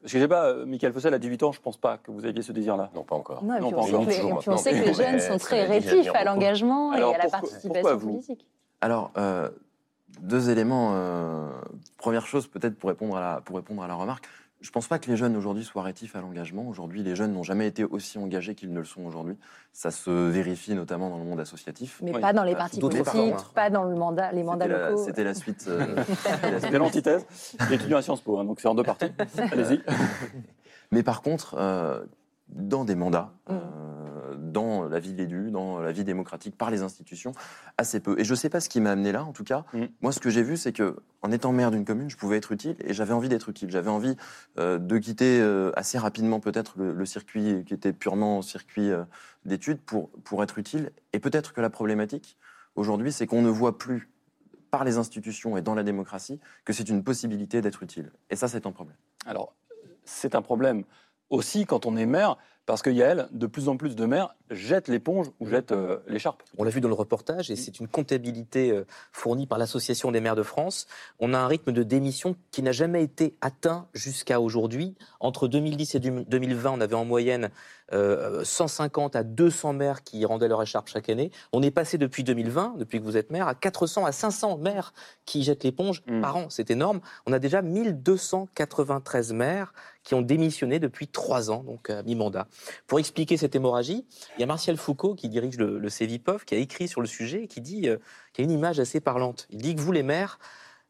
Parce 0.00 0.12
que 0.12 0.18
je 0.18 0.24
sais 0.24 0.28
pas, 0.28 0.46
euh, 0.46 0.66
Michael 0.66 0.92
Fossel 0.92 1.14
à 1.14 1.18
18 1.18 1.42
ans, 1.42 1.52
je 1.52 1.60
pense 1.60 1.76
pas 1.76 1.98
que 1.98 2.10
vous 2.10 2.24
aviez 2.24 2.42
ce 2.42 2.52
désir-là. 2.52 2.90
Non, 2.94 3.02
pas 3.02 3.16
encore. 3.16 3.42
Non, 3.42 3.70
pas 3.70 3.78
encore. 3.78 4.06
puis 4.06 4.48
on 4.48 4.56
sait 4.56 4.72
que 4.72 4.86
les 4.86 4.94
jeunes 4.94 5.20
sont 5.20 5.38
très 5.38 5.64
rétifs 5.64 6.10
à 6.14 6.24
l'engagement 6.24 6.94
et 6.94 7.02
à 7.02 7.18
la 7.18 7.28
participation 7.28 7.98
politique. 7.98 8.46
Alors, 8.80 9.10
euh, 9.16 9.48
deux 10.20 10.50
éléments. 10.50 10.92
Euh, 10.94 11.48
première 11.98 12.26
chose, 12.26 12.46
peut-être 12.46 12.78
pour 12.78 12.90
répondre 12.90 13.16
à 13.16 13.20
la, 13.20 13.40
pour 13.40 13.56
répondre 13.56 13.82
à 13.82 13.88
la 13.88 13.94
remarque, 13.94 14.26
je 14.60 14.70
ne 14.70 14.72
pense 14.72 14.88
pas 14.88 14.98
que 14.98 15.10
les 15.10 15.16
jeunes 15.16 15.36
aujourd'hui 15.36 15.64
soient 15.64 15.82
rétifs 15.82 16.16
à 16.16 16.20
l'engagement. 16.20 16.66
Aujourd'hui, 16.66 17.02
les 17.02 17.14
jeunes 17.14 17.32
n'ont 17.32 17.42
jamais 17.42 17.66
été 17.66 17.84
aussi 17.84 18.18
engagés 18.18 18.54
qu'ils 18.54 18.72
ne 18.72 18.78
le 18.78 18.84
sont 18.84 19.04
aujourd'hui. 19.04 19.36
Ça 19.72 19.90
se 19.90 20.10
vérifie 20.10 20.74
notamment 20.74 21.10
dans 21.10 21.18
le 21.18 21.24
monde 21.24 21.40
associatif. 21.40 22.00
Mais 22.02 22.12
pas 22.12 22.32
dans 22.32 22.42
les 22.42 22.54
partis 22.54 22.80
politiques, 22.80 23.34
pas 23.54 23.68
dans 23.68 23.84
le 23.84 23.94
mandat, 23.94 24.32
les 24.32 24.42
mandats 24.42 24.66
locaux. 24.66 25.04
C'était 25.04 25.24
la 25.24 25.34
suite. 25.34 25.66
Euh, 25.68 26.02
c'était 26.60 26.78
l'antithèse. 26.78 27.26
Étudiant 27.70 27.98
à 27.98 28.02
Sciences 28.02 28.22
Po, 28.22 28.38
hein, 28.38 28.44
donc 28.44 28.60
c'est 28.60 28.68
en 28.68 28.74
deux 28.74 28.82
parties. 28.82 29.12
Allez-y. 29.38 29.82
Mais 30.90 31.02
par 31.02 31.20
contre, 31.20 31.56
euh, 31.58 32.04
dans 32.48 32.84
des 32.84 32.94
mandats, 32.94 33.32
mm. 33.48 33.52
euh, 33.52 34.36
dans 34.36 34.84
la 34.84 34.98
vie 34.98 35.12
de 35.12 35.18
l'élu, 35.18 35.50
dans 35.50 35.78
la 35.80 35.92
vie 35.92 36.04
démocratique, 36.04 36.56
par 36.56 36.70
les 36.70 36.82
institutions, 36.82 37.32
assez 37.78 38.00
peu. 38.00 38.18
Et 38.18 38.24
je 38.24 38.30
ne 38.30 38.36
sais 38.36 38.48
pas 38.48 38.60
ce 38.60 38.68
qui 38.68 38.80
m'a 38.80 38.92
amené 38.92 39.12
là, 39.12 39.24
en 39.24 39.32
tout 39.32 39.44
cas. 39.44 39.64
Mm. 39.72 39.84
Moi, 40.00 40.12
ce 40.12 40.20
que 40.20 40.30
j'ai 40.30 40.42
vu, 40.42 40.56
c'est 40.56 40.72
que 40.72 40.96
en 41.22 41.32
étant 41.32 41.52
maire 41.52 41.70
d'une 41.70 41.84
commune, 41.84 42.08
je 42.10 42.16
pouvais 42.16 42.36
être 42.36 42.52
utile 42.52 42.76
et 42.80 42.94
j'avais 42.94 43.12
envie 43.12 43.28
d'être 43.28 43.48
utile. 43.48 43.70
J'avais 43.70 43.90
envie 43.90 44.16
euh, 44.58 44.78
de 44.78 44.98
quitter 44.98 45.40
euh, 45.40 45.72
assez 45.76 45.98
rapidement 45.98 46.40
peut-être 46.40 46.74
le, 46.78 47.06
circuit 47.06 47.64
qui 47.64 47.74
était 47.74 47.92
purement 47.92 48.42
circuit 48.42 48.90
d'études 49.44 49.80
pour, 49.80 50.10
pour 50.24 50.42
être 50.42 50.58
utile. 50.58 50.92
Et 51.12 51.18
peut-être 51.18 51.52
que 51.52 51.60
la 51.60 51.70
problématique 51.70 52.36
aujourd'hui, 52.74 53.12
c'est 53.12 53.26
qu'on 53.26 53.42
ne 53.42 53.48
voit 53.48 53.78
plus 53.78 54.10
par 54.70 54.84
les 54.84 54.98
institutions 54.98 55.56
et 55.56 55.62
dans 55.62 55.74
la 55.74 55.82
démocratie 55.82 56.40
que 56.64 56.72
c'est 56.72 56.88
une 56.88 57.02
possibilité 57.02 57.60
d'être 57.60 57.82
utile. 57.82 58.10
Et 58.30 58.36
ça, 58.36 58.48
c'est 58.48 58.66
un 58.66 58.72
problème. 58.72 58.96
Alors, 59.24 59.54
c'est 60.04 60.34
un 60.34 60.42
problème 60.42 60.84
aussi 61.30 61.66
quand 61.66 61.86
on 61.86 61.96
est 61.96 62.06
maire, 62.06 62.36
parce 62.66 62.82
qu'il 62.82 62.94
y 62.94 63.02
a 63.02 63.06
elle, 63.06 63.28
de 63.30 63.46
plus 63.46 63.68
en 63.68 63.76
plus 63.76 63.96
de 63.96 64.04
maires 64.06 64.34
jettent 64.50 64.88
l'éponge 64.88 65.28
ou 65.40 65.46
jettent 65.46 65.72
euh, 65.72 65.98
l'écharpe. 66.06 66.42
On 66.58 66.64
l'a 66.64 66.70
vu 66.70 66.80
dans 66.80 66.88
le 66.88 66.94
reportage, 66.94 67.50
et 67.50 67.56
c'est 67.56 67.80
une 67.80 67.88
comptabilité 67.88 68.70
euh, 68.70 68.86
fournie 69.12 69.46
par 69.46 69.58
l'Association 69.58 70.12
des 70.12 70.20
maires 70.20 70.36
de 70.36 70.42
France. 70.42 70.86
On 71.18 71.34
a 71.34 71.38
un 71.38 71.46
rythme 71.46 71.72
de 71.72 71.82
démission 71.82 72.36
qui 72.50 72.62
n'a 72.62 72.72
jamais 72.72 73.02
été 73.02 73.34
atteint 73.40 73.86
jusqu'à 73.94 74.40
aujourd'hui. 74.40 74.94
Entre 75.20 75.48
2010 75.48 75.94
et 75.94 76.00
2020, 76.00 76.70
on 76.72 76.80
avait 76.80 76.94
en 76.94 77.04
moyenne 77.04 77.50
150 77.92 79.14
euh, 79.14 79.20
à 79.20 79.22
200 79.22 79.72
maires 79.74 80.02
qui 80.02 80.24
rendaient 80.24 80.48
leur 80.48 80.62
écharpe 80.62 80.88
chaque 80.88 81.08
année. 81.08 81.30
On 81.52 81.62
est 81.62 81.70
passé 81.70 81.98
depuis 81.98 82.24
2020, 82.24 82.74
depuis 82.78 82.98
que 82.98 83.04
vous 83.04 83.16
êtes 83.16 83.30
maire, 83.30 83.46
à 83.46 83.54
400 83.54 84.04
à 84.04 84.12
500 84.12 84.58
maires 84.58 84.92
qui 85.24 85.44
jettent 85.44 85.64
l'éponge 85.64 86.02
hmm. 86.06 86.20
par 86.20 86.36
an. 86.36 86.46
C'est 86.50 86.70
énorme. 86.70 87.00
On 87.26 87.32
a 87.32 87.38
déjà 87.38 87.62
1293 87.62 89.32
maires 89.32 89.72
qui 90.02 90.14
ont 90.14 90.22
démissionné 90.22 90.78
depuis 90.78 91.08
trois 91.08 91.50
ans, 91.50 91.64
donc 91.64 91.90
à 91.90 92.02
mi-mandat. 92.04 92.46
Pour 92.86 93.00
expliquer 93.00 93.36
cette 93.36 93.56
hémorragie, 93.56 94.06
il 94.36 94.40
y 94.40 94.44
a 94.44 94.46
Martial 94.46 94.76
Foucault 94.76 95.14
qui 95.14 95.28
dirige 95.28 95.56
le, 95.56 95.78
le 95.78 95.88
CEVIPOF, 95.88 96.44
qui 96.44 96.54
a 96.54 96.58
écrit 96.58 96.88
sur 96.88 97.00
le 97.00 97.06
sujet 97.06 97.44
et 97.44 97.46
qui 97.46 97.60
dit, 97.60 97.88
euh, 97.88 97.96
qu'il 98.32 98.44
y 98.44 98.48
a 98.48 98.50
une 98.50 98.56
image 98.56 98.80
assez 98.80 99.00
parlante. 99.00 99.46
Il 99.50 99.62
dit 99.62 99.74
que 99.74 99.80
vous, 99.80 99.92
les 99.92 100.02
maires, 100.02 100.38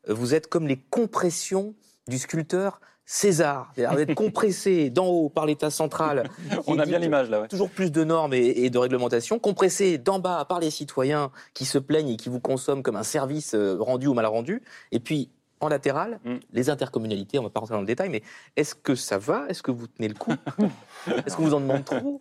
euh, 0.09 0.15
vous 0.15 0.35
êtes 0.35 0.49
comme 0.49 0.67
les 0.67 0.79
compressions 0.79 1.75
du 2.09 2.19
sculpteur 2.19 2.81
César, 3.09 3.73
vous 3.77 4.01
êtes 4.01 4.15
compressé 4.17 4.91
d'en 4.91 5.07
haut 5.07 5.29
par 5.29 5.47
l'État 5.47 5.71
central. 5.71 6.29
On 6.67 6.77
a 6.81 6.85
bien 6.85 6.99
l'image 6.99 7.31
là. 7.31 7.41
Ouais. 7.41 7.49
Toujours 7.49 7.71
plus 7.71 7.93
de 7.93 8.03
normes 8.03 8.35
et, 8.35 8.69
de 8.69 8.79
réglementations, 8.79 9.39
compressé 9.39 9.97
d'en 9.97 10.19
bas 10.19 10.45
par 10.45 10.59
les 10.59 10.71
citoyens 10.71 11.31
qui 11.55 11.67
se 11.67 11.79
plaignent 11.79 12.09
et 12.09 12.17
qui 12.17 12.29
vous 12.29 12.41
consomment 12.41 12.83
comme 12.83 12.97
un 12.97 13.05
service 13.05 13.55
euh, 13.55 13.77
rendu 13.79 14.09
ou 14.09 14.15
mal 14.15 14.27
rendu. 14.27 14.61
Et 14.91 14.99
puis 14.99 15.31
en 15.61 15.69
latéral, 15.69 16.19
mm. 16.25 16.35
les 16.53 16.69
intercommunalités, 16.69 17.39
on 17.39 17.43
ne 17.43 17.47
va 17.47 17.51
pas 17.51 17.61
rentrer 17.61 17.77
dans 17.77 17.81
le 17.81 17.87
détail, 17.87 18.09
mais 18.09 18.23
est-ce 18.57 18.75
que 18.75 18.97
ça 18.97 19.19
va? 19.19 19.47
Est-ce 19.49 19.63
que 19.63 19.71
vous 19.71 19.87
tenez 19.87 20.09
le 20.09 20.15
coup? 20.15 20.35
Est-ce 21.27 21.37
qu'on 21.37 21.45
vous 21.45 21.55
en 21.55 21.61
demande 21.61 21.85
trop? 21.85 22.21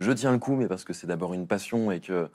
Je 0.00 0.12
tiens 0.12 0.32
le 0.32 0.38
coup, 0.38 0.56
mais 0.56 0.66
parce 0.66 0.84
que 0.84 0.92
c'est 0.92 1.06
d'abord 1.06 1.34
une 1.34 1.46
passion 1.46 1.90
et 1.90 2.00
que 2.00 2.28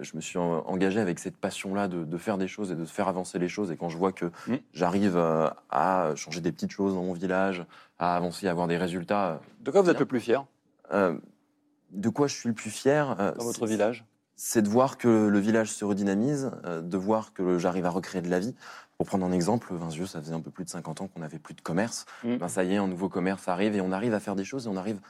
je 0.00 0.16
me 0.16 0.20
suis 0.20 0.38
engagé 0.38 0.98
avec 0.98 1.20
cette 1.20 1.36
passion-là 1.36 1.86
de, 1.86 2.18
faire 2.18 2.36
des 2.36 2.48
choses 2.48 2.72
et 2.72 2.74
de 2.74 2.84
faire 2.84 3.06
avancer 3.06 3.38
les 3.38 3.48
choses. 3.48 3.70
Et 3.70 3.76
quand 3.76 3.88
je 3.88 3.96
vois 3.96 4.10
que 4.10 4.24
mmh. 4.24 4.56
j'arrive 4.72 5.16
à 5.16 6.12
changer 6.16 6.40
des 6.40 6.50
petites 6.50 6.72
choses 6.72 6.94
dans 6.94 7.04
mon 7.04 7.12
village, 7.12 7.64
à 8.00 8.16
avancer, 8.16 8.48
à 8.48 8.50
avoir 8.50 8.66
des 8.66 8.76
résultats. 8.76 9.40
De 9.60 9.70
quoi 9.70 9.82
vous 9.82 9.90
êtes 9.90 10.00
le 10.00 10.06
plus 10.06 10.18
fier? 10.18 10.44
De 10.90 12.08
quoi 12.08 12.26
je 12.26 12.34
suis 12.34 12.48
le 12.48 12.56
plus 12.56 12.70
fier 12.70 13.14
Dans 13.38 13.44
votre 13.44 13.66
village? 13.66 14.04
c'est 14.40 14.62
de 14.62 14.68
voir 14.68 14.98
que 14.98 15.26
le 15.26 15.38
village 15.40 15.72
se 15.72 15.84
redynamise, 15.84 16.52
de 16.64 16.96
voir 16.96 17.32
que 17.32 17.58
j'arrive 17.58 17.86
à 17.86 17.90
recréer 17.90 18.22
de 18.22 18.30
la 18.30 18.38
vie. 18.38 18.54
Pour 18.96 19.06
prendre 19.06 19.26
un 19.26 19.32
exemple, 19.32 19.74
Vinzieux, 19.74 20.06
ça 20.06 20.20
faisait 20.20 20.32
un 20.32 20.40
peu 20.40 20.52
plus 20.52 20.64
de 20.64 20.70
50 20.70 21.00
ans 21.00 21.08
qu'on 21.08 21.20
n'avait 21.20 21.40
plus 21.40 21.54
de 21.54 21.60
commerce. 21.60 22.06
Mmh. 22.22 22.36
Ben, 22.36 22.48
ça 22.48 22.62
y 22.62 22.72
est, 22.72 22.76
un 22.76 22.86
nouveau 22.86 23.08
commerce 23.08 23.48
arrive 23.48 23.74
et 23.74 23.80
on 23.80 23.90
arrive 23.90 24.14
à 24.14 24.20
faire 24.20 24.36
des 24.36 24.44
choses 24.44 24.66
et 24.66 24.68
on 24.68 24.76
arrive 24.76 25.00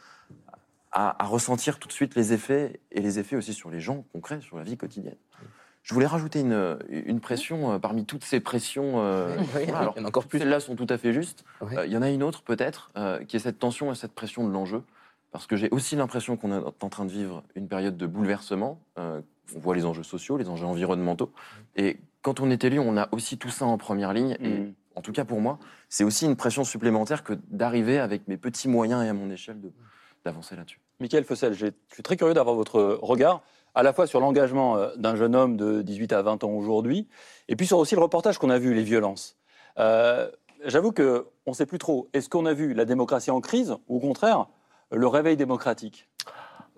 à, 0.93 1.25
ressentir 1.27 1.79
tout 1.79 1.89
de 1.89 1.93
suite 1.93 2.15
les 2.15 2.33
effets 2.33 2.81
et 2.91 3.01
les 3.01 3.19
effets 3.19 3.37
aussi 3.37 3.53
sur 3.53 3.71
les 3.71 3.81
gens 3.81 4.05
concrets, 4.13 4.41
sur 4.41 4.57
la 4.57 4.65
vie 4.65 4.77
quotidienne. 4.77 5.17
Je 5.83 5.95
voulais 5.95 6.07
rajouter 6.07 6.41
une, 6.41 6.79
une 6.91 7.21
pression 7.21 7.73
euh, 7.73 7.79
parmi 7.79 8.05
toutes 8.05 8.25
ces 8.25 8.41
pressions. 8.41 9.01
Euh, 9.01 9.39
alors, 9.75 9.95
il 9.97 10.01
y 10.01 10.03
en 10.03 10.05
a 10.05 10.09
encore 10.09 10.27
plus. 10.27 10.39
Celles-là 10.39 10.61
sont 10.61 10.77
tout 10.77 10.87
à 10.91 10.99
fait 10.99 11.15
justes. 11.15 11.45
Euh, 11.63 11.87
il 11.87 11.93
y 11.93 11.97
en 11.97 12.03
a 12.03 12.11
une 12.11 12.23
autre 12.23 12.43
peut-être 12.43 12.93
qui 13.27 13.37
est 13.37 13.41
cette 13.41 13.59
tension 13.59 13.91
et 13.91 13.95
cette 13.95 14.13
pression 14.13 14.47
de 14.47 14.53
l'enjeu. 14.53 14.83
Parce 15.31 15.47
que 15.47 15.57
j'ai 15.57 15.69
aussi 15.71 15.97
l'impression 15.97 16.37
qu'on 16.37 16.53
est 16.53 16.63
en 16.81 16.89
train 16.89 17.05
de 17.05 17.11
vivre 17.11 17.43
une 17.55 17.69
période 17.69 17.97
de 17.97 18.07
bouleversement. 18.07 18.81
on 18.97 19.23
voit 19.57 19.75
les 19.75 19.85
enjeux 19.85 20.03
sociaux, 20.03 20.37
les 20.37 20.49
enjeux 20.49 20.67
environnementaux. 20.67 21.33
Et 21.77 21.99
quand 22.23 22.41
on 22.41 22.51
est 22.51 22.65
élu, 22.65 22.79
on 22.79 22.97
a 22.97 23.09
aussi 23.13 23.39
tout 23.39 23.51
ça 23.51 23.65
en 23.65 23.79
première 23.79 24.13
ligne. 24.13 24.37
Et 24.41 24.59
mm. 24.59 24.75
en 24.95 25.01
tout 25.01 25.13
cas 25.13 25.25
pour 25.25 25.41
moi, 25.41 25.59
c'est 25.89 26.05
aussi 26.05 26.27
une 26.27 26.37
pression 26.37 26.65
supplémentaire 26.65 27.25
que 27.25 27.35
d'arriver 27.51 27.99
avec 27.99 28.29
mes 28.29 28.37
petits 28.37 28.69
moyens 28.69 29.05
et 29.05 29.09
à 29.09 29.15
mon 29.15 29.31
échelle 29.31 29.61
d'avancer 30.29 30.57
là-dessus. 30.57 30.81
Michael 31.01 31.25
Fossel, 31.25 31.55
je 31.55 31.67
suis 31.93 32.03
très 32.03 32.17
curieux 32.17 32.35
d'avoir 32.35 32.55
votre 32.55 32.99
regard 33.03 33.43
à 33.75 33.83
la 33.83 33.93
fois 33.93 34.07
sur 34.07 34.21
l'engagement 34.21 34.77
euh, 34.77 34.91
d'un 34.97 35.17
jeune 35.17 35.35
homme 35.35 35.57
de 35.57 35.83
18 35.83 36.13
à 36.13 36.23
20 36.23 36.45
ans 36.45 36.51
aujourd'hui, 36.51 37.09
et 37.49 37.57
puis 37.57 37.67
sur 37.67 37.79
aussi 37.79 37.95
le 37.95 38.01
reportage 38.01 38.39
qu'on 38.39 38.51
a 38.51 38.59
vu, 38.59 38.75
les 38.75 38.83
violences. 38.83 39.37
Euh, 39.79 40.31
j'avoue 40.65 40.93
qu'on 40.93 41.25
ne 41.47 41.53
sait 41.53 41.67
plus 41.67 41.79
trop. 41.79 42.09
Est-ce 42.13 42.29
qu'on 42.29 42.47
a 42.47 42.53
vu 42.53 42.75
la 42.75 42.85
démocratie 42.85 43.31
en 43.31 43.41
crise, 43.41 43.77
ou 43.89 43.97
au 43.97 44.01
contraire, 44.01 44.47
le 44.91 45.07
réveil 45.07 45.37
démocratique? 45.37 46.09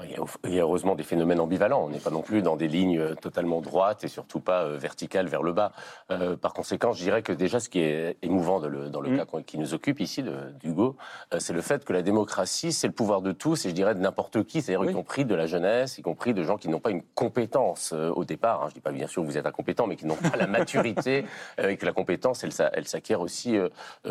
Il 0.05 0.55
y, 0.55 0.59
a, 0.59 0.63
heureusement 0.63 0.95
des 0.95 1.03
phénomènes 1.03 1.41
ambivalents. 1.41 1.85
On 1.85 1.89
n'est 1.89 1.99
pas 1.99 2.11
non 2.11 2.23
plus 2.23 2.43
dans 2.43 2.57
des 2.57 2.69
lignes 2.69 2.99
euh, 2.99 3.15
totalement 3.15 3.61
droites 3.61 4.05
et 4.05 4.09
surtout 4.09 4.41
pas 4.41 4.63
euh, 4.63 4.77
verticales 4.77 5.27
vers 5.27 5.43
le 5.43 5.53
bas. 5.53 5.73
Euh, 6.11 6.37
par 6.37 6.53
conséquent, 6.53 6.93
je 6.93 7.03
dirais 7.03 7.23
que 7.23 7.33
déjà, 7.33 7.61
ce 7.61 7.69
qui 7.69 7.81
est 7.81 8.17
émouvant 8.23 8.61
dans 8.61 8.69
le, 8.69 8.89
dans 8.89 9.01
le 9.01 9.11
mm. 9.11 9.17
cas 9.19 9.25
qui 9.47 9.59
nous 9.59 9.75
occupe 9.75 10.01
ici, 10.01 10.25
d'Hugo, 10.61 10.97
c'est 11.39 11.53
le 11.53 11.61
fait 11.61 11.85
que 11.85 11.93
la 11.93 12.03
démocratie, 12.03 12.73
c'est 12.73 12.87
le 12.87 12.93
pouvoir 12.93 13.23
de 13.23 13.33
tous, 13.33 13.67
et 13.67 13.71
je 13.71 13.75
dirais 13.75 13.95
de 13.95 14.01
n'importe 14.01 14.45
qui, 14.45 14.63
c'est-à-dire 14.63 14.91
y 14.91 14.95
compris 14.95 15.25
de 15.25 15.35
la 15.35 15.47
jeunesse, 15.47 15.99
y 15.99 16.03
compris 16.03 16.35
de 16.35 16.43
gens 16.43 16.57
qui 16.57 16.69
n'ont 16.69 16.81
pas 16.81 16.91
une 16.91 17.03
compétence 17.15 17.93
au 17.93 18.25
départ. 18.25 18.63
Hein. 18.63 18.67
Je 18.69 18.73
ne 18.73 18.75
dis 18.75 18.81
pas 18.81 18.93
bien 18.93 19.07
sûr 19.07 19.23
que 19.23 19.27
vous 19.27 19.39
êtes 19.39 19.47
incompétent, 19.47 19.87
mais 19.87 19.97
qui 19.97 20.07
n'ont 20.07 20.17
pas 20.17 20.37
la 20.37 20.47
maturité 20.47 21.25
et 21.59 21.77
que 21.77 21.87
la 21.87 21.93
compétence, 21.93 22.45
elle, 22.45 22.53
elle 22.73 22.87
s'acquiert 22.87 23.21
aussi 23.21 23.57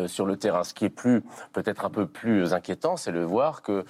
sur 0.06 0.26
le 0.26 0.36
terrain. 0.36 0.64
Ce 0.64 0.74
qui 0.74 0.84
est 0.84 0.90
plus, 0.90 1.22
peut-être 1.52 1.84
un 1.84 1.90
peu 1.90 2.06
plus 2.06 2.52
inquiétant, 2.52 2.96
c'est 2.96 3.12
de 3.12 3.20
voir 3.20 3.62
que 3.62 3.84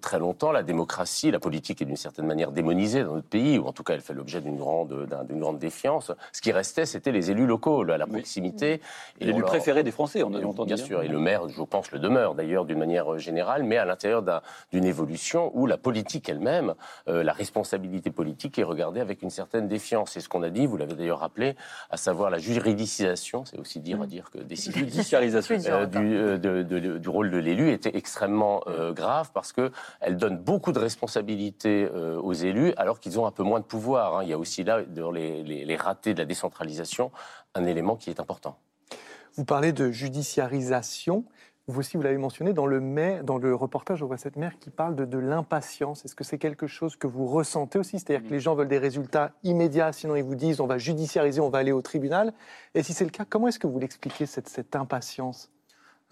très 0.00 0.18
longtemps, 0.18 0.52
la 0.52 0.62
démocratie, 0.62 1.30
la 1.30 1.38
politique 1.46 1.80
est 1.80 1.84
d'une 1.84 1.94
certaine 1.94 2.26
manière 2.26 2.50
démonisée 2.50 3.04
dans 3.04 3.14
notre 3.14 3.28
pays, 3.28 3.56
ou 3.56 3.66
en 3.68 3.72
tout 3.72 3.84
cas 3.84 3.94
elle 3.94 4.00
fait 4.00 4.14
l'objet 4.14 4.40
d'une 4.40 4.56
grande, 4.56 5.06
d'une 5.28 5.38
grande 5.38 5.60
défiance. 5.60 6.10
Ce 6.32 6.40
qui 6.40 6.50
restait, 6.50 6.86
c'était 6.86 7.12
les 7.12 7.30
élus 7.30 7.46
locaux, 7.46 7.84
la 7.84 8.04
proximité. 8.04 8.80
Et 9.20 9.26
L'élu 9.26 9.42
préféré 9.42 9.84
des 9.84 9.92
Français, 9.92 10.24
on 10.24 10.34
a 10.34 10.44
entendu. 10.44 10.74
Bien 10.74 10.84
sûr, 10.84 11.04
et 11.04 11.08
le 11.08 11.20
maire, 11.20 11.48
je 11.48 11.62
pense, 11.62 11.92
le 11.92 12.00
demeure 12.00 12.34
d'ailleurs 12.34 12.64
d'une 12.64 12.80
manière 12.80 13.16
générale, 13.20 13.62
mais 13.62 13.76
à 13.76 13.84
l'intérieur 13.84 14.24
d'une 14.72 14.84
évolution 14.84 15.52
où 15.54 15.66
la 15.66 15.76
politique 15.76 16.28
elle-même, 16.28 16.74
euh, 17.06 17.22
la 17.22 17.32
responsabilité 17.32 18.10
politique 18.10 18.58
est 18.58 18.64
regardée 18.64 18.98
avec 18.98 19.22
une 19.22 19.30
certaine 19.30 19.68
défiance. 19.68 20.10
C'est 20.14 20.20
ce 20.20 20.28
qu'on 20.28 20.42
a 20.42 20.50
dit, 20.50 20.66
vous 20.66 20.76
l'avez 20.76 20.94
d'ailleurs 20.94 21.20
rappelé, 21.20 21.54
à 21.90 21.96
savoir 21.96 22.28
la 22.28 22.38
juridicisation, 22.38 23.44
c'est 23.44 23.60
aussi 23.60 23.78
dire 23.78 24.02
à 24.02 24.06
dire 24.06 24.32
que 24.32 24.38
des 24.38 24.56
judiciarisation 24.56 25.58
euh, 25.68 25.86
du, 25.86 26.16
euh, 26.16 26.98
du, 26.98 27.08
rôle 27.08 27.30
de 27.30 27.38
l'élu 27.38 27.70
était 27.70 27.96
extrêmement 27.96 28.64
grave 28.92 29.30
parce 29.32 29.52
que 29.52 29.70
elle 30.00 30.16
donne 30.16 30.38
beaucoup 30.38 30.72
de 30.72 30.80
responsabilités 30.80 31.35
euh, 31.66 32.20
aux 32.20 32.32
élus, 32.32 32.72
alors 32.76 33.00
qu'ils 33.00 33.18
ont 33.18 33.26
un 33.26 33.30
peu 33.30 33.42
moins 33.42 33.60
de 33.60 33.64
pouvoir. 33.64 34.18
Hein. 34.18 34.22
Il 34.24 34.28
y 34.28 34.32
a 34.32 34.38
aussi 34.38 34.64
là, 34.64 34.82
dans 34.82 35.10
les, 35.10 35.42
les, 35.42 35.76
ratés 35.76 36.14
de 36.14 36.18
la 36.18 36.24
décentralisation, 36.24 37.10
un 37.54 37.64
élément 37.64 37.96
qui 37.96 38.10
est 38.10 38.20
important. 38.20 38.58
Vous 39.34 39.44
parlez 39.44 39.72
de 39.72 39.90
judiciarisation. 39.90 41.24
Vous 41.68 41.80
aussi, 41.80 41.96
vous 41.96 42.02
l'avez 42.02 42.16
mentionné 42.16 42.52
dans 42.52 42.66
le, 42.66 42.80
dans 43.22 43.38
le 43.38 43.54
reportage, 43.54 44.02
on 44.02 44.06
voit 44.06 44.18
cette 44.18 44.36
mère 44.36 44.56
qui 44.60 44.70
parle 44.70 44.94
de, 44.94 45.04
de 45.04 45.18
l'impatience. 45.18 46.04
Est-ce 46.04 46.14
que 46.14 46.22
c'est 46.22 46.38
quelque 46.38 46.68
chose 46.68 46.94
que 46.94 47.08
vous 47.08 47.26
ressentez 47.26 47.78
aussi? 47.78 47.98
C'est-à-dire 47.98 48.26
que 48.26 48.32
les 48.32 48.38
gens 48.40 48.54
veulent 48.54 48.68
des 48.68 48.78
résultats 48.78 49.32
immédiats, 49.42 49.92
sinon 49.92 50.14
ils 50.14 50.22
vous 50.22 50.36
disent 50.36 50.60
on 50.60 50.68
va 50.68 50.78
judiciariser, 50.78 51.40
on 51.40 51.48
va 51.48 51.58
aller 51.58 51.72
au 51.72 51.82
tribunal. 51.82 52.32
Et 52.74 52.84
si 52.84 52.92
c'est 52.92 53.04
le 53.04 53.10
cas, 53.10 53.24
comment 53.28 53.48
est-ce 53.48 53.58
que 53.58 53.66
vous 53.66 53.80
l'expliquez, 53.80 54.26
cette, 54.26 54.48
cette 54.48 54.76
impatience? 54.76 55.50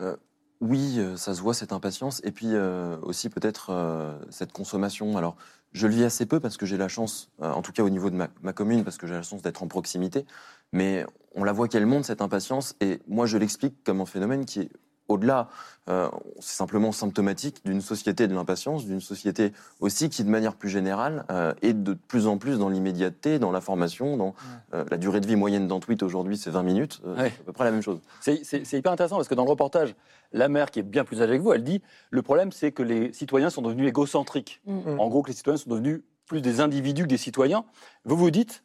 Euh, 0.00 0.16
oui, 0.64 0.94
euh, 0.98 1.16
ça 1.16 1.34
se 1.34 1.42
voit 1.42 1.54
cette 1.54 1.72
impatience. 1.72 2.20
Et 2.24 2.32
puis 2.32 2.48
euh, 2.52 2.96
aussi 3.02 3.28
peut-être 3.28 3.70
euh, 3.70 4.18
cette 4.30 4.52
consommation. 4.52 5.16
Alors, 5.16 5.36
je 5.72 5.86
le 5.86 5.94
vis 5.94 6.04
assez 6.04 6.24
peu 6.26 6.40
parce 6.40 6.56
que 6.56 6.66
j'ai 6.66 6.76
la 6.76 6.88
chance, 6.88 7.30
en 7.40 7.60
tout 7.60 7.72
cas 7.72 7.82
au 7.82 7.90
niveau 7.90 8.08
de 8.08 8.16
ma, 8.16 8.52
commune, 8.52 8.84
parce 8.84 8.96
que 8.96 9.06
j'ai 9.08 9.14
la 9.14 9.22
chance 9.22 9.42
d'être 9.42 9.62
en 9.62 9.66
proximité, 9.66 10.24
mais 10.72 11.04
on 11.34 11.42
la 11.42 11.52
voit 11.52 11.66
qu'elle 11.66 11.84
monte 11.84 12.04
cette 12.04 12.22
impatience. 12.22 12.76
Et 12.80 13.00
moi 13.08 13.26
je 13.26 13.38
l'explique 13.38 13.82
comme 13.82 14.00
un 14.00 14.06
phénomène 14.06 14.44
qui 14.44 14.60
est 14.60 14.70
au-delà, 15.08 15.48
euh, 15.88 16.08
c'est 16.40 16.56
simplement 16.56 16.92
symptomatique 16.92 17.64
d'une 17.64 17.80
société 17.80 18.26
de 18.26 18.34
l'impatience, 18.34 18.86
d'une 18.86 19.00
société 19.00 19.52
aussi 19.80 20.08
qui, 20.08 20.24
de 20.24 20.30
manière 20.30 20.54
plus 20.54 20.70
générale, 20.70 21.26
euh, 21.30 21.52
est 21.60 21.74
de 21.74 21.92
plus 21.92 22.26
en 22.26 22.38
plus 22.38 22.58
dans 22.58 22.70
l'immédiateté, 22.70 23.38
dans 23.38 23.52
l'information, 23.52 24.16
dans 24.16 24.34
euh, 24.72 24.84
la 24.90 24.96
durée 24.96 25.20
de 25.20 25.26
vie 25.26 25.36
moyenne 25.36 25.68
d'un 25.68 25.80
tweet 25.80 26.02
aujourd'hui, 26.02 26.38
c'est 26.38 26.50
20 26.50 26.62
minutes, 26.62 27.02
c'est 27.16 27.26
à 27.26 27.44
peu 27.44 27.52
près 27.52 27.64
la 27.64 27.70
même 27.70 27.82
chose. 27.82 28.00
C'est 28.20 28.72
hyper 28.72 28.92
intéressant 28.92 29.16
parce 29.16 29.28
que 29.28 29.34
dans 29.34 29.44
le 29.44 29.50
reportage, 29.50 29.94
la 30.32 30.48
mère, 30.48 30.70
qui 30.70 30.80
est 30.80 30.84
bien 30.84 31.04
plus 31.04 31.20
âgée 31.20 31.36
que 31.36 31.42
vous, 31.42 31.52
elle 31.52 31.64
dit 31.64 31.82
le 32.10 32.22
problème, 32.22 32.50
c'est 32.50 32.72
que 32.72 32.82
les 32.82 33.12
citoyens 33.12 33.50
sont 33.50 33.62
devenus 33.62 33.88
égocentriques. 33.88 34.62
Mm. 34.66 34.98
En 34.98 35.08
gros, 35.08 35.22
que 35.22 35.28
les 35.28 35.36
citoyens 35.36 35.58
sont 35.58 35.70
devenus 35.70 36.02
plus 36.26 36.40
des 36.40 36.60
individus 36.60 37.02
que 37.02 37.08
des 37.08 37.18
citoyens. 37.18 37.64
Vous 38.04 38.16
vous 38.16 38.30
dites 38.30 38.62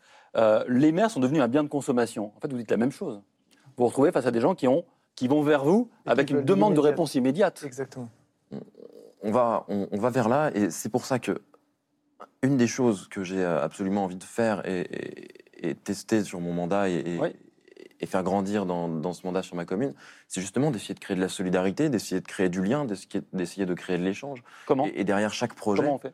les 0.68 0.92
maires 0.92 1.12
sont 1.12 1.20
devenus 1.20 1.42
un 1.42 1.48
bien 1.48 1.64
de 1.64 1.70
consommation. 1.70 2.32
En 2.38 2.40
fait, 2.40 2.50
vous 2.50 2.58
dites 2.58 2.72
la 2.72 2.78
même 2.78 2.92
chose. 2.92 3.22
Vous 3.66 3.84
vous 3.84 3.88
retrouvez 3.88 4.12
face 4.12 4.26
à 4.26 4.32
des 4.32 4.40
gens 4.40 4.56
qui 4.56 4.68
ont 4.68 4.86
qui 5.20 5.28
vont 5.28 5.44
vers 5.44 5.66
vous 5.66 5.90
avec 6.06 6.30
une 6.30 6.44
demande 6.44 6.76
de 6.76 6.80
réponse 6.80 7.14
immédiate. 7.14 7.62
Exactement. 7.66 8.08
On 9.22 9.32
va, 9.32 9.66
on, 9.68 9.98
va 9.98 10.10
vers 10.10 10.30
là, 10.30 10.50
et 10.56 10.70
c'est 10.70 10.88
pour 10.88 11.04
ça 11.04 11.20
que 11.20 11.42
une 12.42 12.56
des 12.56 12.68
choses 12.68 13.10
que 13.10 13.22
j'ai 13.26 13.44
absolument 13.44 14.06
envie 14.06 14.16
de 14.16 14.24
faire 14.24 14.66
et, 14.66 15.76
tester 15.84 16.24
sur 16.24 16.40
mon 16.40 16.54
mandat 16.54 16.88
et, 16.88 17.20
et 18.00 18.06
faire 18.06 18.24
grandir 18.24 18.66
dans, 18.66 18.88
dans, 18.88 19.12
ce 19.12 19.26
mandat 19.26 19.44
sur 19.44 19.58
ma 19.58 19.66
commune, 19.66 19.94
c'est 20.30 20.40
justement 20.40 20.72
d'essayer 20.72 20.96
de 20.96 21.02
créer 21.02 21.18
de 21.18 21.22
la 21.22 21.28
solidarité, 21.28 21.90
d'essayer 21.90 22.22
de 22.22 22.26
créer 22.26 22.48
du 22.48 22.64
lien, 22.64 22.86
d'essayer 22.86 23.66
de 23.66 23.74
créer 23.74 23.98
de 23.98 24.04
l'échange. 24.06 24.42
Comment 24.68 24.86
et, 24.86 25.04
derrière 25.04 25.34
chaque 25.34 25.54
projet, 25.54 25.84
Comment 25.84 25.96
on 25.96 26.00
fait 26.00 26.14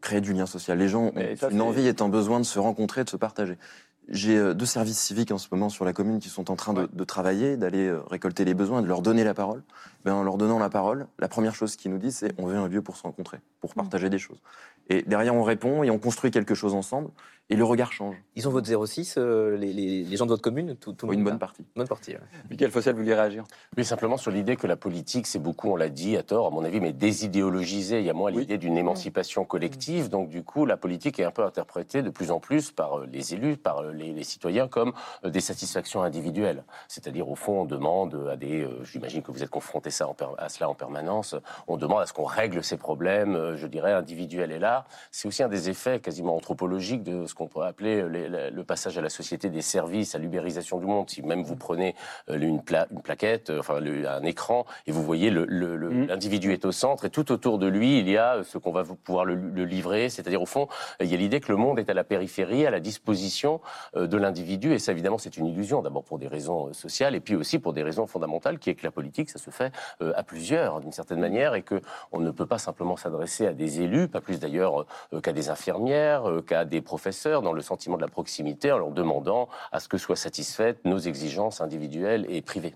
créer 0.00 0.20
du 0.20 0.32
lien 0.32 0.46
social. 0.46 0.78
Les 0.78 0.88
gens 0.88 1.12
ont 1.14 1.14
une 1.50 1.60
envie 1.60 1.86
et 1.86 1.94
un 2.00 2.08
besoin 2.08 2.40
de 2.40 2.44
se 2.44 2.58
rencontrer, 2.58 3.04
de 3.04 3.10
se 3.10 3.16
partager. 3.16 3.58
J'ai 4.08 4.36
euh, 4.36 4.54
deux 4.54 4.66
services 4.66 4.98
civiques 4.98 5.30
en 5.30 5.38
ce 5.38 5.48
moment 5.52 5.68
sur 5.68 5.84
la 5.84 5.92
commune 5.92 6.18
qui 6.18 6.28
sont 6.28 6.50
en 6.50 6.56
train 6.56 6.74
de, 6.74 7.04
travailler, 7.04 7.56
d'aller 7.56 7.86
euh, 7.86 8.00
récolter 8.10 8.44
les 8.44 8.54
besoins, 8.54 8.82
de 8.82 8.86
leur 8.86 9.02
donner 9.02 9.24
la 9.24 9.34
parole. 9.34 9.62
Ben, 10.04 10.14
en 10.14 10.22
leur 10.22 10.38
donnant 10.38 10.58
la 10.58 10.70
parole, 10.70 11.06
la 11.18 11.28
première 11.28 11.54
chose 11.54 11.76
qu'ils 11.76 11.90
nous 11.90 11.98
disent, 11.98 12.16
c'est 12.16 12.32
on 12.38 12.46
veut 12.46 12.56
un 12.56 12.68
lieu 12.68 12.80
pour 12.80 12.96
se 12.96 13.02
rencontrer, 13.02 13.38
pour 13.60 13.70
mmh. 13.70 13.74
partager 13.74 14.08
des 14.08 14.18
choses. 14.18 14.40
Et 14.88 15.02
derrière, 15.02 15.34
on 15.34 15.42
répond 15.42 15.82
et 15.82 15.90
on 15.90 15.98
construit 15.98 16.30
quelque 16.30 16.54
chose 16.54 16.74
ensemble. 16.74 17.10
Et 17.52 17.56
le 17.56 17.64
regard 17.64 17.92
change. 17.92 18.14
Ils 18.36 18.46
ont 18.46 18.52
votre 18.52 18.86
06, 18.86 19.16
euh, 19.18 19.56
les, 19.56 20.16
gens 20.16 20.24
de 20.24 20.30
votre 20.30 20.42
commune 20.42 20.76
tout, 20.76 20.92
tout 20.92 21.12
Une 21.12 21.24
bonne 21.24 21.38
partie. 21.38 21.64
bonne 21.74 21.88
partie. 21.88 22.14
Michael 22.48 22.70
Fossel, 22.70 22.94
vous 22.94 23.00
vouliez 23.00 23.14
réagir? 23.14 23.42
Oui, 23.76 23.84
simplement 23.84 24.16
sur 24.16 24.30
l'idée 24.30 24.54
que 24.54 24.68
la 24.68 24.76
politique, 24.76 25.26
c'est 25.26 25.40
beaucoup, 25.40 25.68
on 25.68 25.74
l'a 25.74 25.88
dit 25.88 26.16
à 26.16 26.22
tort, 26.22 26.46
à 26.46 26.50
mon 26.50 26.62
avis, 26.62 26.78
mais 26.78 26.92
désidéologisé. 26.92 27.98
Il 27.98 28.06
y 28.06 28.10
a 28.10 28.14
moins 28.14 28.30
l'idée 28.30 28.56
d'une 28.56 28.78
émancipation 28.78 29.44
collective. 29.44 30.08
Donc, 30.08 30.28
du 30.28 30.44
coup, 30.44 30.64
la 30.64 30.76
politique 30.76 31.18
est 31.18 31.24
un 31.24 31.32
peu 31.32 31.42
interprétée 31.42 32.02
de 32.02 32.10
plus 32.10 32.30
en 32.30 32.38
plus 32.38 32.70
par 32.70 33.00
euh, 33.00 33.06
les 33.10 33.34
élus, 33.34 33.56
par 33.56 33.78
euh, 33.78 33.92
les, 33.92 34.22
citoyens, 34.22 34.68
comme 34.68 34.92
des 35.24 35.40
satisfactions 35.40 36.02
individuelles. 36.02 36.62
C'est-à-dire, 36.86 37.28
au 37.28 37.34
fond, 37.34 37.62
on 37.62 37.64
demande 37.64 38.28
à 38.30 38.36
des. 38.36 38.64
J'imagine 38.84 39.22
que 39.22 39.32
vous 39.32 39.42
êtes 39.42 39.50
confronté 39.90 40.36
ça 40.36 40.36
à 40.38 40.48
cela 40.48 40.68
en 40.68 40.74
permanence. 40.74 41.36
On 41.66 41.76
demande 41.76 42.02
à 42.02 42.06
ce 42.06 42.12
qu'on 42.12 42.24
règle 42.24 42.62
ces 42.62 42.76
problèmes, 42.76 43.56
je 43.56 43.66
dirais, 43.66 43.92
individuels. 43.92 44.52
Et 44.52 44.58
là, 44.58 44.84
c'est 45.10 45.28
aussi 45.28 45.42
un 45.42 45.48
des 45.48 45.68
effets 45.68 46.00
quasiment 46.00 46.36
anthropologiques 46.36 47.02
de 47.02 47.26
ce 47.26 47.34
qu'on 47.34 47.48
pourrait 47.48 47.68
appeler 47.68 48.02
le 48.02 48.64
passage 48.64 48.98
à 48.98 49.00
la 49.00 49.08
société 49.08 49.50
des 49.50 49.62
services, 49.62 50.14
à 50.14 50.18
l'ubérisation 50.18 50.78
du 50.78 50.86
monde. 50.86 51.08
Si 51.10 51.22
même 51.22 51.42
vous 51.42 51.56
prenez 51.56 51.94
euh, 52.28 52.36
une, 52.36 52.62
une 52.90 53.02
plaquette, 53.02 53.50
euh, 53.50 53.60
enfin 53.60 53.76
un 53.80 54.24
écran, 54.24 54.66
et 54.86 54.92
vous 54.92 55.02
voyez 55.02 55.30
mm. 55.30 56.06
l'individu 56.06 56.48
le, 56.48 56.54
est 56.54 56.64
au 56.64 56.72
centre, 56.72 57.04
et 57.04 57.10
tout 57.10 57.32
autour 57.32 57.58
de 57.58 57.66
lui, 57.66 57.98
il 57.98 58.08
y 58.08 58.16
a 58.16 58.42
ce 58.44 58.58
qu'on 58.58 58.72
va 58.72 58.84
pouvoir 58.84 59.24
le, 59.24 59.34
livrer. 59.64 60.08
C'est-à-dire, 60.08 60.42
au 60.42 60.46
fond, 60.46 60.68
il 61.00 61.06
y 61.06 61.14
a 61.14 61.16
l'idée 61.16 61.40
que 61.40 61.52
le 61.52 61.56
monde 61.56 61.78
est 61.78 61.90
à 61.90 61.94
la 61.94 62.04
périphérie, 62.04 62.66
à 62.66 62.70
la 62.70 62.80
disposition 62.80 63.60
euh, 63.96 64.06
de 64.06 64.16
l'individu, 64.16 64.72
et 64.72 64.78
ça, 64.78 64.92
évidemment, 64.92 65.18
c'est 65.18 65.36
une 65.36 65.46
illusion, 65.46 65.82
d'abord 65.82 66.04
pour 66.04 66.18
des 66.18 66.28
raisons 66.28 66.72
sociales, 66.72 67.14
et 67.14 67.20
puis 67.20 67.36
aussi 67.36 67.58
pour 67.58 67.72
des 67.72 67.82
raisons 67.82 68.06
fondamentales, 68.06 68.58
qui 68.58 68.70
est 68.70 68.74
que 68.74 68.84
la 68.84 68.90
politique, 68.90 69.30
ça 69.30 69.38
se 69.38 69.50
fait 69.50 69.72
à 70.00 70.22
plusieurs, 70.22 70.80
d'une 70.80 70.92
certaine 70.92 71.20
manière, 71.20 71.54
et 71.54 71.62
qu'on 71.62 72.20
ne 72.20 72.30
peut 72.30 72.46
pas 72.46 72.58
simplement 72.58 72.96
s'adresser 72.96 73.46
à 73.46 73.52
des 73.52 73.80
élus, 73.80 74.08
pas 74.08 74.20
plus 74.20 74.40
d'ailleurs 74.40 74.86
qu'à 75.22 75.32
des 75.32 75.50
infirmières, 75.50 76.24
qu'à 76.46 76.64
des 76.64 76.80
professeurs, 76.80 77.42
dans 77.42 77.52
le 77.52 77.62
sentiment 77.62 77.96
de 77.96 78.02
la 78.02 78.08
proximité, 78.08 78.72
en 78.72 78.78
leur 78.78 78.90
demandant 78.90 79.48
à 79.72 79.80
ce 79.80 79.88
que 79.88 79.98
soient 79.98 80.16
satisfaites 80.16 80.84
nos 80.84 80.98
exigences 80.98 81.60
individuelles 81.60 82.26
et 82.28 82.42
privées. 82.42 82.74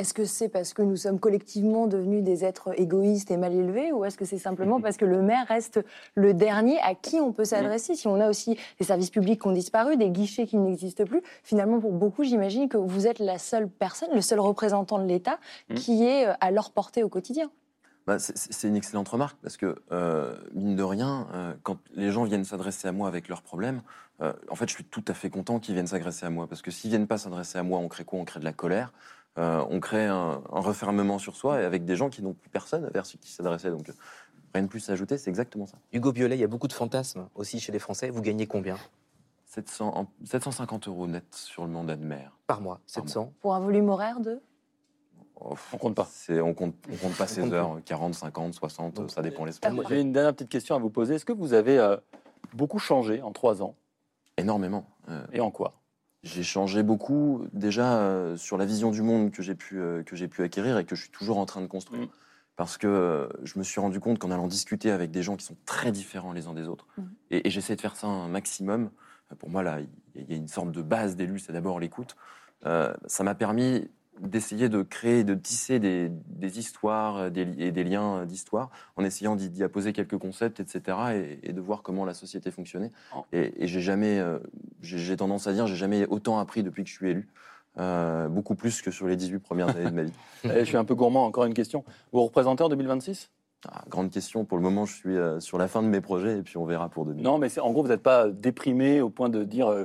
Est-ce 0.00 0.14
que 0.14 0.24
c'est 0.24 0.48
parce 0.48 0.72
que 0.72 0.80
nous 0.80 0.96
sommes 0.96 1.20
collectivement 1.20 1.86
devenus 1.86 2.24
des 2.24 2.42
êtres 2.42 2.72
égoïstes 2.80 3.30
et 3.30 3.36
mal 3.36 3.52
élevés, 3.52 3.92
ou 3.92 4.06
est-ce 4.06 4.16
que 4.16 4.24
c'est 4.24 4.38
simplement 4.38 4.80
parce 4.80 4.96
que 4.96 5.04
le 5.04 5.20
maire 5.20 5.46
reste 5.46 5.84
le 6.14 6.32
dernier 6.32 6.78
à 6.80 6.94
qui 6.94 7.16
on 7.16 7.32
peut 7.32 7.44
s'adresser? 7.44 7.94
Si 7.94 8.08
on 8.08 8.18
a 8.18 8.30
aussi 8.30 8.58
des 8.78 8.86
services 8.86 9.10
publics 9.10 9.42
qui 9.42 9.46
ont 9.46 9.52
disparu, 9.52 9.98
des 9.98 10.08
guichets 10.08 10.46
qui 10.46 10.56
n'existent 10.56 11.04
plus, 11.04 11.20
finalement, 11.44 11.80
pour 11.80 11.92
beaucoup, 11.92 12.24
j'imagine 12.24 12.70
que 12.70 12.78
vous 12.78 13.06
êtes 13.06 13.18
la 13.18 13.36
seule 13.36 13.68
personne, 13.68 14.08
le 14.14 14.22
seul 14.22 14.40
représentant 14.40 14.98
de 14.98 15.04
l'État 15.04 15.38
mmh. 15.68 15.74
qui 15.74 16.06
est 16.06 16.26
euh, 16.26 16.32
à 16.40 16.50
leur 16.50 16.70
portée 16.70 17.02
au 17.02 17.10
quotidien. 17.10 17.50
Bah, 18.06 18.18
c'est 18.18 18.66
une 18.66 18.76
excellente 18.76 19.08
remarque 19.08 19.36
parce 19.42 19.58
que, 19.58 19.76
euh, 19.92 20.34
mine 20.54 20.76
de 20.76 20.82
rien, 20.82 21.28
euh, 21.34 21.52
quand 21.62 21.76
les 21.94 22.10
gens 22.10 22.24
viennent 22.24 22.44
s'adresser 22.44 22.88
à 22.88 22.92
moi 22.92 23.06
avec 23.06 23.28
leurs 23.28 23.42
problèmes, 23.42 23.82
en 24.50 24.54
fait, 24.54 24.68
je 24.68 24.74
suis 24.74 24.84
tout 24.84 25.04
à 25.08 25.14
fait 25.14 25.30
content 25.30 25.58
qu'ils 25.60 25.72
viennent 25.72 25.86
s'adresser 25.86 26.26
à 26.26 26.30
moi 26.30 26.46
parce 26.46 26.60
que 26.60 26.70
s'ils 26.70 26.90
viennent 26.90 27.06
pas 27.06 27.16
s'adresser 27.16 27.56
à 27.56 27.62
moi, 27.62 27.78
on 27.78 27.88
crée 27.88 28.04
quoi? 28.04 28.18
On 28.18 28.26
crée 28.26 28.38
de 28.38 28.44
la 28.44 28.52
colère, 28.52 28.92
on 29.40 29.80
crée 29.80 30.06
un, 30.06 30.42
refermement 30.50 31.18
sur 31.18 31.36
soi 31.36 31.60
et 31.60 31.64
avec 31.64 31.84
des 31.84 31.96
gens 31.96 32.10
qui 32.10 32.22
n'ont 32.22 32.34
plus 32.34 32.50
personne 32.50 32.90
vers 32.92 33.04
qui 33.04 33.30
s'adresser. 33.30 33.70
Donc, 33.70 33.90
rien 34.54 34.62
de 34.64 34.68
plus 34.68 34.88
à 34.88 34.92
ajouter, 34.92 35.18
c'est 35.18 35.30
exactement 35.30 35.66
ça. 35.66 35.78
Hugo 35.92 36.12
Biolay, 36.12 36.36
il 36.36 36.40
y 36.40 36.44
a 36.44 36.48
beaucoup 36.48 36.68
de 36.68 36.72
fantasmes 36.72 37.28
aussi 37.34 37.60
chez 37.60 37.72
les 37.72 37.78
Français. 37.78 38.10
Vous 38.10 38.22
gagnez 38.22 38.46
combien? 38.46 38.76
700, 39.46 40.06
750 40.24 40.88
euros 40.88 41.08
net 41.08 41.24
sur 41.32 41.64
le 41.64 41.70
mandat 41.72 41.96
de 41.96 42.04
maire. 42.04 42.36
Par 42.46 42.60
mois, 42.60 42.80
700. 42.86 43.32
Pour 43.40 43.54
un 43.54 43.60
volume 43.60 43.88
horaire 43.88 44.20
de 44.20 44.40
oh, 45.40 45.54
on 45.72 45.76
compte 45.76 45.96
pas. 45.96 46.08
On 46.28 46.54
compte, 46.54 46.74
on 46.90 46.96
compte 46.96 47.16
pas 47.16 47.26
ses 47.26 47.52
heures, 47.52 47.80
40, 47.84 48.14
50, 48.14 48.54
60, 48.54 49.10
ça 49.10 49.22
dépend 49.22 49.44
l'espace. 49.44 49.74
J'ai 49.88 50.00
une 50.00 50.12
dernière 50.12 50.34
petite 50.34 50.50
question 50.50 50.76
à 50.76 50.78
vous 50.78 50.90
poser. 50.90 51.16
Est-ce 51.16 51.24
que 51.24 51.32
vous 51.32 51.52
avez 51.52 51.78
euh, 51.78 51.96
beaucoup 52.54 52.78
changé 52.78 53.22
en 53.22 53.32
trois 53.32 53.60
ans? 53.60 53.74
Énormément. 54.36 54.86
Euh, 55.08 55.26
Et 55.32 55.40
en 55.40 55.50
quoi? 55.50 55.79
J'ai 56.22 56.42
changé 56.42 56.82
beaucoup, 56.82 57.46
déjà 57.52 57.98
euh, 58.00 58.36
sur 58.36 58.58
la 58.58 58.66
vision 58.66 58.90
du 58.90 59.02
monde 59.02 59.30
que 59.30 59.42
j'ai 59.42 59.54
pu, 59.54 59.76
que 60.04 60.16
j'ai 60.16 60.28
pu 60.28 60.42
acquérir 60.42 60.78
et 60.78 60.84
que 60.84 60.94
je 60.94 61.02
suis 61.02 61.10
toujours 61.10 61.38
en 61.38 61.46
train 61.46 61.62
de 61.62 61.66
construire. 61.66 62.02
Mm. 62.02 62.10
Parce 62.56 62.76
que 62.76 63.30
je 63.42 63.58
me 63.58 63.64
suis 63.64 63.80
rendu 63.80 64.00
compte 64.00 64.18
qu'en 64.18 64.30
allant 64.30 64.46
discuter 64.46 64.90
avec 64.90 65.10
des 65.10 65.22
gens 65.22 65.36
qui 65.36 65.46
sont 65.46 65.56
très 65.64 65.92
différents 65.92 66.32
les 66.32 66.46
uns 66.46 66.52
des 66.52 66.68
autres, 66.68 66.86
mm. 66.98 67.02
et, 67.30 67.48
et 67.48 67.50
j'essaie 67.50 67.74
de 67.74 67.80
faire 67.80 67.96
ça 67.96 68.06
un 68.06 68.28
maximum, 68.28 68.90
pour 69.38 69.50
moi, 69.50 69.62
là, 69.62 69.78
il 70.14 70.30
y 70.30 70.34
a 70.34 70.36
une 70.36 70.48
sorte 70.48 70.72
de 70.72 70.82
base 70.82 71.16
d'élu, 71.16 71.38
c'est 71.38 71.52
d'abord 71.52 71.80
l'écoute. 71.80 72.16
Euh, 72.66 72.92
ça 73.06 73.24
m'a 73.24 73.34
permis 73.34 73.88
d'essayer 74.20 74.68
de 74.68 74.82
créer, 74.82 75.24
de 75.24 75.34
tisser 75.34 75.78
des, 75.78 76.10
histoires 76.58 77.26
et 77.26 77.30
des 77.72 77.84
liens 77.84 78.24
d'histoire 78.26 78.70
en 78.96 79.04
essayant 79.04 79.36
d'y 79.36 79.62
apposer 79.62 79.92
quelques 79.92 80.18
concepts, 80.18 80.60
etc., 80.60 81.40
et, 81.42 81.52
de 81.52 81.60
voir 81.60 81.82
comment 81.82 82.04
la 82.04 82.14
société 82.14 82.50
fonctionnait. 82.50 82.92
Oh. 83.16 83.24
Et, 83.32 83.66
j'ai 83.66 83.80
jamais, 83.80 84.18
euh, 84.18 84.38
j'ai 84.82 85.16
tendance 85.16 85.46
à 85.46 85.52
dire, 85.52 85.66
j'ai 85.66 85.76
jamais 85.76 86.06
autant 86.06 86.38
appris 86.38 86.62
depuis 86.62 86.84
que 86.84 86.90
je 86.90 86.94
suis 86.94 87.10
élu. 87.10 87.28
Euh, 87.78 88.28
beaucoup 88.28 88.56
plus 88.56 88.82
que 88.82 88.90
sur 88.90 89.06
les 89.06 89.16
18 89.16 89.38
premières 89.38 89.68
années 89.68 89.90
de 89.90 89.94
ma 89.94 90.02
vie. 90.02 90.12
je 90.44 90.64
suis 90.64 90.76
un 90.76 90.84
peu 90.84 90.96
gourmand, 90.96 91.24
encore 91.24 91.44
une 91.44 91.54
question. 91.54 91.84
Vous 92.12 92.22
représentez 92.24 92.64
en 92.64 92.68
2026 92.68 93.30
ah, 93.68 93.84
grande 93.88 94.10
question. 94.10 94.44
Pour 94.46 94.56
le 94.56 94.62
moment, 94.62 94.86
je 94.86 94.94
suis 94.94 95.16
euh, 95.16 95.38
sur 95.38 95.58
la 95.58 95.68
fin 95.68 95.82
de 95.82 95.88
mes 95.88 96.00
projets 96.00 96.38
et 96.38 96.42
puis 96.42 96.56
on 96.56 96.64
verra 96.64 96.88
pour 96.88 97.04
2000. 97.04 97.22
Non, 97.22 97.38
mais 97.38 97.58
en 97.58 97.70
gros, 97.72 97.82
vous 97.82 97.88
n'êtes 97.88 98.02
pas 98.02 98.30
déprimé 98.30 99.02
au 99.02 99.10
point 99.10 99.28
de 99.28 99.44
dire 99.44 99.68
euh, 99.68 99.84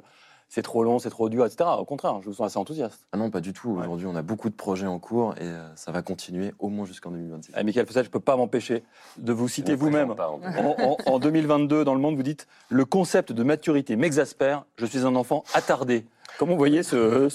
c'est 0.56 0.62
trop 0.62 0.86
long, 0.86 0.99
c'est 0.99 1.10
trop 1.10 1.28
dur, 1.28 1.45
etc. 1.45 1.70
Au 1.78 1.84
contraire, 1.84 2.22
je 2.22 2.28
vous 2.30 2.36
sens 2.36 2.47
assez 2.47 2.58
enthousiaste. 2.58 3.06
Ah 3.12 3.18
non, 3.18 3.30
pas 3.30 3.41
du 3.41 3.51
tout. 3.51 3.72
Aujourd'hui, 3.72 4.08
on 4.08 4.16
a 4.16 4.22
beaucoup 4.22 4.49
de 4.49 4.56
projets 4.56 4.88
en 4.88 4.99
cours 4.99 5.34
et 5.34 5.43
euh, 5.43 5.68
ça 5.76 5.91
va 5.91 6.01
continuer 6.01 6.53
au 6.60 6.70
moins 6.70 6.86
jusqu'en 6.86 7.12
2026. 7.12 7.51
Ah, 7.53 7.64
Michael 7.64 7.86
Fossel, 7.86 8.03
je 8.03 8.08
ne 8.08 8.14
peux 8.14 8.22
pas 8.22 8.38
m'empêcher 8.38 8.86
de 9.18 9.34
vous 9.34 9.49
citer 9.49 9.76
vous-même. 9.76 10.12
En, 10.12 10.97
en 11.08 11.20
2022, 11.20 11.84
dans 11.84 11.93
Le 11.93 11.99
Monde, 11.99 12.16
vous 12.16 12.24
dites 12.24 12.47
Le 12.70 12.86
concept 12.86 13.34
de 13.34 13.43
maturité 13.43 13.97
m'exaspère. 13.97 14.64
Je 14.78 14.86
suis 14.86 14.99
un 14.99 15.18
enfant 15.18 15.43
attardé. 15.53 16.06
Comment 16.38 16.52
vous 16.52 16.58
voyez 16.58 16.84
ce, 16.84 17.30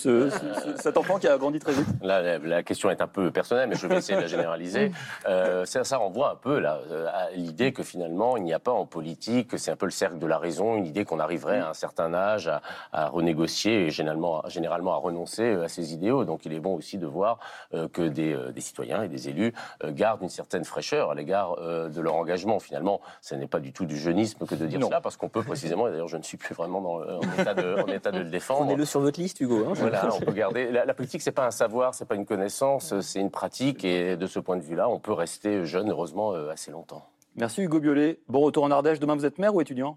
cet 0.76 0.98
enfant 0.98 1.18
qui 1.18 1.26
a 1.26 1.38
grandi 1.38 1.58
très 1.58 1.72
vite? 1.72 1.86
Là, 2.02 2.38
la, 2.38 2.62
question 2.62 2.90
est 2.90 3.00
un 3.00 3.06
peu 3.06 3.30
personnelle, 3.30 3.68
mais 3.70 3.76
je 3.76 3.86
vais 3.86 3.96
essayer 3.96 4.16
de 4.16 4.22
la 4.22 4.28
généraliser. 4.28 4.92
Euh, 5.28 5.64
ça, 5.64 5.84
ça, 5.84 5.98
renvoie 5.98 6.32
un 6.32 6.34
peu 6.34 6.58
là, 6.58 6.80
à 7.12 7.30
l'idée 7.32 7.72
que 7.72 7.82
finalement, 7.82 8.36
il 8.36 8.42
n'y 8.42 8.54
a 8.54 8.58
pas 8.58 8.72
en 8.72 8.86
politique, 8.86 9.48
que 9.48 9.58
c'est 9.58 9.70
un 9.70 9.76
peu 9.76 9.86
le 9.86 9.92
cercle 9.92 10.18
de 10.18 10.26
la 10.26 10.38
raison, 10.38 10.76
une 10.76 10.86
idée 10.86 11.04
qu'on 11.04 11.20
arriverait 11.20 11.58
à 11.58 11.70
un 11.70 11.74
certain 11.74 12.14
âge 12.14 12.50
à, 12.92 13.08
renégocier 13.08 13.86
et 13.86 13.90
généralement, 13.90 14.42
généralement 14.48 14.94
à 14.94 14.96
renoncer 14.96 15.52
à 15.52 15.68
ses 15.68 15.92
idéaux. 15.92 16.24
Donc 16.24 16.46
il 16.46 16.52
est 16.52 16.60
bon 16.60 16.74
aussi 16.74 16.98
de 16.98 17.06
voir 17.06 17.38
euh, 17.74 17.88
que 17.88 18.02
des, 18.02 18.32
euh, 18.32 18.50
des, 18.50 18.60
citoyens 18.60 19.02
et 19.02 19.08
des 19.08 19.28
élus 19.28 19.52
gardent 19.84 20.22
une 20.22 20.30
certaine 20.30 20.64
fraîcheur 20.64 21.10
à 21.10 21.14
l'égard 21.14 21.56
de 21.56 22.00
leur 22.00 22.14
engagement. 22.14 22.58
Finalement, 22.58 23.00
ce 23.20 23.34
n'est 23.34 23.46
pas 23.48 23.60
du 23.60 23.72
tout 23.72 23.84
du 23.84 23.96
jeunisme 23.96 24.46
que 24.46 24.54
de 24.54 24.66
dire 24.66 24.80
cela, 24.82 25.00
parce 25.00 25.16
qu'on 25.16 25.28
peut 25.28 25.42
précisément, 25.42 25.86
et 25.88 25.90
d'ailleurs 25.90 26.08
je 26.08 26.16
ne 26.16 26.22
suis 26.22 26.36
plus 26.36 26.54
vraiment 26.54 26.80
dans, 26.80 27.00
en, 27.00 27.40
état 27.40 27.54
de, 27.54 27.80
en 27.80 27.86
état 27.86 28.10
de 28.10 28.18
le 28.18 28.30
défendre 28.30 28.76
sur 28.90 29.00
votre 29.00 29.20
liste, 29.20 29.40
Hugo. 29.40 29.64
Hein, 29.68 29.72
voilà, 29.74 30.14
on 30.14 30.20
peut 30.20 30.32
garder. 30.32 30.70
La, 30.70 30.94
politique, 30.94 31.22
c'est 31.22 31.32
pas 31.32 31.46
un 31.46 31.50
savoir, 31.50 31.94
c'est 31.94 32.04
pas 32.04 32.16
une 32.16 32.26
connaissance, 32.26 32.98
c'est 33.00 33.20
une 33.20 33.30
pratique. 33.30 33.84
Et 33.84 34.16
de 34.16 34.26
ce 34.26 34.40
point 34.40 34.56
de 34.56 34.62
vue-là, 34.62 34.88
on 34.88 34.98
peut 34.98 35.12
rester 35.12 35.64
jeune, 35.64 35.90
heureusement, 35.90 36.34
euh, 36.34 36.50
assez 36.50 36.70
longtemps. 36.70 37.06
Merci 37.36 37.62
Hugo 37.62 37.80
Biolay. 37.80 38.18
Bon 38.28 38.40
retour 38.40 38.64
en 38.64 38.70
Ardèche. 38.70 38.98
Demain, 38.98 39.14
vous 39.14 39.24
êtes 39.24 39.38
maire 39.38 39.54
ou 39.54 39.60
étudiant? 39.60 39.96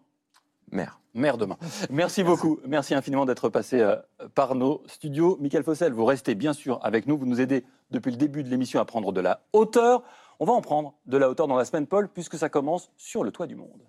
Maire. 0.71 0.99
Maire 1.15 1.37
demain. 1.37 1.57
Merci 1.89 2.23
beaucoup. 2.23 2.59
Merci 2.65 2.95
infiniment 2.95 3.25
d'être 3.25 3.49
passé 3.49 3.81
euh, 3.81 3.95
par 4.35 4.55
nos 4.55 4.83
studios. 4.87 5.37
Michael 5.41 5.63
Fossel, 5.63 5.93
vous 5.93 6.05
restez 6.05 6.35
bien 6.35 6.53
sûr 6.53 6.79
avec 6.83 7.07
nous. 7.07 7.17
Vous 7.17 7.25
nous 7.25 7.41
aidez 7.41 7.65
depuis 7.91 8.11
le 8.11 8.17
début 8.17 8.43
de 8.43 8.49
l'émission 8.49 8.79
à 8.79 8.85
prendre 8.85 9.11
de 9.11 9.21
la 9.21 9.41
hauteur. 9.53 10.03
On 10.39 10.45
va 10.45 10.53
en 10.53 10.61
prendre 10.61 10.93
de 11.05 11.17
la 11.17 11.29
hauteur 11.29 11.47
dans 11.47 11.57
la 11.57 11.65
semaine, 11.65 11.87
Paul, 11.87 12.09
puisque 12.09 12.37
ça 12.37 12.49
commence 12.49 12.91
sur 12.97 13.23
le 13.23 13.31
toit 13.31 13.47
du 13.47 13.55
monde 13.55 13.81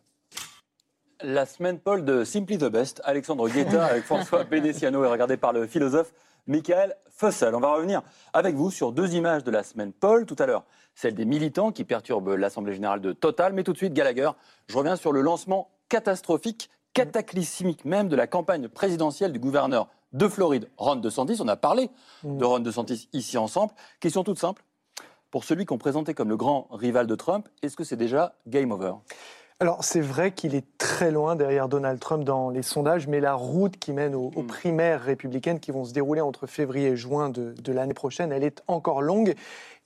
la 1.24 1.46
semaine 1.46 1.78
Paul 1.78 2.04
de 2.04 2.22
Simply 2.22 2.58
the 2.58 2.66
Best, 2.66 3.00
Alexandre 3.04 3.48
Guetta 3.48 3.86
avec 3.86 4.04
François 4.04 4.44
Bédessiano 4.44 5.04
et 5.04 5.08
regardé 5.08 5.36
par 5.36 5.52
le 5.52 5.66
philosophe 5.66 6.12
Michael 6.46 6.94
Fussel. 7.08 7.54
On 7.54 7.60
va 7.60 7.74
revenir 7.74 8.02
avec 8.34 8.54
vous 8.54 8.70
sur 8.70 8.92
deux 8.92 9.14
images 9.14 9.42
de 9.42 9.50
la 9.50 9.62
semaine 9.62 9.92
Paul. 9.92 10.26
Tout 10.26 10.36
à 10.38 10.46
l'heure, 10.46 10.64
celle 10.94 11.14
des 11.14 11.24
militants 11.24 11.72
qui 11.72 11.84
perturbent 11.84 12.34
l'Assemblée 12.34 12.74
générale 12.74 13.00
de 13.00 13.12
Total, 13.12 13.54
mais 13.54 13.62
tout 13.62 13.72
de 13.72 13.78
suite, 13.78 13.94
Gallagher, 13.94 14.30
je 14.66 14.76
reviens 14.76 14.96
sur 14.96 15.12
le 15.12 15.22
lancement 15.22 15.70
catastrophique, 15.88 16.68
cataclysmique 16.92 17.86
même 17.86 18.08
de 18.08 18.16
la 18.16 18.26
campagne 18.26 18.68
présidentielle 18.68 19.32
du 19.32 19.38
gouverneur 19.38 19.88
de 20.12 20.28
Floride, 20.28 20.68
Ron 20.76 20.96
DeSantis. 20.96 21.38
On 21.40 21.48
a 21.48 21.56
parlé 21.56 21.90
mm. 22.22 22.36
de 22.36 22.44
Ron 22.44 22.58
DeSantis 22.60 23.08
ici 23.14 23.38
ensemble. 23.38 23.72
Question 23.98 24.24
toute 24.24 24.38
simple. 24.38 24.62
Pour 25.30 25.44
celui 25.44 25.64
qu'on 25.64 25.78
présentait 25.78 26.14
comme 26.14 26.28
le 26.28 26.36
grand 26.36 26.68
rival 26.70 27.06
de 27.06 27.14
Trump, 27.14 27.48
est-ce 27.62 27.76
que 27.76 27.82
c'est 27.82 27.96
déjà 27.96 28.34
game 28.46 28.70
over? 28.70 28.92
Alors 29.60 29.84
c'est 29.84 30.00
vrai 30.00 30.32
qu'il 30.32 30.54
est 30.54 30.66
très 30.78 31.10
loin 31.10 31.36
derrière 31.36 31.68
Donald 31.68 32.00
Trump 32.00 32.24
dans 32.24 32.50
les 32.50 32.62
sondages, 32.62 33.06
mais 33.06 33.20
la 33.20 33.34
route 33.34 33.78
qui 33.78 33.92
mène 33.92 34.14
aux, 34.14 34.30
hmm. 34.34 34.46
primaires 34.46 35.02
républicaines 35.02 35.60
qui 35.60 35.70
vont 35.70 35.84
se 35.84 35.92
dérouler 35.92 36.20
entre 36.20 36.46
février 36.46 36.88
et 36.88 36.96
juin 36.96 37.30
de, 37.30 37.72
l'année 37.72 37.94
prochaine, 37.94 38.32
elle 38.32 38.44
est 38.44 38.62
encore 38.66 39.00
longue 39.00 39.34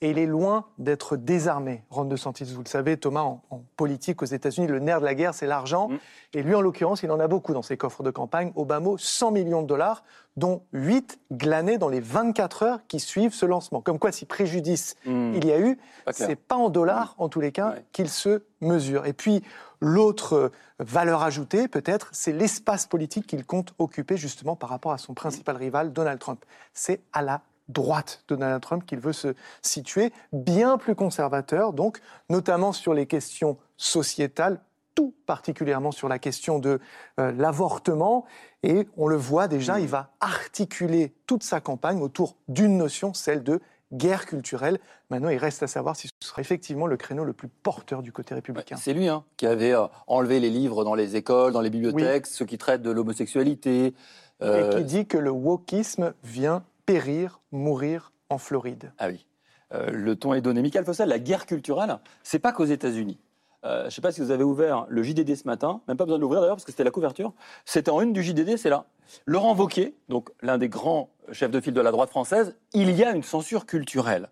et 0.01 0.11
il 0.11 0.17
est 0.17 0.25
loin 0.25 0.65
d'être 0.77 1.17
désarmé. 1.17 1.83
Ron 1.89 2.05
DeSantis, 2.05 2.45
vous 2.45 2.63
le 2.63 2.69
savez, 2.69 2.95
Thomas, 2.95 3.21
en, 3.21 3.41
politique 3.75 4.21
aux 4.21 4.25
États-Unis, 4.25 4.67
le 4.67 4.79
nerf 4.79 5.01
de 5.01 5.05
la 5.05 5.13
guerre, 5.13 5.33
c'est 5.33 5.47
l'argent. 5.47 5.89
Hmm. 5.89 5.97
Et 6.33 6.43
lui, 6.43 6.55
en 6.55 6.61
l'occurrence, 6.61 7.03
il 7.03 7.11
en 7.11 7.19
a 7.19 7.27
beaucoup 7.27 7.53
dans 7.53 7.61
ses 7.61 7.75
coffres 7.75 8.03
de 8.03 8.11
campagne. 8.11 8.53
Obama, 8.55 8.91
100 8.97 9.31
millions 9.31 9.61
de 9.61 9.67
dollars, 9.67 10.03
dont 10.37 10.63
8 10.71 11.19
glanés 11.31 11.77
dans 11.77 11.89
les 11.89 11.99
24 11.99 12.63
heures 12.63 12.79
qui 12.87 13.01
suivent 13.01 13.33
ce 13.33 13.45
lancement. 13.45 13.81
Comme 13.81 13.99
quoi, 13.99 14.13
si 14.13 14.25
préjudice 14.25 14.95
hmm. 15.05 15.33
il 15.35 15.45
y 15.45 15.51
a 15.51 15.59
eu, 15.59 15.77
c'est 16.11 16.37
pas 16.37 16.55
en 16.55 16.69
dollars, 16.69 17.15
en 17.17 17.27
tous 17.27 17.41
les 17.41 17.51
cas, 17.51 17.75
qu'il 17.91 18.09
se 18.09 18.43
mesure. 18.61 19.05
Et 19.05 19.13
puis, 19.13 19.43
l'autre 19.81 20.51
valeur 20.79 21.23
ajoutée, 21.23 21.67
peut-être, 21.67 22.07
c'est 22.13 22.31
l'espace 22.31 22.87
politique 22.87 23.27
qu'il 23.27 23.45
compte 23.45 23.73
occuper 23.79 24.15
justement 24.15 24.55
par 24.55 24.69
rapport 24.69 24.93
à 24.93 24.97
son 24.97 25.13
principal 25.13 25.57
rival, 25.57 25.91
Donald 25.91 26.19
Trump. 26.19 26.43
C'est 26.73 27.01
à 27.11 27.21
la 27.21 27.41
droite 27.69 28.23
de 28.27 28.35
Donald 28.35 28.61
Trump 28.61 28.85
qu'il 28.85 28.99
veut 28.99 29.13
se 29.13 29.35
situer, 29.61 30.11
bien 30.33 30.77
plus 30.77 30.95
conservateur, 30.95 31.73
donc, 31.73 32.01
notamment 32.29 32.73
sur 32.73 32.93
les 32.93 33.05
questions 33.05 33.57
sociétales, 33.77 34.59
tout 34.95 35.13
particulièrement 35.25 35.91
sur 35.91 36.09
la 36.09 36.19
question 36.19 36.59
de 36.59 36.79
euh, 37.19 37.31
l'avortement. 37.31 38.25
Et 38.63 38.87
on 38.97 39.07
le 39.07 39.15
voit 39.15 39.47
déjà, 39.47 39.77
mmh. 39.77 39.81
il 39.81 39.87
va 39.87 40.11
articuler 40.19 41.13
toute 41.25 41.43
sa 41.43 41.61
campagne 41.61 42.01
autour 42.01 42.35
d'une 42.47 42.77
notion, 42.77 43.13
celle 43.13 43.43
de 43.43 43.61
guerre 43.93 44.25
culturelle. 44.25 44.79
Maintenant, 45.09 45.29
il 45.29 45.37
reste 45.37 45.63
à 45.63 45.67
savoir 45.67 45.95
si 45.95 46.07
ce 46.07 46.27
sera 46.27 46.41
effectivement 46.41 46.85
le 46.85 46.97
créneau 46.97 47.23
le 47.23 47.33
plus 47.33 47.47
porteur 47.47 48.01
du 48.01 48.11
côté 48.11 48.35
républicain. 48.35 48.75
C'est 48.77 48.93
lui 48.93 49.07
hein, 49.07 49.23
qui 49.37 49.47
avait 49.47 49.73
euh, 49.73 49.85
enlevé 50.07 50.39
les 50.39 50.49
livres 50.49 50.83
dans 50.83 50.95
les 50.95 51.15
écoles, 51.15 51.53
dans 51.53 51.61
les 51.61 51.69
bibliothèques, 51.69 52.27
ceux 52.27 52.45
qui 52.45 52.57
traitent 52.57 52.83
de 52.83 52.91
l'homosexualité. 52.91 53.95
Euh, 54.41 54.71
Et 54.71 54.75
qui 54.75 54.83
dit 54.83 55.05
que 55.05 55.17
le 55.17 55.31
wokisme 55.31 56.13
vient 56.23 56.63
périr, 56.89 57.39
mourir 57.51 58.11
en 58.29 58.39
Floride. 58.39 58.91
Ah 58.97 59.09
oui. 59.09 59.27
Euh, 59.73 59.91
le 59.91 60.15
ton 60.15 60.33
est 60.33 60.41
donné. 60.41 60.63
Michael 60.63 60.85
Fossel, 60.85 61.07
la 61.07 61.19
guerre 61.19 61.45
culturelle, 61.45 61.99
c'est 62.23 62.39
pas 62.39 62.51
qu'aux 62.51 62.65
États-Unis. 62.65 63.19
je 63.63 63.85
ne 63.85 63.89
sais 63.91 64.01
pas 64.01 64.11
si 64.11 64.21
vous 64.21 64.31
avez 64.31 64.43
ouvert 64.43 64.87
le 64.89 65.03
JDD 65.03 65.35
ce 65.35 65.45
matin, 65.45 65.81
même 65.87 65.97
pas 65.97 66.05
besoin 66.05 66.17
de 66.17 66.23
l'ouvrir 66.23 66.41
d'ailleurs 66.41 66.55
parce 66.55 66.65
que 66.65 66.71
c'était 66.71 66.83
la 66.83 66.89
couverture. 66.89 67.31
C'était 67.63 67.91
en 67.91 68.01
une 68.01 68.11
du 68.11 68.23
JDD, 68.23 68.57
c'est 68.57 68.71
là. 68.71 68.85
Laurent 69.27 69.55
Wauquiez, 69.55 69.95
donc 70.07 70.31
l'un 70.41 70.57
des 70.57 70.67
grands 70.67 71.11
chefs 71.31 71.51
de 71.51 71.59
file 71.59 71.75
de 71.75 71.81
la 71.81 71.91
droite 71.91 72.09
française, 72.09 72.55
il 72.73 72.89
y 72.89 73.03
a 73.03 73.11
une 73.11 73.21
censure 73.21 73.67
culturelle. 73.67 74.29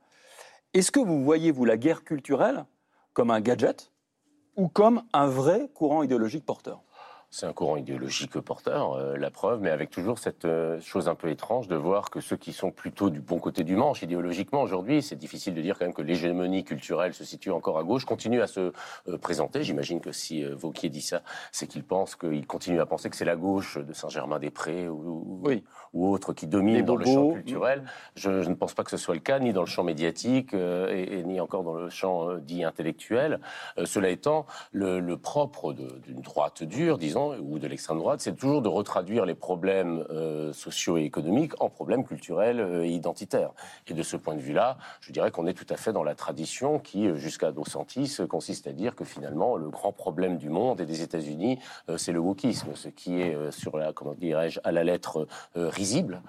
Est-ce 0.74 0.92
que 0.92 1.00
vous 1.00 1.24
voyez, 1.24 1.52
vous, 1.52 1.66
la 1.66 1.78
guerre 1.78 2.04
culturelle 2.04 2.66
comme 3.14 3.30
un 3.30 3.40
gadget 3.40 3.92
ou 4.56 4.68
comme 4.68 5.04
un 5.14 5.28
vrai 5.28 5.70
courant 5.76 6.02
idéologique 6.02 6.44
porteur? 6.44 6.82
C'est 7.30 7.46
un 7.46 7.52
courant 7.52 7.76
idéologique 7.76 8.40
porteur, 8.40 8.94
euh, 8.94 9.18
la 9.18 9.30
preuve, 9.30 9.62
mais 9.62 9.70
avec 9.70 9.90
toujours 9.90 10.18
cette 10.18 10.46
euh, 10.46 10.80
chose 10.80 11.10
un 11.10 11.16
peu 11.16 11.30
étrange 11.30 11.68
de 11.68 11.76
voir 11.76 12.10
que 12.10 12.22
ceux 12.22 12.38
qui 12.38 12.54
sont 12.54 12.72
plutôt 12.72 13.10
du 13.10 13.20
bon 13.20 13.38
côté 13.38 13.66
du 13.66 13.76
manche 13.76 14.02
idéologiquement 14.02 14.62
aujourd'hui, 14.62 15.02
c'est 15.02 15.18
difficile 15.18 15.54
de 15.54 15.62
dire 15.62 15.78
quand 15.78 15.86
même 15.86 15.94
que 15.94 16.02
l'hégémonie 16.02 16.64
culturelle 16.64 17.14
se 17.14 17.26
situe 17.26 17.52
encore 17.52 17.78
à 17.78 17.84
gauche, 17.84 18.06
continue 18.06 18.42
à 18.42 18.48
se 18.48 18.72
euh, 19.10 19.18
présenter. 19.18 19.64
J'imagine 19.64 20.00
que 20.00 20.14
si 20.14 20.44
Vauquier 20.44 20.90
dit 20.90 21.02
ça, 21.02 21.22
c'est 21.52 21.68
qu'il 21.68 21.84
pense 21.84 22.16
qu'il 22.16 22.48
continue 22.48 22.80
à 22.80 22.86
penser 22.86 23.10
que 23.10 23.16
c'est 23.18 23.26
la 23.26 23.36
gauche 23.36 23.78
de 23.78 23.92
Saint-Germain-des-Prés 23.92 24.88
ou, 24.88 25.44
ou, 25.94 26.08
autre 26.08 26.32
qui 26.32 26.48
domine 26.48 26.84
dans 26.84 26.96
le 26.96 27.06
champ 27.06 27.32
culturel. 27.32 27.84
Je, 28.16 28.30
ne 28.30 28.56
pense 28.56 28.74
pas 28.74 28.84
que 28.84 28.92
ce 28.92 28.98
soit 28.98 29.16
le 29.16 29.20
cas, 29.20 29.40
ni 29.40 29.52
dans 29.52 29.62
le 29.62 29.68
champ 29.68 29.84
médiatique 29.84 30.54
et, 30.54 31.24
ni 31.26 31.42
encore 31.42 31.64
dans 31.64 31.74
le 31.74 31.90
champ 31.90 32.36
dit 32.38 32.64
intellectuel. 32.64 33.40
cela 33.84 34.10
étant, 34.10 34.46
le, 34.72 35.00
le 35.00 35.18
propre 35.18 35.74
d'une 35.74 36.22
droite 36.22 36.64
dure, 36.64 36.98
disons, 36.98 37.27
ou 37.36 37.60
de 37.60 37.68
l'extrême 37.68 37.98
droite, 37.98 38.22
c'est 38.22 38.36
toujours 38.36 38.62
de 38.62 38.70
retraduire 38.70 39.26
les 39.26 39.36
problèmes 39.36 40.06
euh, 40.10 40.54
sociaux 40.54 40.98
et 40.98 41.04
économiques 41.04 41.54
en 41.62 41.70
problèmes 41.70 42.06
culturels 42.06 42.60
euh, 42.60 42.86
et 42.86 42.90
identitaires. 42.90 43.52
Et 43.88 43.94
de 43.94 44.04
ce 44.04 44.18
point 44.18 44.36
de 44.36 44.42
vue-là, 44.42 44.78
je 45.02 45.12
dirais 45.12 45.32
qu'on 45.32 45.48
est 45.48 45.54
tout 45.54 45.66
à 45.70 45.78
fait 45.78 45.94
dans 45.94 46.04
la 46.04 46.16
tradition 46.16 46.80
qui, 46.80 47.08
euh, 47.08 47.16
jusqu'à 47.16 47.52
Dos 47.52 47.66
Santis, 47.66 48.18
consiste 48.30 48.68
à 48.68 48.72
dire 48.72 48.96
que 48.96 49.06
finalement, 49.06 49.56
le 49.56 49.70
grand 49.70 49.92
problème 49.92 50.38
du 50.38 50.50
monde 50.50 50.82
et 50.82 50.86
des 50.86 51.02
États-Unis, 51.02 51.60
c'est 51.98 52.12
le 52.12 52.20
wokisme, 52.20 52.76
ce 52.76 52.90
qui 52.90 53.22
est, 53.22 53.38
comment 53.94 54.14
dirais-je, 54.14 54.60
à 54.64 54.72
la 54.72 54.84
lettre 54.84 55.28
risible, 55.56 56.22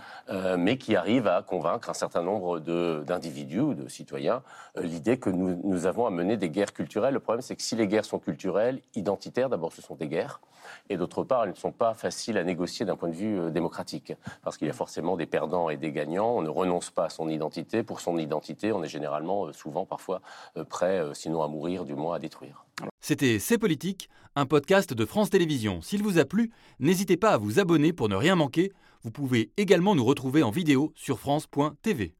mais 0.58 0.78
qui 0.78 0.96
arrive 0.96 1.26
à 1.26 1.42
convaincre 1.42 1.90
un 1.90 1.94
certain 1.94 2.22
nombre 2.22 2.58
d'individus 2.60 3.60
ou 3.60 3.74
de 3.74 3.88
citoyens 3.88 4.42
l'idée 4.76 5.18
que 5.18 5.30
nous, 5.30 5.60
nous 5.64 5.86
avons 5.86 6.06
à 6.06 6.10
mener 6.10 6.36
des 6.36 6.50
guerres 6.50 6.72
culturelles. 6.72 7.14
Le 7.14 7.20
problème, 7.20 7.42
c'est 7.42 7.56
que 7.56 7.62
si 7.62 7.76
les 7.76 7.86
guerres 7.86 8.04
sont 8.04 8.18
culturelles, 8.18 8.80
identitaires, 8.94 9.48
d'abord, 9.48 9.72
ce 9.72 9.82
sont 9.82 9.94
des 9.94 10.08
guerres 10.08 10.40
et 10.88 10.96
d'autre 10.96 11.24
part, 11.24 11.44
elles 11.44 11.50
ne 11.50 11.54
sont 11.54 11.72
pas 11.72 11.94
faciles 11.94 12.38
à 12.38 12.44
négocier 12.44 12.86
d'un 12.86 12.96
point 12.96 13.08
de 13.08 13.14
vue 13.14 13.38
euh, 13.38 13.50
démocratique, 13.50 14.12
parce 14.42 14.56
qu'il 14.56 14.66
y 14.66 14.70
a 14.70 14.74
forcément 14.74 15.16
des 15.16 15.26
perdants 15.26 15.70
et 15.70 15.76
des 15.76 15.92
gagnants. 15.92 16.36
On 16.36 16.42
ne 16.42 16.48
renonce 16.48 16.90
pas 16.90 17.06
à 17.06 17.08
son 17.08 17.28
identité. 17.28 17.82
Pour 17.82 18.00
son 18.00 18.18
identité, 18.18 18.72
on 18.72 18.82
est 18.82 18.88
généralement, 18.88 19.46
euh, 19.46 19.52
souvent, 19.52 19.86
parfois, 19.86 20.20
euh, 20.56 20.64
prêt, 20.64 21.02
sinon 21.14 21.42
à 21.42 21.48
mourir, 21.48 21.84
du 21.84 21.94
moins 21.94 22.16
à 22.16 22.18
détruire. 22.18 22.64
C'était 23.00 23.38
C'est 23.38 23.58
Politique, 23.58 24.08
un 24.36 24.46
podcast 24.46 24.94
de 24.94 25.04
France 25.04 25.30
Télévisions. 25.30 25.80
S'il 25.82 26.02
vous 26.02 26.18
a 26.18 26.24
plu, 26.24 26.52
n'hésitez 26.78 27.16
pas 27.16 27.30
à 27.30 27.38
vous 27.38 27.58
abonner 27.58 27.92
pour 27.92 28.08
ne 28.08 28.16
rien 28.16 28.36
manquer. 28.36 28.72
Vous 29.02 29.10
pouvez 29.10 29.52
également 29.56 29.94
nous 29.94 30.04
retrouver 30.04 30.42
en 30.42 30.50
vidéo 30.50 30.92
sur 30.94 31.18
France.tv. 31.18 32.17